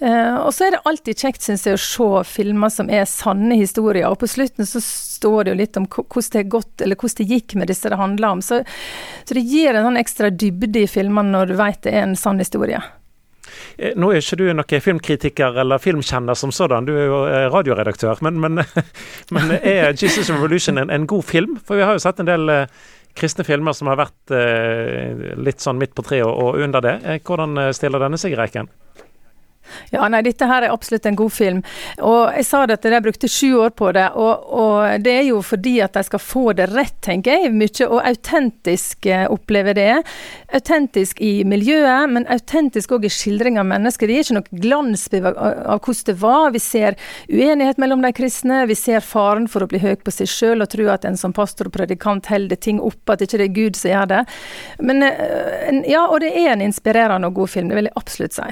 Uh, 0.00 0.36
og 0.46 0.54
så 0.56 0.66
er 0.66 0.74
det 0.74 0.84
alltid 0.88 1.24
kjekt, 1.26 1.44
syns 1.44 1.66
jeg, 1.68 1.76
å 1.76 1.82
se 1.84 2.22
filmer 2.30 2.72
som 2.72 2.88
er 2.92 3.04
sanne 3.08 3.58
historier. 3.60 4.08
Og 4.08 4.20
på 4.22 4.30
slutten 4.30 4.68
så 4.68 4.80
står 4.84 5.44
det 5.44 5.52
jo 5.52 5.58
litt 5.60 5.80
om 5.80 5.88
hvordan 5.90 6.30
det, 6.36 6.46
gått, 6.52 6.86
hvordan 6.86 7.18
det 7.18 7.28
gikk 7.34 7.58
med 7.60 7.68
disse 7.72 7.92
det 7.92 8.00
handler 8.00 8.38
om. 8.38 8.44
Så, 8.44 8.62
så 9.28 9.36
det 9.36 9.44
gir 9.44 9.76
en 9.76 9.90
sånn 9.90 10.00
ekstra 10.00 10.32
dybde 10.32 10.86
i 10.86 10.88
filmene 10.88 11.36
når 11.36 11.52
du 11.52 11.60
vet 11.60 11.84
det 11.84 11.94
er 11.94 12.08
en 12.08 12.16
sann 12.18 12.40
historie. 12.40 12.80
Eh, 13.78 13.96
nå 13.96 14.12
er 14.12 14.22
ikke 14.22 14.38
du 14.40 14.46
noen 14.52 14.84
filmkritiker 14.84 15.58
eller 15.62 15.82
filmkjenner 15.82 16.38
som 16.38 16.52
sådan, 16.54 16.88
du 16.88 16.94
er 16.96 17.06
jo 17.06 17.20
eh, 17.26 17.48
radioredaktør. 17.52 18.22
Men, 18.26 18.40
men, 18.40 18.64
men 19.34 19.52
er 19.60 19.92
'Jesus 19.94 20.30
Revolution' 20.30 20.80
en, 20.80 20.90
en, 20.90 21.06
god 21.06 21.22
film? 21.24 21.58
For 21.66 21.76
vi 21.76 21.86
har 21.86 21.96
jo 21.96 22.02
sett 22.02 22.20
en 22.20 22.30
del 22.30 22.48
eh, 22.48 22.66
kristne 23.14 23.44
filmer 23.44 23.74
som 23.74 23.90
har 23.90 23.98
vært 23.98 24.32
litt 25.42 25.58
sånn 25.58 25.80
midt 25.80 25.96
på 25.98 26.04
treet 26.06 26.28
og, 26.28 26.60
under 26.62 26.80
det. 26.80 26.92
Hvordan 27.26 27.58
stiller 27.74 27.98
denne 27.98 28.20
seg 28.20 28.36
i 28.36 28.38
reiken? 28.38 28.68
Ja, 29.94 30.08
nei, 30.12 30.22
dette 30.26 30.48
her 30.50 30.66
er 30.66 30.74
absolutt 30.74 31.06
en 31.06 31.18
god 31.18 31.34
film. 31.34 31.62
Og 31.98 32.34
jeg 32.36 32.48
sa 32.48 32.64
det 32.66 32.80
at 32.80 32.90
de 32.90 33.02
brukte 33.04 33.30
sju 33.30 33.60
år 33.62 33.74
på 33.76 33.92
det, 33.96 34.08
og, 34.18 34.50
og, 34.50 35.04
det 35.04 35.16
er 35.20 35.28
jo 35.30 35.40
fordi 35.44 35.78
at 35.84 35.96
de 35.96 36.04
skal 36.06 36.22
få 36.22 36.44
det 36.58 36.70
rett, 36.72 36.96
tenker 37.04 37.44
jeg, 37.44 37.54
mye, 37.54 37.86
og 37.88 38.02
autentisk 38.04 39.08
oppleve 39.30 39.50
opplever 39.50 39.74
det. 39.74 40.02
Autentisk 40.52 41.20
i 41.20 41.44
miljøet, 41.44 42.10
men 42.10 42.26
autentisk 42.28 42.92
òg 42.92 43.04
i 43.04 43.10
skildring 43.10 43.58
av 43.58 43.66
mennesker. 43.66 44.06
Det 44.06 44.14
er 44.14 44.24
ikke 44.24 44.38
noe 44.38 44.60
glansbilde 44.62 45.32
av 45.34 45.80
hvordan 45.80 46.06
det 46.06 46.16
var. 46.20 46.50
Vi 46.54 46.60
ser 46.60 46.96
uenighet 47.28 47.78
mellom 47.78 48.02
de 48.02 48.12
kristne, 48.12 48.66
vi 48.66 48.74
ser 48.74 49.00
faren 49.00 49.48
for 49.48 49.62
å 49.62 49.70
bli 49.70 49.80
høy 49.82 49.96
på 50.00 50.10
seg 50.14 50.30
sjøl 50.30 50.62
og 50.62 50.70
tro 50.70 50.88
at 50.90 51.04
en 51.04 51.18
som 51.18 51.32
pastor 51.32 51.68
og 51.68 51.76
predikant 51.76 52.30
holder 52.30 52.56
ting 52.56 52.80
oppe, 52.80 53.12
at 53.12 53.22
ikke 53.22 53.40
det 53.40 53.48
er 53.50 53.58
Gud 53.58 53.76
som 53.76 53.90
gjør 53.90 54.10
det. 54.14 54.24
Men 54.80 55.02
eh, 55.06 55.84
ja, 55.90 56.06
og 56.08 56.20
det 56.24 56.32
er 56.34 56.54
en 56.54 56.64
inspirerende 56.64 57.30
og 57.30 57.42
god 57.42 57.54
film, 57.54 57.70
det 57.70 57.80
vil 57.80 57.90
jeg 57.90 57.98
absolutt 58.00 58.36
si. 58.36 58.50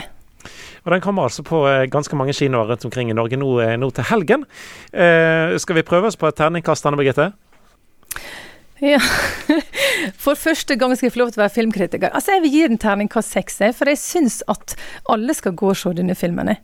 Og 0.84 0.92
Den 0.92 1.04
kommer 1.04 1.28
altså 1.28 1.44
på 1.46 1.64
eh, 1.68 1.86
ganske 1.90 2.16
mange 2.16 2.34
kinoer 2.36 2.70
rundt 2.70 2.86
omkring 2.88 3.10
i 3.10 3.16
Norge 3.16 3.38
nå, 3.40 3.50
eh, 3.64 3.76
nå 3.80 3.90
til 3.94 4.08
helgen. 4.10 4.46
Eh, 4.92 5.56
skal 5.58 5.78
vi 5.78 5.86
prøve 5.86 6.10
oss 6.10 6.18
på 6.18 6.28
et 6.28 6.38
terningkast, 6.38 6.86
Anne 6.86 7.00
Birgitte? 7.00 7.32
Ja. 8.80 9.00
For 10.24 10.38
første 10.38 10.76
gang 10.78 10.94
skal 10.96 11.08
jeg 11.08 11.16
få 11.16 11.24
lov 11.24 11.34
til 11.34 11.42
å 11.42 11.46
være 11.46 11.56
filmkritiker. 11.56 12.14
Altså, 12.14 12.36
Jeg 12.36 12.46
vil 12.46 12.54
gi 12.54 12.66
den 12.70 12.78
terningkast 12.78 13.34
seks, 13.34 13.58
for 13.74 13.90
jeg 13.90 13.98
syns 13.98 14.42
at 14.48 14.76
alle 15.10 15.34
skal 15.34 15.56
gå 15.58 15.72
og 15.72 15.78
se 15.78 15.92
denne 15.98 16.14
filmen. 16.14 16.54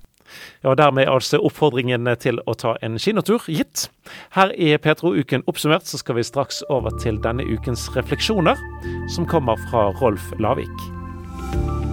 Ja, 0.62 0.70
og 0.70 0.78
Dermed 0.78 1.04
er 1.04 1.12
altså 1.12 1.38
oppfordringen 1.42 2.08
til 2.22 2.40
å 2.46 2.54
ta 2.58 2.74
en 2.82 2.98
kinotur 2.98 3.44
gitt. 3.50 3.88
Her 4.34 4.54
i 4.56 4.74
Petro-uken 4.78 5.46
oppsummert 5.50 5.86
så 5.90 6.00
skal 6.00 6.18
vi 6.18 6.26
straks 6.26 6.62
over 6.70 6.94
til 7.02 7.20
denne 7.22 7.46
ukens 7.46 7.86
refleksjoner, 7.96 8.58
som 9.14 9.28
kommer 9.30 9.60
fra 9.70 9.90
Rolf 10.00 10.32
Lavik. 10.38 11.83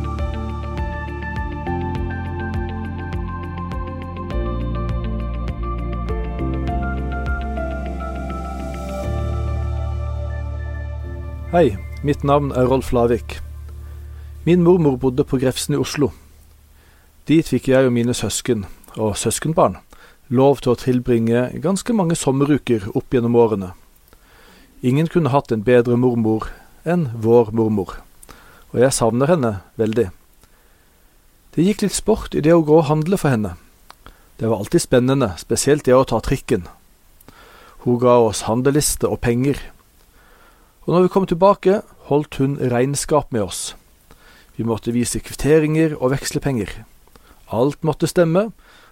Hei, 11.51 11.77
mitt 11.99 12.21
navn 12.23 12.53
er 12.55 12.63
Rolf 12.63 12.93
Lavik. 12.95 13.41
Min 14.45 14.61
mormor 14.63 14.93
bodde 14.95 15.25
på 15.27 15.35
Grefsen 15.35 15.73
i 15.75 15.79
Oslo. 15.83 16.13
Dit 17.27 17.49
fikk 17.51 17.65
jeg 17.67 17.89
og 17.89 17.91
mine 17.91 18.13
søsken, 18.15 18.61
og 18.95 19.17
søskenbarn, 19.19 19.75
lov 20.31 20.61
til 20.63 20.71
å 20.71 20.79
tilbringe 20.79 21.41
ganske 21.65 21.91
mange 21.91 22.15
sommeruker 22.15 22.85
opp 22.95 23.11
gjennom 23.11 23.35
årene. 23.35 23.73
Ingen 24.79 25.11
kunne 25.11 25.33
hatt 25.35 25.51
en 25.51 25.65
bedre 25.67 25.97
mormor 25.99 26.47
enn 26.87 27.09
vår 27.19 27.51
mormor, 27.51 27.97
og 28.71 28.79
jeg 28.85 28.95
savner 28.95 29.35
henne 29.35 29.51
veldig. 29.75 30.07
Det 31.51 31.67
gikk 31.67 31.83
litt 31.83 31.97
sport 31.99 32.31
i 32.31 32.45
det 32.47 32.55
å 32.55 32.63
gå 32.63 32.79
og 32.79 32.87
handle 32.87 33.19
for 33.19 33.35
henne. 33.35 33.57
Det 34.39 34.47
var 34.47 34.63
alltid 34.63 34.87
spennende, 34.87 35.33
spesielt 35.35 35.83
det 35.83 35.99
å 35.99 36.07
ta 36.07 36.23
trikken. 36.23 36.63
Hun 37.83 37.99
ga 37.99 38.21
oss 38.23 38.47
handleliste 38.47 39.11
og 39.11 39.19
penger 39.19 39.59
og 40.85 40.93
når 40.93 41.05
vi 41.05 41.11
kom 41.13 41.27
tilbake, 41.29 41.81
holdt 42.09 42.39
hun 42.41 42.57
regnskap 42.57 43.31
med 43.31 43.45
oss. 43.45 43.75
Vi 44.57 44.65
måtte 44.65 44.93
vise 44.93 45.21
kvitteringer 45.21 45.93
og 45.99 46.11
vekslepenger. 46.15 46.73
Alt 47.53 47.83
måtte 47.83 48.09
stemme, 48.09 48.49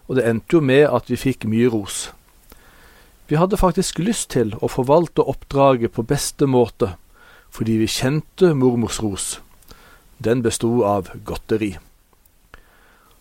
og 0.08 0.18
det 0.18 0.26
endte 0.28 0.58
jo 0.58 0.62
med 0.62 0.86
at 0.90 1.10
vi 1.10 1.18
fikk 1.20 1.46
mye 1.50 1.70
ros. 1.70 2.10
Vi 3.30 3.38
hadde 3.38 3.60
faktisk 3.62 4.00
lyst 4.02 4.32
til 4.34 4.56
å 4.58 4.70
forvalte 4.72 5.22
oppdraget 5.22 5.94
på 5.94 6.06
beste 6.06 6.48
måte, 6.50 6.96
fordi 7.54 7.78
vi 7.82 7.90
kjente 7.90 8.56
mormors 8.58 9.02
ros. 9.06 9.28
Den 10.18 10.42
besto 10.46 10.82
av 10.86 11.12
godteri. 11.26 11.76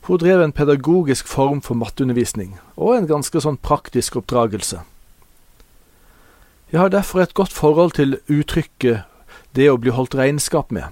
Hun 0.08 0.20
drev 0.20 0.40
en 0.40 0.56
pedagogisk 0.56 1.28
form 1.28 1.60
for 1.60 1.76
matteundervisning, 1.76 2.56
og 2.76 2.96
en 2.96 3.10
ganske 3.10 3.40
sånn 3.44 3.60
praktisk 3.60 4.16
oppdragelse. 4.22 4.80
Jeg 6.72 6.80
har 6.80 6.88
derfor 6.88 7.20
et 7.20 7.34
godt 7.34 7.52
forhold 7.52 7.94
til 7.96 8.18
uttrykket 8.28 9.06
det 9.56 9.70
å 9.72 9.78
bli 9.80 9.88
holdt 9.88 10.12
regnskap 10.18 10.68
med, 10.68 10.84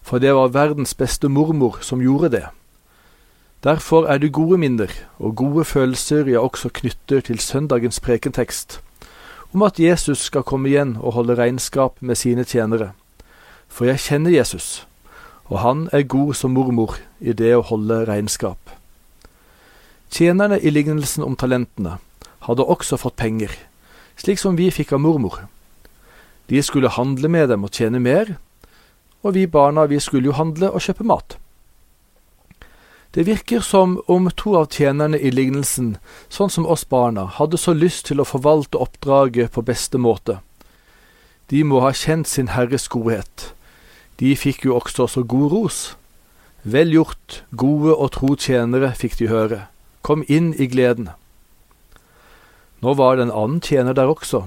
for 0.00 0.16
det 0.24 0.32
var 0.32 0.54
verdens 0.54 0.94
beste 0.96 1.28
mormor 1.28 1.82
som 1.84 2.00
gjorde 2.00 2.30
det. 2.32 2.46
Derfor 3.60 4.08
er 4.08 4.22
det 4.22 4.32
gode 4.32 4.56
minner 4.56 4.88
og 5.18 5.36
gode 5.36 5.66
følelser 5.68 6.24
jeg 6.32 6.40
også 6.40 6.72
knytter 6.80 7.20
til 7.28 7.38
søndagens 7.38 8.00
prekentekst, 8.00 8.80
om 9.52 9.68
at 9.68 9.76
Jesus 9.76 10.24
skal 10.30 10.48
komme 10.48 10.72
igjen 10.72 10.96
og 10.96 11.12
holde 11.12 11.36
regnskap 11.36 12.00
med 12.00 12.16
sine 12.16 12.48
tjenere. 12.48 12.94
For 13.68 13.84
jeg 13.84 14.00
kjenner 14.00 14.32
Jesus, 14.32 14.86
og 15.52 15.60
han 15.60 15.88
er 15.92 16.08
god 16.08 16.34
som 16.40 16.56
mormor 16.56 16.96
i 17.20 17.36
det 17.36 17.52
å 17.52 17.64
holde 17.68 18.06
regnskap. 18.08 18.58
Tjenerne 20.08 20.56
i 20.56 20.72
lignelsen 20.72 21.20
om 21.26 21.36
talentene 21.36 21.98
hadde 22.48 22.64
også 22.64 22.96
fått 22.96 23.20
penger, 23.20 23.52
slik 24.16 24.40
som 24.40 24.56
vi 24.56 24.70
fikk 24.70 24.92
av 24.96 25.00
mormor. 25.00 25.46
De 26.46 26.62
skulle 26.62 26.92
handle 26.92 27.28
med 27.28 27.48
dem 27.48 27.64
og 27.66 27.74
tjene 27.74 28.00
mer, 28.00 28.36
og 29.22 29.34
vi 29.34 29.46
barna 29.46 29.86
vi 29.90 29.98
skulle 30.00 30.30
jo 30.30 30.38
handle 30.38 30.70
og 30.70 30.82
kjøpe 30.82 31.06
mat. 31.06 31.36
Det 33.16 33.24
virker 33.26 33.60
som 33.64 33.96
om 34.12 34.28
to 34.36 34.52
av 34.58 34.68
tjenerne 34.68 35.18
i 35.18 35.30
lignelsen, 35.32 35.96
sånn 36.28 36.52
som 36.52 36.66
oss 36.68 36.84
barna, 36.84 37.24
hadde 37.38 37.56
så 37.56 37.72
lyst 37.72 38.10
til 38.10 38.20
å 38.20 38.28
forvalte 38.28 38.76
oppdraget 38.76 39.54
på 39.54 39.64
beste 39.64 39.98
måte. 39.98 40.40
De 41.48 41.62
må 41.64 41.80
ha 41.80 41.94
kjent 41.96 42.28
sin 42.28 42.50
Herres 42.52 42.88
godhet. 42.92 43.54
De 44.20 44.34
fikk 44.36 44.66
jo 44.66 44.76
også 44.76 45.06
så 45.08 45.22
god 45.24 45.52
ros. 45.52 45.78
Vel 46.62 46.92
gjort, 46.92 47.42
gode 47.50 47.94
og 47.94 48.12
tro 48.18 48.34
tjenere, 48.36 48.92
fikk 48.92 49.16
de 49.20 49.30
høre. 49.32 49.60
Kom 50.02 50.24
inn 50.28 50.52
i 50.58 50.66
gleden. 50.68 51.08
Nå 52.80 52.94
var 52.94 53.16
det 53.16 53.26
en 53.26 53.34
annen 53.34 53.60
tjener 53.60 53.96
der 53.96 54.10
også. 54.10 54.46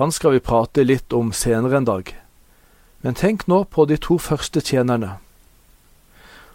Han 0.00 0.12
skal 0.12 0.34
vi 0.34 0.42
prate 0.42 0.84
litt 0.84 1.12
om 1.12 1.32
senere 1.32 1.76
en 1.78 1.86
dag. 1.86 2.14
Men 3.04 3.14
tenk 3.14 3.44
nå 3.46 3.64
på 3.68 3.84
de 3.86 3.98
to 4.00 4.16
første 4.18 4.62
tjenerne. 4.64 5.18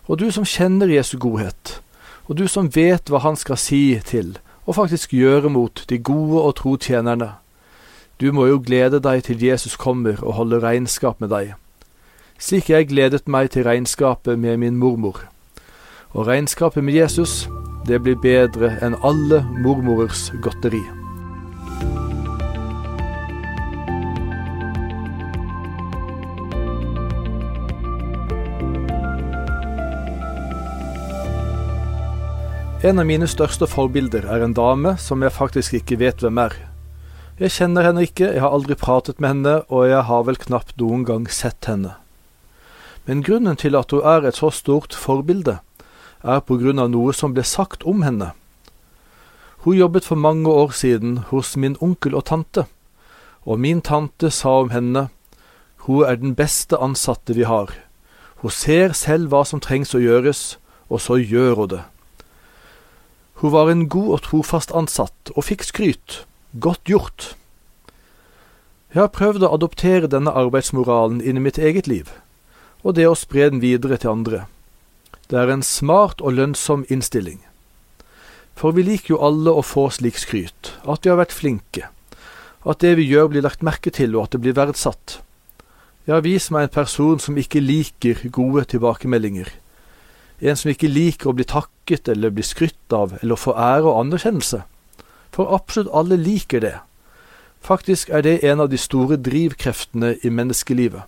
Og 0.10 0.18
du 0.18 0.32
som 0.34 0.48
kjenner 0.48 0.90
Jesu 0.90 1.20
godhet, 1.22 1.80
og 2.26 2.40
du 2.42 2.48
som 2.50 2.72
vet 2.74 3.10
hva 3.10 3.22
han 3.22 3.38
skal 3.38 3.60
si 3.62 4.00
til, 4.06 4.38
og 4.66 4.76
faktisk 4.76 5.14
gjøre 5.14 5.50
mot 5.54 5.86
de 5.90 5.98
gode 6.02 6.42
og 6.42 6.56
tro 6.58 6.76
tjenerne. 6.78 7.36
Du 8.20 8.32
må 8.34 8.50
jo 8.50 8.60
glede 8.60 9.00
deg 9.00 9.24
til 9.30 9.46
Jesus 9.46 9.78
kommer 9.78 10.18
og 10.26 10.36
holder 10.42 10.66
regnskap 10.66 11.22
med 11.22 11.30
deg, 11.32 11.54
slik 12.42 12.70
jeg 12.74 12.90
gledet 12.90 13.30
meg 13.30 13.54
til 13.54 13.64
regnskapet 13.70 14.40
med 14.40 14.58
min 14.58 14.82
mormor. 14.82 15.22
Og 16.12 16.28
regnskapet 16.28 16.84
med 16.84 16.98
Jesus, 16.98 17.46
det 17.90 17.98
blir 18.06 18.18
bedre 18.22 18.76
enn 18.86 18.94
alle 19.02 19.42
mormorers 19.64 20.30
godteri. 20.44 20.84
En 32.80 33.02
av 33.02 33.04
mine 33.10 33.28
største 33.28 33.68
forbilder 33.68 34.24
er 34.32 34.46
en 34.46 34.54
dame 34.56 34.94
som 35.02 35.26
jeg 35.26 35.36
faktisk 35.36 35.74
ikke 35.82 35.98
vet 36.00 36.22
hvem 36.24 36.38
er. 36.46 36.54
Jeg 37.42 37.52
kjenner 37.58 37.84
henne 37.90 38.06
ikke, 38.06 38.30
jeg 38.36 38.44
har 38.44 38.54
aldri 38.56 38.78
pratet 38.80 39.20
med 39.20 39.34
henne, 39.34 39.56
og 39.68 39.90
jeg 39.90 40.06
har 40.08 40.24
vel 40.28 40.40
knapt 40.40 40.78
noen 40.80 41.04
gang 41.08 41.26
sett 41.28 41.68
henne. 41.68 41.98
Men 43.04 43.26
grunnen 43.26 43.60
til 43.60 43.76
at 43.76 43.92
hun 43.92 44.06
er 44.06 44.30
et 44.30 44.40
så 44.40 44.52
stort 44.54 44.96
forbilde, 44.96 45.58
er 46.24 46.42
på 46.44 46.58
grunn 46.60 46.80
av 46.80 46.92
noe 46.92 47.14
som 47.16 47.34
ble 47.34 47.44
sagt 47.48 47.86
om 47.88 48.04
henne. 48.04 48.34
Hun 49.64 49.78
jobbet 49.78 50.06
for 50.08 50.16
mange 50.16 50.50
år 50.50 50.72
siden 50.76 51.18
hos 51.32 51.56
min 51.56 51.78
onkel 51.84 52.16
og 52.16 52.26
tante, 52.32 52.66
og 53.44 53.60
min 53.60 53.82
tante 53.82 54.32
sa 54.32 54.60
om 54.64 54.72
henne, 54.72 55.10
hun 55.88 56.04
er 56.06 56.20
den 56.20 56.36
beste 56.36 56.78
ansatte 56.78 57.36
vi 57.36 57.48
har. 57.48 57.72
Hun 58.44 58.52
ser 58.52 58.94
selv 58.96 59.32
hva 59.32 59.44
som 59.48 59.60
trengs 59.60 59.96
å 59.96 60.04
gjøres, 60.04 60.60
og 60.88 61.02
så 61.04 61.18
gjør 61.20 61.56
hun 61.60 61.72
det. 61.76 61.84
Hun 63.40 63.52
var 63.52 63.72
en 63.72 63.88
god 63.88 64.14
og 64.16 64.22
trofast 64.28 64.72
ansatt, 64.76 65.32
og 65.36 65.48
fikk 65.48 65.64
skryt. 65.64 66.24
Godt 66.60 66.92
gjort. 66.92 67.34
Jeg 68.92 69.04
har 69.04 69.12
prøvd 69.16 69.46
å 69.46 69.54
adoptere 69.56 70.10
denne 70.12 70.34
arbeidsmoralen 70.34 71.22
inn 71.22 71.38
i 71.40 71.44
mitt 71.44 71.60
eget 71.62 71.88
liv, 71.88 72.10
og 72.84 72.96
det 72.98 73.06
å 73.08 73.16
spre 73.16 73.52
den 73.52 73.62
videre 73.64 74.00
til 74.02 74.12
andre. 74.16 74.46
Det 75.30 75.38
er 75.38 75.52
en 75.54 75.62
smart 75.62 76.24
og 76.26 76.34
lønnsom 76.34 76.88
innstilling. 76.90 77.44
For 78.58 78.74
vi 78.74 78.82
liker 78.88 79.14
jo 79.14 79.20
alle 79.22 79.54
å 79.54 79.62
få 79.62 79.86
slik 79.94 80.18
skryt, 80.18 80.74
at 80.90 81.06
vi 81.06 81.12
har 81.12 81.20
vært 81.20 81.36
flinke, 81.36 81.92
at 82.66 82.82
det 82.82 82.96
vi 82.98 83.06
gjør 83.06 83.30
blir 83.32 83.46
lagt 83.46 83.62
merke 83.64 83.94
til 83.94 84.18
og 84.18 84.26
at 84.26 84.34
det 84.36 84.42
blir 84.44 84.58
verdsatt. 84.58 85.20
Ja, 86.10 86.18
vis 86.26 86.50
meg 86.50 86.66
en 86.66 86.74
person 86.74 87.22
som 87.22 87.38
ikke 87.38 87.62
liker 87.62 88.26
gode 88.34 88.66
tilbakemeldinger. 88.74 89.52
En 90.42 90.58
som 90.58 90.72
ikke 90.72 90.90
liker 90.90 91.30
å 91.30 91.36
bli 91.38 91.46
takket 91.46 92.10
eller 92.10 92.34
bli 92.34 92.44
skrytt 92.48 92.96
av 92.96 93.20
eller 93.22 93.38
få 93.38 93.54
ære 93.54 93.86
og 93.86 94.00
anerkjennelse. 94.02 94.64
For 95.36 95.54
absolutt 95.54 95.94
alle 95.94 96.18
liker 96.18 96.66
det. 96.66 96.76
Faktisk 97.62 98.10
er 98.10 98.26
det 98.26 98.40
en 98.50 98.66
av 98.66 98.74
de 98.74 98.82
store 98.82 99.20
drivkreftene 99.22 100.16
i 100.26 100.34
menneskelivet. 100.34 101.06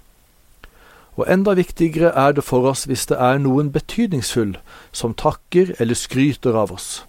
Og 1.20 1.28
enda 1.28 1.54
viktigere 1.54 2.14
er 2.16 2.32
det 2.32 2.44
for 2.48 2.68
oss 2.70 2.86
hvis 2.88 3.06
det 3.10 3.18
er 3.20 3.42
noen 3.42 3.72
betydningsfull 3.72 4.56
som 4.96 5.16
takker 5.18 5.74
eller 5.80 5.98
skryter 5.98 6.56
av 6.56 6.72
oss. 6.72 7.04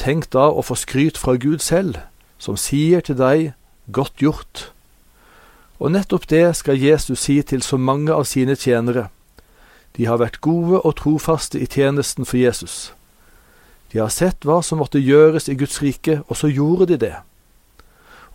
Tenk 0.00 0.30
da 0.32 0.48
å 0.48 0.64
få 0.64 0.76
skryt 0.80 1.18
fra 1.20 1.36
Gud 1.40 1.60
selv, 1.64 1.96
som 2.40 2.56
sier 2.56 3.00
til 3.04 3.16
deg 3.20 3.50
godt 3.92 4.20
gjort. 4.20 4.70
Og 5.80 5.92
nettopp 5.92 6.28
det 6.28 6.56
skal 6.56 6.80
Jesus 6.80 7.24
si 7.24 7.40
til 7.42 7.64
så 7.64 7.76
mange 7.80 8.12
av 8.12 8.24
sine 8.28 8.56
tjenere. 8.56 9.08
De 9.96 10.06
har 10.06 10.20
vært 10.20 10.40
gode 10.44 10.80
og 10.84 10.96
trofaste 11.00 11.60
i 11.60 11.66
tjenesten 11.68 12.28
for 12.28 12.36
Jesus. 12.40 12.92
De 13.92 13.98
har 13.98 14.12
sett 14.12 14.44
hva 14.46 14.60
som 14.62 14.78
måtte 14.78 15.00
gjøres 15.02 15.48
i 15.48 15.56
Guds 15.58 15.80
rike, 15.82 16.20
og 16.28 16.36
så 16.36 16.48
gjorde 16.48 16.92
de 16.92 17.00
det. 17.08 17.16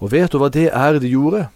Og 0.03 0.11
vet 0.11 0.33
du 0.33 0.41
hva 0.41 0.49
det 0.51 0.67
er 0.73 0.99
de 0.99 1.13
gjorde? 1.13 1.47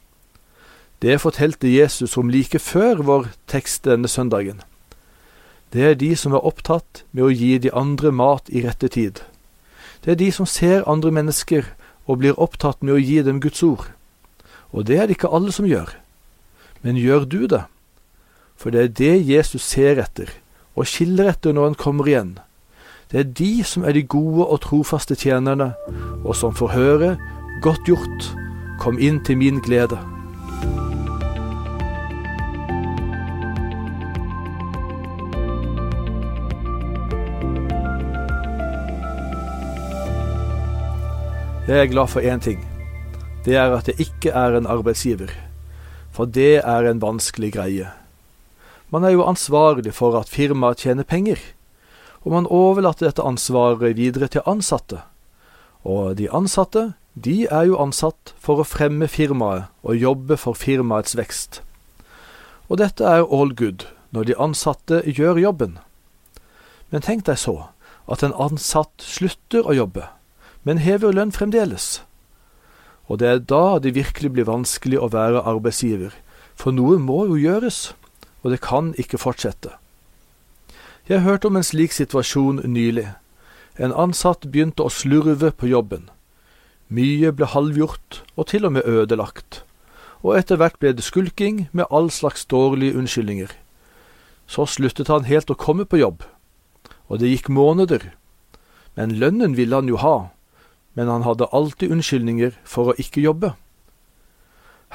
Det 1.01 1.21
fortalte 1.21 1.69
Jesus 1.71 2.17
om 2.17 2.29
like 2.29 2.59
før 2.59 3.03
vår 3.07 3.29
tekst 3.47 3.85
denne 3.87 4.07
søndagen. 4.07 4.59
Det 5.71 5.83
er 5.85 5.95
de 5.95 6.15
som 6.15 6.33
er 6.33 6.43
opptatt 6.43 7.05
med 7.11 7.23
å 7.23 7.31
gi 7.31 7.57
de 7.61 7.71
andre 7.71 8.11
mat 8.11 8.49
i 8.49 8.65
rette 8.65 8.89
tid. 8.91 9.21
Det 10.03 10.11
er 10.11 10.19
de 10.19 10.31
som 10.31 10.49
ser 10.49 10.87
andre 10.89 11.11
mennesker 11.11 11.71
og 12.09 12.19
blir 12.19 12.39
opptatt 12.41 12.83
med 12.83 12.97
å 12.97 12.99
gi 12.99 13.21
dem 13.23 13.39
Guds 13.39 13.63
ord. 13.63 13.87
Og 14.75 14.89
det 14.89 14.97
er 14.97 15.07
det 15.07 15.15
ikke 15.19 15.31
alle 15.31 15.55
som 15.55 15.69
gjør. 15.69 15.95
Men 16.81 16.99
gjør 16.99 17.25
du 17.29 17.47
det? 17.47 17.63
For 18.59 18.75
det 18.75 18.81
er 18.81 18.93
det 18.99 19.29
Jesus 19.29 19.63
ser 19.63 20.01
etter, 20.03 20.27
og 20.75 20.87
skiller 20.89 21.31
etter 21.31 21.55
når 21.55 21.71
han 21.71 21.79
kommer 21.79 22.11
igjen. 22.11 22.35
Det 23.11 23.19
er 23.19 23.33
de 23.39 23.63
som 23.63 23.87
er 23.87 23.95
de 23.95 24.03
gode 24.03 24.45
og 24.45 24.61
trofaste 24.67 25.15
tjenerne, 25.15 25.71
og 26.25 26.35
som 26.35 26.55
får 26.55 26.75
høre 26.75 27.17
Godt 27.59 27.89
gjort, 27.89 28.29
kom 28.79 28.95
inn 29.03 29.19
til 29.27 29.35
min 29.35 29.59
glede. 29.59 30.18
Jeg 41.69 41.83
er 41.83 41.91
glad 41.91 42.07
for 42.09 42.25
én 42.25 42.39
ting. 42.41 42.63
Det 43.45 43.53
er 43.53 43.69
at 43.69 43.85
jeg 43.85 43.99
ikke 44.01 44.31
er 44.33 44.55
en 44.57 44.65
arbeidsgiver. 44.65 45.29
For 46.09 46.25
det 46.25 46.63
er 46.65 46.87
en 46.89 47.01
vanskelig 47.01 47.51
greie. 47.53 47.91
Man 48.89 49.05
er 49.05 49.13
jo 49.13 49.27
ansvarlig 49.29 49.93
for 49.93 50.17
at 50.17 50.33
firmaet 50.33 50.81
tjener 50.81 51.05
penger, 51.05 51.37
og 52.25 52.31
man 52.31 52.49
overlater 52.49 53.05
dette 53.05 53.21
ansvaret 53.21 53.97
videre 54.01 54.27
til 54.27 54.41
ansatte. 54.49 55.03
Og 55.85 56.17
de 56.17 56.25
ansatte, 56.33 56.93
de 57.13 57.45
er 57.45 57.69
jo 57.69 57.77
ansatt 57.77 58.33
for 58.41 58.57
å 58.57 58.65
fremme 58.65 59.05
firmaet 59.05 59.69
og 59.85 60.01
jobbe 60.01 60.41
for 60.41 60.57
firmaets 60.57 61.13
vekst. 61.21 61.61
Og 62.65 62.81
dette 62.81 63.05
er 63.05 63.29
all 63.29 63.53
good 63.53 63.85
når 64.09 64.23
de 64.23 64.41
ansatte 64.41 65.03
gjør 65.05 65.37
jobben. 65.37 65.77
Men 66.89 67.05
tenk 67.05 67.29
deg 67.29 67.37
så 67.37 67.59
at 68.09 68.25
en 68.25 68.33
ansatt 68.33 69.05
slutter 69.05 69.69
å 69.69 69.83
jobbe 69.85 70.09
men 70.63 70.81
hever 70.83 71.13
lønn 71.15 71.31
fremdeles. 71.31 72.01
Og 73.09 73.19
det 73.19 73.27
er 73.27 73.39
da 73.39 73.79
det 73.81 73.95
virkelig 73.95 74.33
blir 74.35 74.49
vanskelig 74.49 74.99
å 74.99 75.09
være 75.13 75.45
arbeidsgiver, 75.49 76.13
for 76.55 76.75
noe 76.75 76.99
må 77.01 77.23
jo 77.31 77.39
gjøres, 77.39 77.93
og 78.43 78.51
det 78.53 78.61
kan 78.61 78.93
ikke 79.01 79.21
fortsette. 79.21 79.71
Jeg 81.09 81.25
hørte 81.25 81.49
om 81.49 81.57
en 81.57 81.65
slik 81.65 81.95
situasjon 81.95 82.61
nylig. 82.69 83.07
En 83.81 83.95
ansatt 83.95 84.45
begynte 84.51 84.85
å 84.85 84.93
slurve 84.93 85.49
på 85.55 85.71
jobben. 85.71 86.09
Mye 86.89 87.31
ble 87.33 87.47
halvgjort 87.49 88.21
og 88.35 88.49
til 88.51 88.67
og 88.67 88.75
med 88.75 88.85
ødelagt, 88.85 89.63
og 90.21 90.35
etter 90.37 90.59
hvert 90.59 90.77
ble 90.81 90.91
det 90.93 91.05
skulking 91.05 91.67
med 91.71 91.89
all 91.89 92.11
slags 92.13 92.45
dårlige 92.45 92.97
unnskyldninger. 92.99 93.49
Så 94.45 94.65
sluttet 94.69 95.09
han 95.09 95.25
helt 95.29 95.49
å 95.49 95.57
komme 95.57 95.85
på 95.85 96.01
jobb, 96.01 96.25
og 97.07 97.21
det 97.21 97.29
gikk 97.31 97.49
måneder, 97.53 98.11
men 98.97 99.17
lønnen 99.21 99.55
ville 99.57 99.81
han 99.81 99.89
jo 99.89 99.97
ha, 100.01 100.29
men 100.93 101.07
han 101.07 101.23
hadde 101.23 101.49
alltid 101.53 101.91
unnskyldninger 101.91 102.57
for 102.63 102.91
å 102.91 102.97
ikke 103.01 103.23
jobbe. 103.23 103.53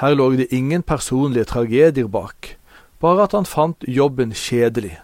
Her 0.03 0.17
lå 0.19 0.33
det 0.35 0.51
ingen 0.51 0.83
personlige 0.83 1.47
tragedier 1.53 2.09
bak, 2.11 2.57
bare 3.01 3.29
at 3.29 3.37
han 3.37 3.47
fant 3.47 3.87
jobben 3.87 4.35
kjedelig. 4.35 4.99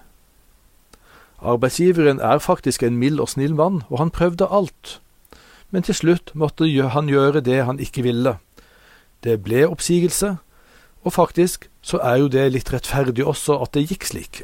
Arbeidsgiveren 1.41 2.21
er 2.21 2.43
faktisk 2.43 2.83
en 2.83 2.99
mild 2.99 3.21
og 3.21 3.31
snill 3.33 3.55
mann, 3.55 3.83
og 3.89 3.99
han 3.99 4.11
prøvde 4.11 4.51
alt. 4.51 5.01
Men 5.71 5.87
til 5.87 5.95
slutt 5.95 6.35
måtte 6.35 6.67
han 6.67 7.09
gjøre 7.09 7.41
det 7.41 7.65
han 7.65 7.79
ikke 7.81 8.03
ville. 8.03 8.39
Det 9.25 9.41
ble 9.45 9.67
oppsigelse, 9.69 10.37
og 11.05 11.13
faktisk 11.13 11.69
så 11.83 12.01
er 12.05 12.21
jo 12.21 12.29
det 12.29 12.51
litt 12.53 12.73
rettferdig 12.73 13.25
også 13.25 13.61
at 13.63 13.73
det 13.73 13.87
gikk 13.89 14.05
slik. 14.05 14.43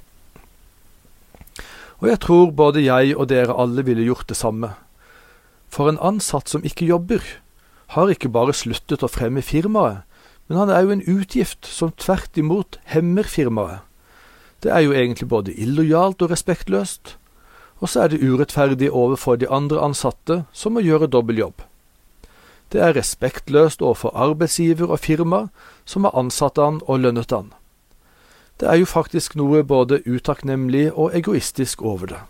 Og 2.00 2.08
jeg 2.08 2.20
tror 2.20 2.50
både 2.52 2.84
jeg 2.84 3.16
og 3.16 3.28
dere 3.28 3.56
alle 3.56 3.84
ville 3.84 4.04
gjort 4.04 4.28
det 4.28 4.36
samme. 4.36 4.72
For 5.76 5.90
en 5.92 6.00
ansatt 6.00 6.48
som 6.48 6.64
ikke 6.64 6.88
jobber, 6.88 7.20
har 7.92 8.08
ikke 8.08 8.32
bare 8.32 8.54
sluttet 8.56 9.02
å 9.04 9.10
fremme 9.12 9.42
firmaet, 9.44 10.06
men 10.48 10.56
han 10.62 10.70
er 10.72 10.86
jo 10.86 10.94
en 10.94 11.04
utgift 11.04 11.68
som 11.68 11.92
tvert 12.00 12.38
imot 12.40 12.78
hemmer 12.88 13.28
firmaet. 13.28 13.82
Det 14.64 14.72
er 14.72 14.86
jo 14.86 14.94
egentlig 14.96 15.28
både 15.28 15.52
illojalt 15.52 16.22
og 16.24 16.32
respektløst, 16.32 17.16
og 17.84 17.90
så 17.92 18.06
er 18.06 18.14
det 18.14 18.22
urettferdig 18.24 18.88
overfor 18.88 19.36
de 19.36 19.50
andre 19.52 19.82
ansatte 19.84 20.44
som 20.56 20.72
må 20.72 20.84
gjøre 20.86 21.10
dobbeltjobb. 21.12 21.60
Det 22.72 22.80
er 22.80 22.96
respektløst 22.96 23.84
overfor 23.84 24.16
arbeidsgiver 24.16 24.88
og 24.88 25.02
firma 25.04 25.42
som 25.84 26.08
har 26.08 26.16
ansatt 26.16 26.56
han 26.56 26.80
og 26.86 27.04
lønnet 27.04 27.36
han. 27.36 27.52
Det 28.56 28.70
er 28.72 28.80
jo 28.80 28.88
faktisk 28.88 29.36
noe 29.36 29.60
både 29.62 30.00
utakknemlig 30.08 30.88
og 30.94 31.12
egoistisk 31.14 31.84
over 31.84 32.14
det. 32.14 32.22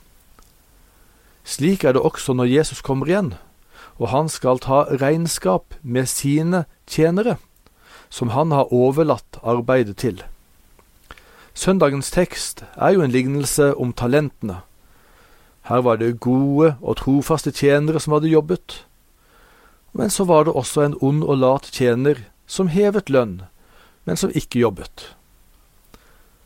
Slik 1.46 1.84
er 1.84 1.94
det 1.94 2.02
også 2.02 2.34
når 2.34 2.50
Jesus 2.50 2.82
kommer 2.82 3.06
igjen, 3.06 3.34
og 4.02 4.10
han 4.10 4.28
skal 4.28 4.58
ta 4.58 4.82
regnskap 4.90 5.76
med 5.82 6.10
sine 6.10 6.64
tjenere, 6.90 7.36
som 8.10 8.34
han 8.34 8.50
har 8.50 8.72
overlatt 8.74 9.38
arbeidet 9.46 9.96
til. 10.02 10.24
Søndagens 11.54 12.10
tekst 12.10 12.64
er 12.74 12.96
jo 12.96 13.04
en 13.04 13.14
lignelse 13.14 13.70
om 13.76 13.92
talentene. 13.94 14.60
Her 15.70 15.80
var 15.86 15.96
det 16.02 16.20
gode 16.20 16.74
og 16.82 16.98
trofaste 17.00 17.50
tjenere 17.54 18.02
som 18.02 18.12
hadde 18.12 18.28
jobbet, 18.34 18.82
men 19.96 20.10
så 20.10 20.26
var 20.28 20.44
det 20.44 20.52
også 20.52 20.82
en 20.82 20.98
ond 21.00 21.22
og 21.24 21.38
lat 21.38 21.70
tjener 21.72 22.26
som 22.46 22.68
hevet 22.68 23.08
lønn, 23.10 23.46
men 24.04 24.16
som 24.16 24.34
ikke 24.34 24.60
jobbet. 24.60 25.14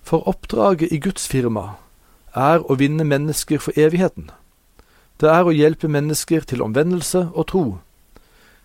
For 0.02 0.28
oppdraget 0.28 0.92
i 0.92 1.00
Guds 1.00 1.26
firma 1.28 1.80
er 2.36 2.62
å 2.62 2.76
vinne 2.78 3.04
mennesker 3.04 3.58
for 3.58 3.74
evigheten. 3.76 4.30
Det 5.20 5.28
er 5.28 5.44
å 5.44 5.52
hjelpe 5.52 5.88
mennesker 5.92 6.46
til 6.48 6.62
omvendelse 6.64 7.26
og 7.34 7.46
tro. 7.52 7.64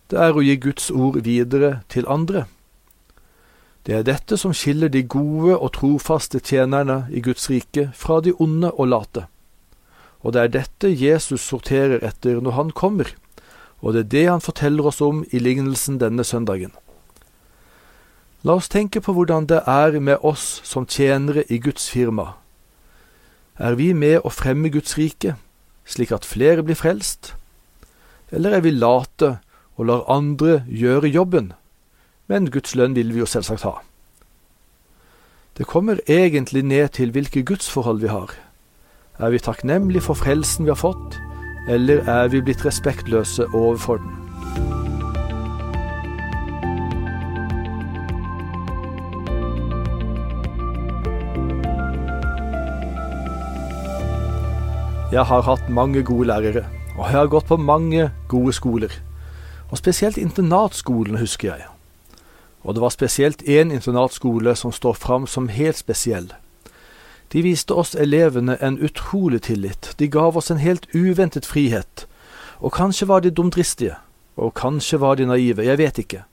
Det 0.08 0.20
er 0.22 0.38
å 0.38 0.44
gi 0.46 0.56
Guds 0.62 0.88
ord 0.92 1.18
videre 1.26 1.82
til 1.92 2.08
andre. 2.08 2.46
Det 3.86 3.98
er 3.98 4.06
dette 4.08 4.38
som 4.40 4.54
skiller 4.56 4.90
de 4.90 5.04
gode 5.04 5.58
og 5.58 5.74
trofaste 5.76 6.40
tjenerne 6.40 7.06
i 7.12 7.22
Guds 7.22 7.50
rike 7.52 7.90
fra 7.94 8.22
de 8.24 8.32
onde 8.40 8.72
og 8.72 8.88
late. 8.88 9.26
Og 10.24 10.34
det 10.34 10.42
er 10.42 10.54
dette 10.56 10.90
Jesus 10.90 11.44
sorterer 11.44 12.00
etter 12.02 12.40
når 12.42 12.56
han 12.58 12.72
kommer, 12.72 13.12
og 13.84 13.94
det 13.94 14.06
er 14.06 14.12
det 14.16 14.26
han 14.30 14.42
forteller 14.42 14.88
oss 14.90 15.04
om 15.04 15.26
i 15.30 15.42
lignelsen 15.44 16.00
denne 16.02 16.24
søndagen. 16.24 16.72
La 18.46 18.56
oss 18.58 18.72
tenke 18.72 19.02
på 19.02 19.14
hvordan 19.14 19.46
det 19.52 19.62
er 19.68 20.00
med 20.00 20.24
oss 20.24 20.62
som 20.64 20.88
tjenere 20.88 21.44
i 21.50 21.60
Guds 21.60 21.90
firma. 21.90 22.38
Er 23.60 23.76
vi 23.76 23.92
med 23.94 24.22
å 24.24 24.32
fremme 24.34 24.72
Guds 24.74 24.98
rike? 24.98 25.36
Slik 25.86 26.12
at 26.12 26.26
flere 26.26 26.64
blir 26.66 26.78
frelst? 26.78 27.36
Eller 28.32 28.58
er 28.58 28.66
vi 28.66 28.74
late 28.74 29.38
og 29.78 29.90
lar 29.90 30.06
andre 30.12 30.64
gjøre 30.68 31.12
jobben, 31.12 31.54
men 32.28 32.50
Guds 32.52 32.76
lønn 32.76 32.96
vil 32.98 33.14
vi 33.14 33.22
jo 33.22 33.30
selvsagt 33.30 33.66
ha? 33.68 33.78
Det 35.56 35.68
kommer 35.70 36.02
egentlig 36.12 36.66
ned 36.68 36.90
til 36.98 37.14
hvilke 37.16 37.46
gudsforhold 37.48 38.02
vi 38.02 38.12
har. 38.12 38.34
Er 39.20 39.32
vi 39.32 39.40
takknemlige 39.40 40.04
for 40.04 40.20
frelsen 40.20 40.66
vi 40.66 40.74
har 40.74 40.82
fått, 40.82 41.16
eller 41.72 42.04
er 42.10 42.28
vi 42.34 42.44
blitt 42.44 42.66
respektløse 42.66 43.48
overfor 43.54 44.02
den? 44.04 44.85
Jeg 55.16 55.30
har 55.30 55.46
hatt 55.48 55.70
mange 55.72 56.02
gode 56.04 56.28
lærere, 56.28 56.66
og 56.98 57.06
jeg 57.08 57.16
har 57.16 57.30
gått 57.32 57.46
på 57.48 57.56
mange 57.56 58.10
gode 58.28 58.52
skoler. 58.52 58.92
Og 59.72 59.78
spesielt 59.80 60.18
internatskolen 60.20 61.16
husker 61.22 61.54
jeg. 61.54 61.70
Og 62.68 62.76
det 62.76 62.82
var 62.84 62.92
spesielt 62.92 63.46
én 63.48 63.72
internatskole 63.72 64.56
som 64.60 64.74
står 64.76 64.98
fram 65.00 65.28
som 65.28 65.48
helt 65.48 65.78
spesiell. 65.80 66.34
De 67.32 67.44
viste 67.46 67.72
oss 67.72 67.96
elevene 67.96 68.58
en 68.60 68.76
utrolig 68.76 69.46
tillit, 69.48 69.94
de 70.00 70.10
gav 70.12 70.36
oss 70.36 70.52
en 70.52 70.60
helt 70.60 70.90
uventet 70.92 71.48
frihet. 71.48 72.08
Og 72.60 72.76
kanskje 72.76 73.08
var 73.08 73.24
de 73.24 73.32
dumdristige, 73.32 73.96
og 74.36 74.54
kanskje 74.54 75.00
var 75.00 75.16
de 75.16 75.30
naive, 75.32 75.64
jeg 75.64 75.78
vet 75.78 75.98
ikke. 76.04 76.26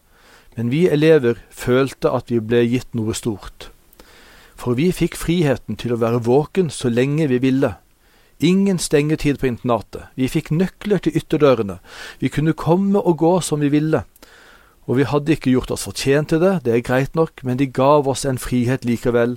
Men 0.57 0.75
vi 0.75 0.89
elever 0.89 1.39
følte 1.51 2.11
at 2.11 2.35
vi 2.35 2.41
ble 2.41 2.67
gitt 2.67 2.91
noe 2.99 3.15
stort. 3.15 3.71
For 4.59 4.75
vi 4.75 4.91
fikk 4.91 5.15
friheten 5.15 5.79
til 5.79 5.95
å 5.95 6.03
være 6.03 6.25
våken 6.27 6.67
så 6.71 6.91
lenge 6.91 7.31
vi 7.31 7.39
ville. 7.39 7.77
Ingen 8.43 8.79
stengetid 8.79 9.39
på 9.39 9.47
internatet. 9.47 10.09
Vi 10.19 10.27
fikk 10.27 10.51
nøkler 10.51 10.99
til 10.99 11.15
ytterdørene. 11.21 11.79
Vi 12.19 12.29
kunne 12.29 12.57
komme 12.59 12.99
og 12.99 13.21
gå 13.23 13.37
som 13.41 13.63
vi 13.63 13.71
ville. 13.71 14.03
Og 14.91 14.99
vi 14.99 15.07
hadde 15.07 15.37
ikke 15.37 15.53
gjort 15.53 15.71
oss 15.71 15.87
fortjent 15.87 16.33
til 16.33 16.43
det, 16.43 16.65
det 16.67 16.75
er 16.75 16.83
greit 16.83 17.15
nok, 17.15 17.45
men 17.47 17.61
de 17.61 17.71
gav 17.71 18.09
oss 18.11 18.25
en 18.27 18.41
frihet 18.43 18.83
likevel, 18.85 19.37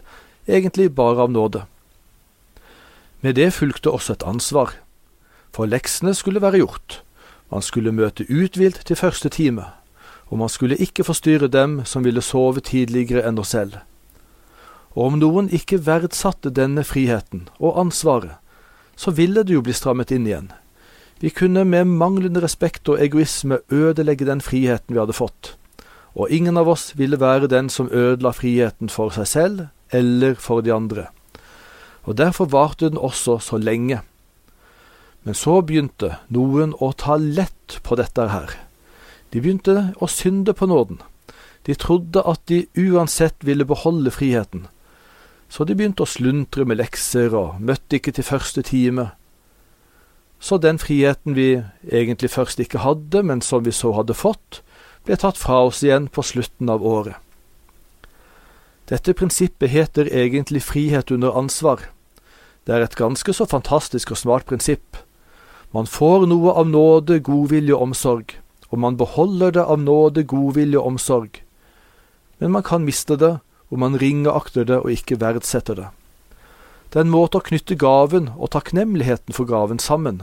egentlig 0.50 0.90
bare 0.98 1.22
av 1.22 1.32
nåde. 1.32 1.68
Med 3.22 3.38
det 3.38 3.52
fulgte 3.54 3.94
også 3.94 4.18
et 4.18 4.26
ansvar, 4.26 4.74
for 5.54 5.70
leksene 5.70 6.16
skulle 6.18 6.42
være 6.42 6.64
gjort. 6.64 7.02
Man 7.54 7.62
skulle 7.62 7.94
møte 7.94 8.26
uthvilt 8.26 8.82
til 8.90 8.98
første 8.98 9.30
time, 9.30 9.68
og 10.34 10.42
man 10.42 10.50
skulle 10.50 10.78
ikke 10.82 11.06
forstyrre 11.06 11.48
dem 11.48 11.84
som 11.86 12.04
ville 12.04 12.26
sove 12.26 12.66
tidligere 12.66 13.22
enn 13.30 13.38
oss 13.38 13.54
selv. 13.54 13.78
Og 14.98 15.12
om 15.12 15.20
noen 15.22 15.52
ikke 15.54 15.84
verdsatte 15.86 16.50
denne 16.50 16.84
friheten 16.88 17.46
og 17.60 17.78
ansvaret, 17.86 18.40
så 18.96 19.12
ville 19.12 19.44
det 19.44 19.54
jo 19.54 19.64
bli 19.66 19.76
strammet 19.76 20.12
inn 20.12 20.28
igjen. 20.28 20.50
Vi 21.20 21.32
kunne 21.32 21.64
med 21.66 21.88
manglende 21.88 22.42
respekt 22.44 22.90
og 22.92 23.00
egoisme 23.02 23.62
ødelegge 23.72 24.28
den 24.28 24.44
friheten 24.44 24.96
vi 24.96 25.00
hadde 25.00 25.16
fått, 25.16 25.56
og 26.16 26.32
ingen 26.32 26.58
av 26.58 26.70
oss 26.72 26.92
ville 27.00 27.20
være 27.20 27.52
den 27.52 27.70
som 27.70 27.92
ødela 27.92 28.32
friheten 28.36 28.92
for 28.92 29.12
seg 29.16 29.28
selv 29.28 29.64
eller 29.92 30.36
for 30.40 30.64
de 30.64 30.74
andre. 30.76 31.08
Og 32.06 32.18
derfor 32.18 32.52
varte 32.52 32.90
den 32.90 32.98
også 32.98 33.40
så 33.40 33.58
lenge. 33.58 34.02
Men 35.24 35.34
så 35.34 35.62
begynte 35.66 36.20
noen 36.30 36.76
å 36.80 36.92
ta 36.94 37.18
lett 37.18 37.80
på 37.84 37.98
dette 37.98 38.28
her. 38.30 38.52
De 39.34 39.42
begynte 39.42 39.92
å 39.98 40.08
synde 40.12 40.54
på 40.54 40.68
nåden. 40.70 41.00
De 41.66 41.74
trodde 41.74 42.22
at 42.22 42.44
de 42.46 42.68
uansett 42.78 43.42
ville 43.42 43.66
beholde 43.66 44.14
friheten. 44.14 44.68
Så 45.50 45.64
de 45.64 45.76
begynte 45.76 46.04
å 46.04 46.10
sluntre 46.10 46.66
med 46.66 46.80
lekser 46.80 47.36
og 47.38 47.62
møtte 47.62 48.00
ikke 48.00 48.16
til 48.16 48.28
første 48.28 48.64
time. 48.66 49.12
Så 50.40 50.58
den 50.58 50.80
friheten 50.82 51.36
vi 51.38 51.64
egentlig 51.92 52.32
først 52.34 52.60
ikke 52.60 52.84
hadde, 52.84 53.24
men 53.24 53.42
som 53.42 53.64
vi 53.66 53.72
så 53.72 53.94
hadde 53.96 54.18
fått, 54.18 54.62
ble 55.06 55.18
tatt 55.22 55.38
fra 55.38 55.62
oss 55.68 55.84
igjen 55.86 56.10
på 56.10 56.26
slutten 56.26 56.70
av 56.70 56.84
året. 56.86 57.16
Dette 58.90 59.16
prinsippet 59.18 59.72
heter 59.74 60.10
egentlig 60.14 60.62
frihet 60.62 61.10
under 61.12 61.34
ansvar. 61.38 61.88
Det 62.66 62.76
er 62.76 62.86
et 62.86 62.98
ganske 62.98 63.34
så 63.34 63.46
fantastisk 63.50 64.12
og 64.14 64.20
smart 64.22 64.46
prinsipp. 64.50 64.98
Man 65.74 65.90
får 65.90 66.28
noe 66.30 66.54
av 66.54 66.70
nåde, 66.70 67.20
godvilje 67.20 67.74
og 67.74 67.90
omsorg, 67.90 68.36
og 68.70 68.80
man 68.82 68.98
beholder 68.98 69.58
det 69.58 69.66
av 69.66 69.82
nåde, 69.82 70.24
godvilje 70.24 70.78
og 70.82 70.94
omsorg. 70.94 71.42
Men 72.40 72.54
man 72.54 72.66
kan 72.66 72.86
miste 72.86 73.18
det, 73.18 73.38
og 73.76 73.82
man 73.84 73.98
ringeakter 74.00 74.64
det 74.64 74.78
og 74.80 74.92
ikke 74.94 75.20
verdsetter 75.20 75.76
det. 75.76 75.88
Det 76.88 77.02
er 77.02 77.04
en 77.04 77.12
måte 77.12 77.42
å 77.42 77.44
knytte 77.44 77.76
gaven 77.76 78.30
og 78.38 78.54
takknemligheten 78.54 79.36
for 79.36 79.50
gaven 79.50 79.82
sammen. 79.84 80.22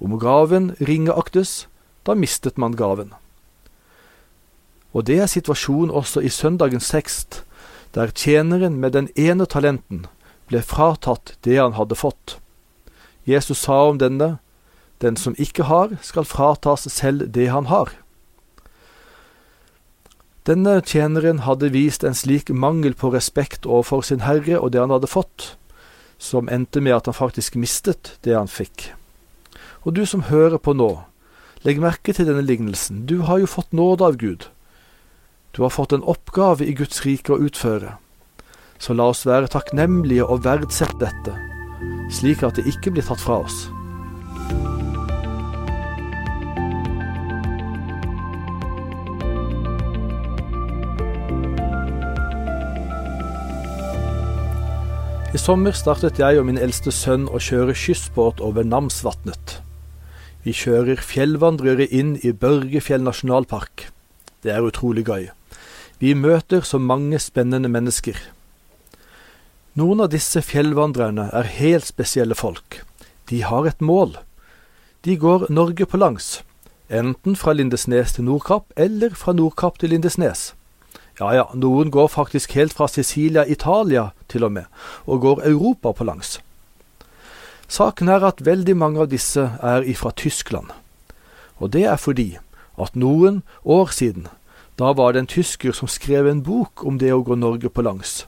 Om 0.00 0.16
gaven 0.16 0.70
ringeaktes, 0.80 1.66
da 2.08 2.16
mistet 2.16 2.56
man 2.56 2.72
gaven. 2.72 3.12
Og 4.96 5.04
det 5.04 5.18
er 5.20 5.28
situasjonen 5.28 5.92
også 5.92 6.22
i 6.24 6.32
søndagens 6.32 6.88
tekst, 6.88 7.42
der 7.92 8.14
tjeneren 8.16 8.80
med 8.80 8.96
den 8.96 9.10
ene 9.12 9.44
talenten 9.44 10.06
ble 10.48 10.62
fratatt 10.64 11.34
det 11.44 11.58
han 11.60 11.76
hadde 11.76 12.00
fått. 12.00 12.38
Jesus 13.28 13.60
sa 13.68 13.82
om 13.90 14.00
denne, 14.00 14.38
den 15.04 15.20
som 15.20 15.36
ikke 15.36 15.68
har, 15.68 15.98
skal 16.00 16.24
fratas 16.24 16.88
selv 16.88 17.28
det 17.28 17.50
han 17.52 17.68
har. 17.68 17.92
Denne 20.44 20.82
tjeneren 20.84 21.38
hadde 21.46 21.70
vist 21.72 22.02
en 22.04 22.12
slik 22.12 22.50
mangel 22.52 22.92
på 22.92 23.08
respekt 23.14 23.64
overfor 23.64 24.02
sin 24.04 24.26
herre 24.26 24.58
og 24.58 24.74
det 24.74 24.82
han 24.82 24.92
hadde 24.92 25.08
fått, 25.08 25.54
som 26.20 26.50
endte 26.52 26.82
med 26.84 26.92
at 26.98 27.08
han 27.08 27.16
faktisk 27.16 27.56
mistet 27.56 28.18
det 28.28 28.36
han 28.36 28.50
fikk. 28.50 28.90
Og 29.88 29.96
du 29.96 30.04
som 30.04 30.26
hører 30.28 30.60
på 30.60 30.74
nå, 30.76 30.90
legg 31.64 31.80
merke 31.80 32.12
til 32.12 32.28
denne 32.28 32.44
lignelsen, 32.44 33.06
du 33.08 33.22
har 33.24 33.40
jo 33.40 33.48
fått 33.48 33.72
nåde 33.72 34.04
av 34.04 34.18
Gud. 34.20 34.44
Du 35.56 35.62
har 35.64 35.72
fått 35.72 35.96
en 35.96 36.04
oppgave 36.04 36.68
i 36.68 36.76
Guds 36.76 37.00
rike 37.06 37.32
å 37.32 37.40
utføre. 37.40 37.96
Så 38.76 38.92
la 38.92 39.08
oss 39.14 39.24
være 39.24 39.48
takknemlige 39.48 40.28
og 40.28 40.44
verdsette 40.44 41.00
dette, 41.06 41.38
slik 42.12 42.44
at 42.44 42.60
det 42.60 42.68
ikke 42.68 42.92
blir 42.92 43.08
tatt 43.08 43.24
fra 43.24 43.40
oss. 43.46 43.64
I 55.34 55.38
sommer 55.38 55.74
startet 55.74 56.20
jeg 56.22 56.38
og 56.38 56.44
min 56.46 56.60
eldste 56.62 56.92
sønn 56.94 57.24
å 57.26 57.40
kjøre 57.42 57.72
skyssbåt 57.74 58.38
over 58.38 58.62
Namsvatnet. 58.62 59.56
Vi 60.46 60.52
kjører 60.54 61.02
fjellvandrere 61.02 61.88
inn 61.90 62.12
i 62.22 62.30
Børgefjell 62.30 63.02
nasjonalpark. 63.02 63.88
Det 64.46 64.52
er 64.54 64.62
utrolig 64.62 65.02
gøy. 65.08 65.26
Vi 65.98 66.14
møter 66.14 66.62
så 66.62 66.78
mange 66.78 67.18
spennende 67.18 67.66
mennesker. 67.66 68.14
Noen 69.74 70.04
av 70.06 70.12
disse 70.14 70.38
fjellvandrerne 70.38 71.26
er 71.34 71.50
helt 71.58 71.90
spesielle 71.90 72.38
folk. 72.38 72.84
De 73.26 73.42
har 73.42 73.66
et 73.66 73.82
mål. 73.82 74.14
De 75.02 75.18
går 75.18 75.48
Norge 75.50 75.90
på 75.90 75.98
langs, 75.98 76.44
enten 76.86 77.34
fra 77.34 77.58
Lindesnes 77.58 78.14
til 78.14 78.30
Nordkapp 78.30 78.70
eller 78.78 79.18
fra 79.18 79.34
Nordkapp 79.34 79.82
til 79.82 79.96
Lindesnes. 79.96 80.52
Ja 81.20 81.30
ja, 81.30 81.44
noen 81.54 81.92
går 81.94 82.08
faktisk 82.10 82.56
helt 82.58 82.74
fra 82.74 82.88
Sicilia, 82.90 83.44
Italia 83.46 84.08
til 84.28 84.44
og 84.44 84.52
med, 84.56 84.64
og 85.06 85.20
går 85.22 85.44
Europa 85.46 85.92
på 85.94 86.06
langs. 86.08 86.40
Saken 87.70 88.10
er 88.10 88.26
at 88.26 88.42
veldig 88.44 88.74
mange 88.76 89.00
av 89.04 89.12
disse 89.12 89.44
er 89.62 89.86
ifra 89.86 90.10
Tyskland, 90.10 90.72
og 91.62 91.70
det 91.70 91.84
er 91.86 92.00
fordi 92.02 92.34
at 92.82 92.98
noen 92.98 93.42
år 93.62 93.94
siden, 93.94 94.26
da 94.74 94.90
var 94.90 95.14
det 95.14 95.22
en 95.22 95.30
tysker 95.30 95.72
som 95.72 95.88
skrev 95.88 96.26
en 96.26 96.42
bok 96.42 96.82
om 96.82 96.98
det 96.98 97.14
å 97.14 97.22
gå 97.22 97.38
Norge 97.38 97.70
på 97.70 97.86
langs, 97.86 98.26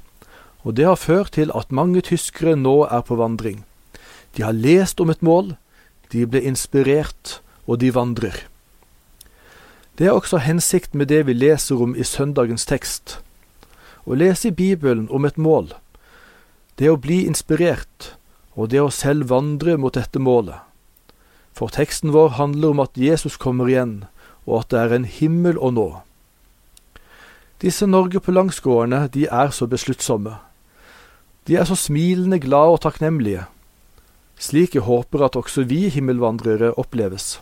og 0.62 0.78
det 0.78 0.86
har 0.86 0.98
ført 0.98 1.34
til 1.34 1.50
at 1.58 1.74
mange 1.74 2.00
tyskere 2.06 2.54
nå 2.54 2.84
er 2.86 3.02
på 3.02 3.18
vandring. 3.18 3.64
De 4.38 4.46
har 4.46 4.54
lest 4.54 5.02
om 5.02 5.10
et 5.10 5.22
mål, 5.26 5.56
de 6.14 6.22
ble 6.22 6.42
inspirert, 6.46 7.40
og 7.66 7.82
de 7.82 7.90
vandrer. 7.90 8.46
Det 9.98 10.06
er 10.06 10.12
også 10.12 10.42
hensikten 10.44 10.98
med 10.98 11.08
det 11.08 11.22
vi 11.24 11.32
leser 11.32 11.80
om 11.80 11.94
i 11.96 12.04
søndagens 12.04 12.66
tekst. 12.68 13.18
Å 14.04 14.12
lese 14.12 14.50
i 14.50 14.52
Bibelen 14.52 15.06
om 15.08 15.24
et 15.24 15.38
mål, 15.40 15.70
det 16.76 16.90
å 16.92 16.98
bli 17.00 17.22
inspirert, 17.24 18.12
og 18.52 18.68
det 18.74 18.82
å 18.84 18.92
selv 18.92 19.30
vandre 19.32 19.78
mot 19.80 19.96
dette 19.96 20.20
målet. 20.20 20.60
For 21.56 21.72
teksten 21.72 22.12
vår 22.12 22.36
handler 22.36 22.74
om 22.74 22.82
at 22.84 23.00
Jesus 23.00 23.38
kommer 23.40 23.72
igjen, 23.72 24.04
og 24.44 24.60
at 24.60 24.74
det 24.74 24.82
er 24.82 24.94
en 24.98 25.08
himmel 25.08 25.56
å 25.56 25.72
nå. 25.72 25.86
Disse 27.64 27.88
Norge 27.88 28.20
på 28.20 28.36
langsgående, 28.36 29.06
de 29.08 29.24
er 29.32 29.48
så 29.48 29.64
besluttsomme. 29.64 30.36
De 31.48 31.56
er 31.56 31.64
så 31.64 31.76
smilende 31.78 32.36
glade 32.42 32.76
og 32.76 32.82
takknemlige, 32.84 33.46
slik 34.36 34.76
jeg 34.76 34.84
håper 34.84 35.24
at 35.24 35.40
også 35.40 35.64
vi 35.64 35.86
himmelvandrere 35.88 36.74
oppleves. 36.76 37.38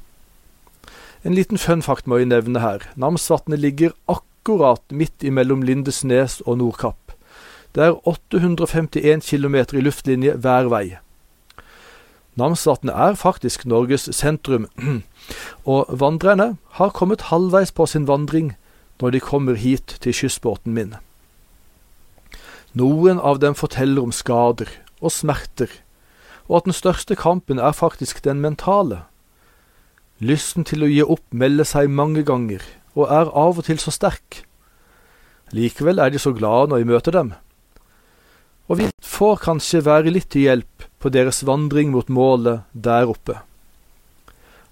En 1.25 1.33
liten 1.33 1.57
fun 1.57 1.81
fact 1.83 2.07
må 2.07 2.19
jeg 2.21 2.29
nevne 2.29 2.61
her. 2.61 2.83
Namsvatnet 3.01 3.63
ligger 3.63 3.95
akkurat 4.13 4.83
midt 4.93 5.25
imellom 5.25 5.63
Lindesnes 5.65 6.43
og 6.45 6.59
Nordkapp. 6.61 7.15
Det 7.75 7.83
er 7.83 7.97
851 8.07 9.25
km 9.25 9.57
i 9.73 9.81
luftlinje 9.81 10.35
hver 10.37 10.69
vei. 10.69 10.99
Namsvatnet 12.37 12.93
er 12.93 13.17
faktisk 13.17 13.65
Norges 13.65 14.09
sentrum, 14.13 14.69
og 15.65 15.89
vandrerne 15.89 16.57
har 16.77 16.93
kommet 16.93 17.31
halvveis 17.31 17.73
på 17.73 17.87
sin 17.87 18.09
vandring 18.11 18.53
når 19.01 19.17
de 19.17 19.21
kommer 19.21 19.57
hit 19.59 19.97
til 20.05 20.13
kystbåten 20.13 20.75
min. 20.77 20.93
Noen 22.75 23.19
av 23.23 23.41
dem 23.41 23.57
forteller 23.57 24.03
om 24.03 24.13
skader 24.13 24.69
og 25.01 25.15
smerter, 25.15 25.71
og 26.51 26.61
at 26.61 26.69
den 26.69 26.77
største 26.77 27.17
kampen 27.17 27.59
er 27.59 27.73
faktisk 27.73 28.25
den 28.25 28.43
mentale. 28.45 29.07
Lysten 30.23 30.63
til 30.63 30.85
å 30.85 30.91
gi 30.91 31.03
opp 31.03 31.25
melder 31.35 31.67
seg 31.67 31.91
mange 31.91 32.23
ganger, 32.23 32.63
og 32.95 33.11
er 33.11 33.31
av 33.35 33.59
og 33.59 33.67
til 33.67 33.81
så 33.83 33.91
sterk. 33.91 34.45
Likevel 35.51 35.99
er 35.99 36.13
de 36.15 36.21
så 36.23 36.31
glade 36.31 36.71
når 36.71 36.83
jeg 36.83 36.91
møter 36.91 37.17
dem. 37.17 37.33
Og 38.71 38.79
vi 38.79 38.87
får 39.03 39.43
kanskje 39.43 39.83
være 39.85 40.15
litt 40.15 40.31
til 40.31 40.47
hjelp 40.47 40.87
på 41.03 41.11
deres 41.11 41.43
vandring 41.45 41.91
mot 41.91 42.07
målet 42.09 42.63
der 42.73 43.11
oppe. 43.11 43.41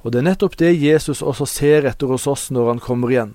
Og 0.02 0.14
det 0.14 0.22
er 0.22 0.28
nettopp 0.30 0.56
det 0.62 0.72
Jesus 0.78 1.22
også 1.22 1.46
ser 1.46 1.90
etter 1.90 2.10
hos 2.10 2.26
oss 2.30 2.48
når 2.54 2.70
han 2.70 2.82
kommer 2.82 3.10
igjen. 3.10 3.34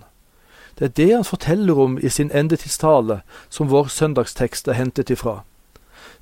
Det 0.80 0.88
er 0.88 0.96
det 0.96 1.12
han 1.12 1.28
forteller 1.28 1.80
om 1.80 2.00
i 2.00 2.10
sin 2.10 2.32
endetidstale, 2.32 3.22
som 3.50 3.70
vår 3.72 3.92
søndagstekst 3.92 4.68
er 4.68 4.80
hentet 4.80 5.12
ifra. 5.12 5.42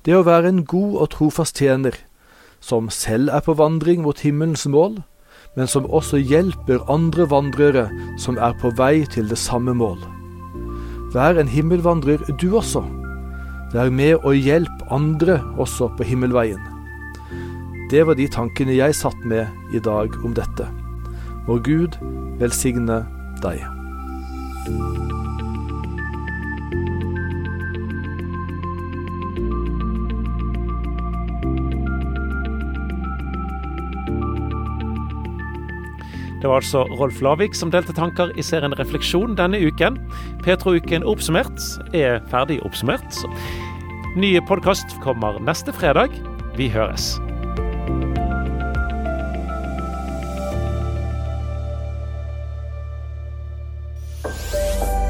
Det 0.02 0.14
å 0.16 0.26
være 0.26 0.50
en 0.50 0.64
god 0.64 0.94
og 1.02 1.10
trofast 1.14 1.58
tjener, 1.62 1.94
som 2.60 2.90
selv 2.90 3.30
er 3.30 3.42
på 3.46 3.54
vandring 3.54 4.02
mot 4.02 4.22
himmelens 4.24 4.66
mål, 4.66 5.02
men 5.56 5.68
som 5.70 5.88
også 5.88 6.20
hjelper 6.20 6.84
andre 6.92 7.26
vandrere 7.32 7.86
som 8.20 8.36
er 8.36 8.54
på 8.60 8.70
vei 8.76 9.06
til 9.12 9.28
det 9.30 9.38
samme 9.40 9.74
mål. 9.76 9.98
Vær 11.16 11.40
en 11.40 11.48
himmelvandrer 11.48 12.22
du 12.40 12.50
også. 12.58 12.84
Vær 13.72 13.90
med 13.90 14.20
og 14.22 14.36
hjelp 14.36 14.84
andre 14.92 15.40
også 15.56 15.88
på 15.96 16.06
himmelveien. 16.06 16.60
Det 17.90 18.02
var 18.06 18.18
de 18.18 18.26
tankene 18.28 18.76
jeg 18.76 18.98
satt 18.98 19.18
med 19.24 19.46
i 19.74 19.80
dag 19.80 20.12
om 20.24 20.34
dette. 20.36 20.68
Må 21.46 21.60
Gud 21.62 21.96
velsigne 22.40 23.04
deg. 23.44 23.62
Det 36.40 36.48
var 36.48 36.60
altså 36.60 36.84
Rolf 36.98 37.22
Lavik 37.24 37.54
som 37.56 37.70
delte 37.72 37.94
tanker 37.96 38.32
i 38.36 38.44
serien 38.44 38.74
Refleksjon 38.76 39.36
denne 39.38 39.60
uken. 39.62 39.96
Petro-uken 40.44 41.06
oppsummert 41.08 41.56
er 41.96 42.20
ferdig 42.32 42.60
oppsummert. 42.66 43.22
Ny 44.16 44.36
podkast 44.48 44.98
kommer 45.04 45.40
neste 45.44 45.72
fredag. 45.76 46.12
Vi 46.56 46.68
høres. 46.72 47.16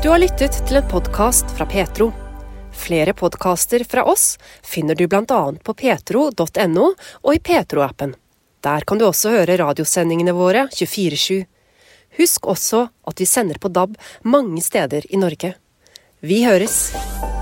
Du 0.03 0.13
har 0.13 0.21
lyttet 0.23 0.61
til 0.69 0.79
en 0.79 0.87
podkast 0.87 1.51
fra 1.59 1.67
Petro. 1.67 2.13
Flere 2.77 3.15
podkaster 3.17 3.83
fra 3.89 4.05
oss 4.07 4.37
finner 4.63 4.95
du 4.95 5.09
bl.a. 5.11 5.41
på 5.59 5.75
petro.no 5.75 6.93
og 6.95 7.33
i 7.35 7.43
Petro-appen. 7.43 8.15
Der 8.65 8.87
kan 8.87 8.99
du 8.99 9.07
også 9.07 9.35
høre 9.37 9.59
radiosendingene 9.61 10.35
våre 10.37 10.67
24-7. 10.73 11.45
Husk 12.17 12.47
også 12.47 12.87
at 13.07 13.21
vi 13.21 13.29
sender 13.29 13.61
på 13.61 13.69
DAB 13.69 13.97
mange 14.25 14.63
steder 14.65 15.05
i 15.11 15.21
Norge. 15.21 15.55
Vi 16.21 16.45
høres! 16.45 17.36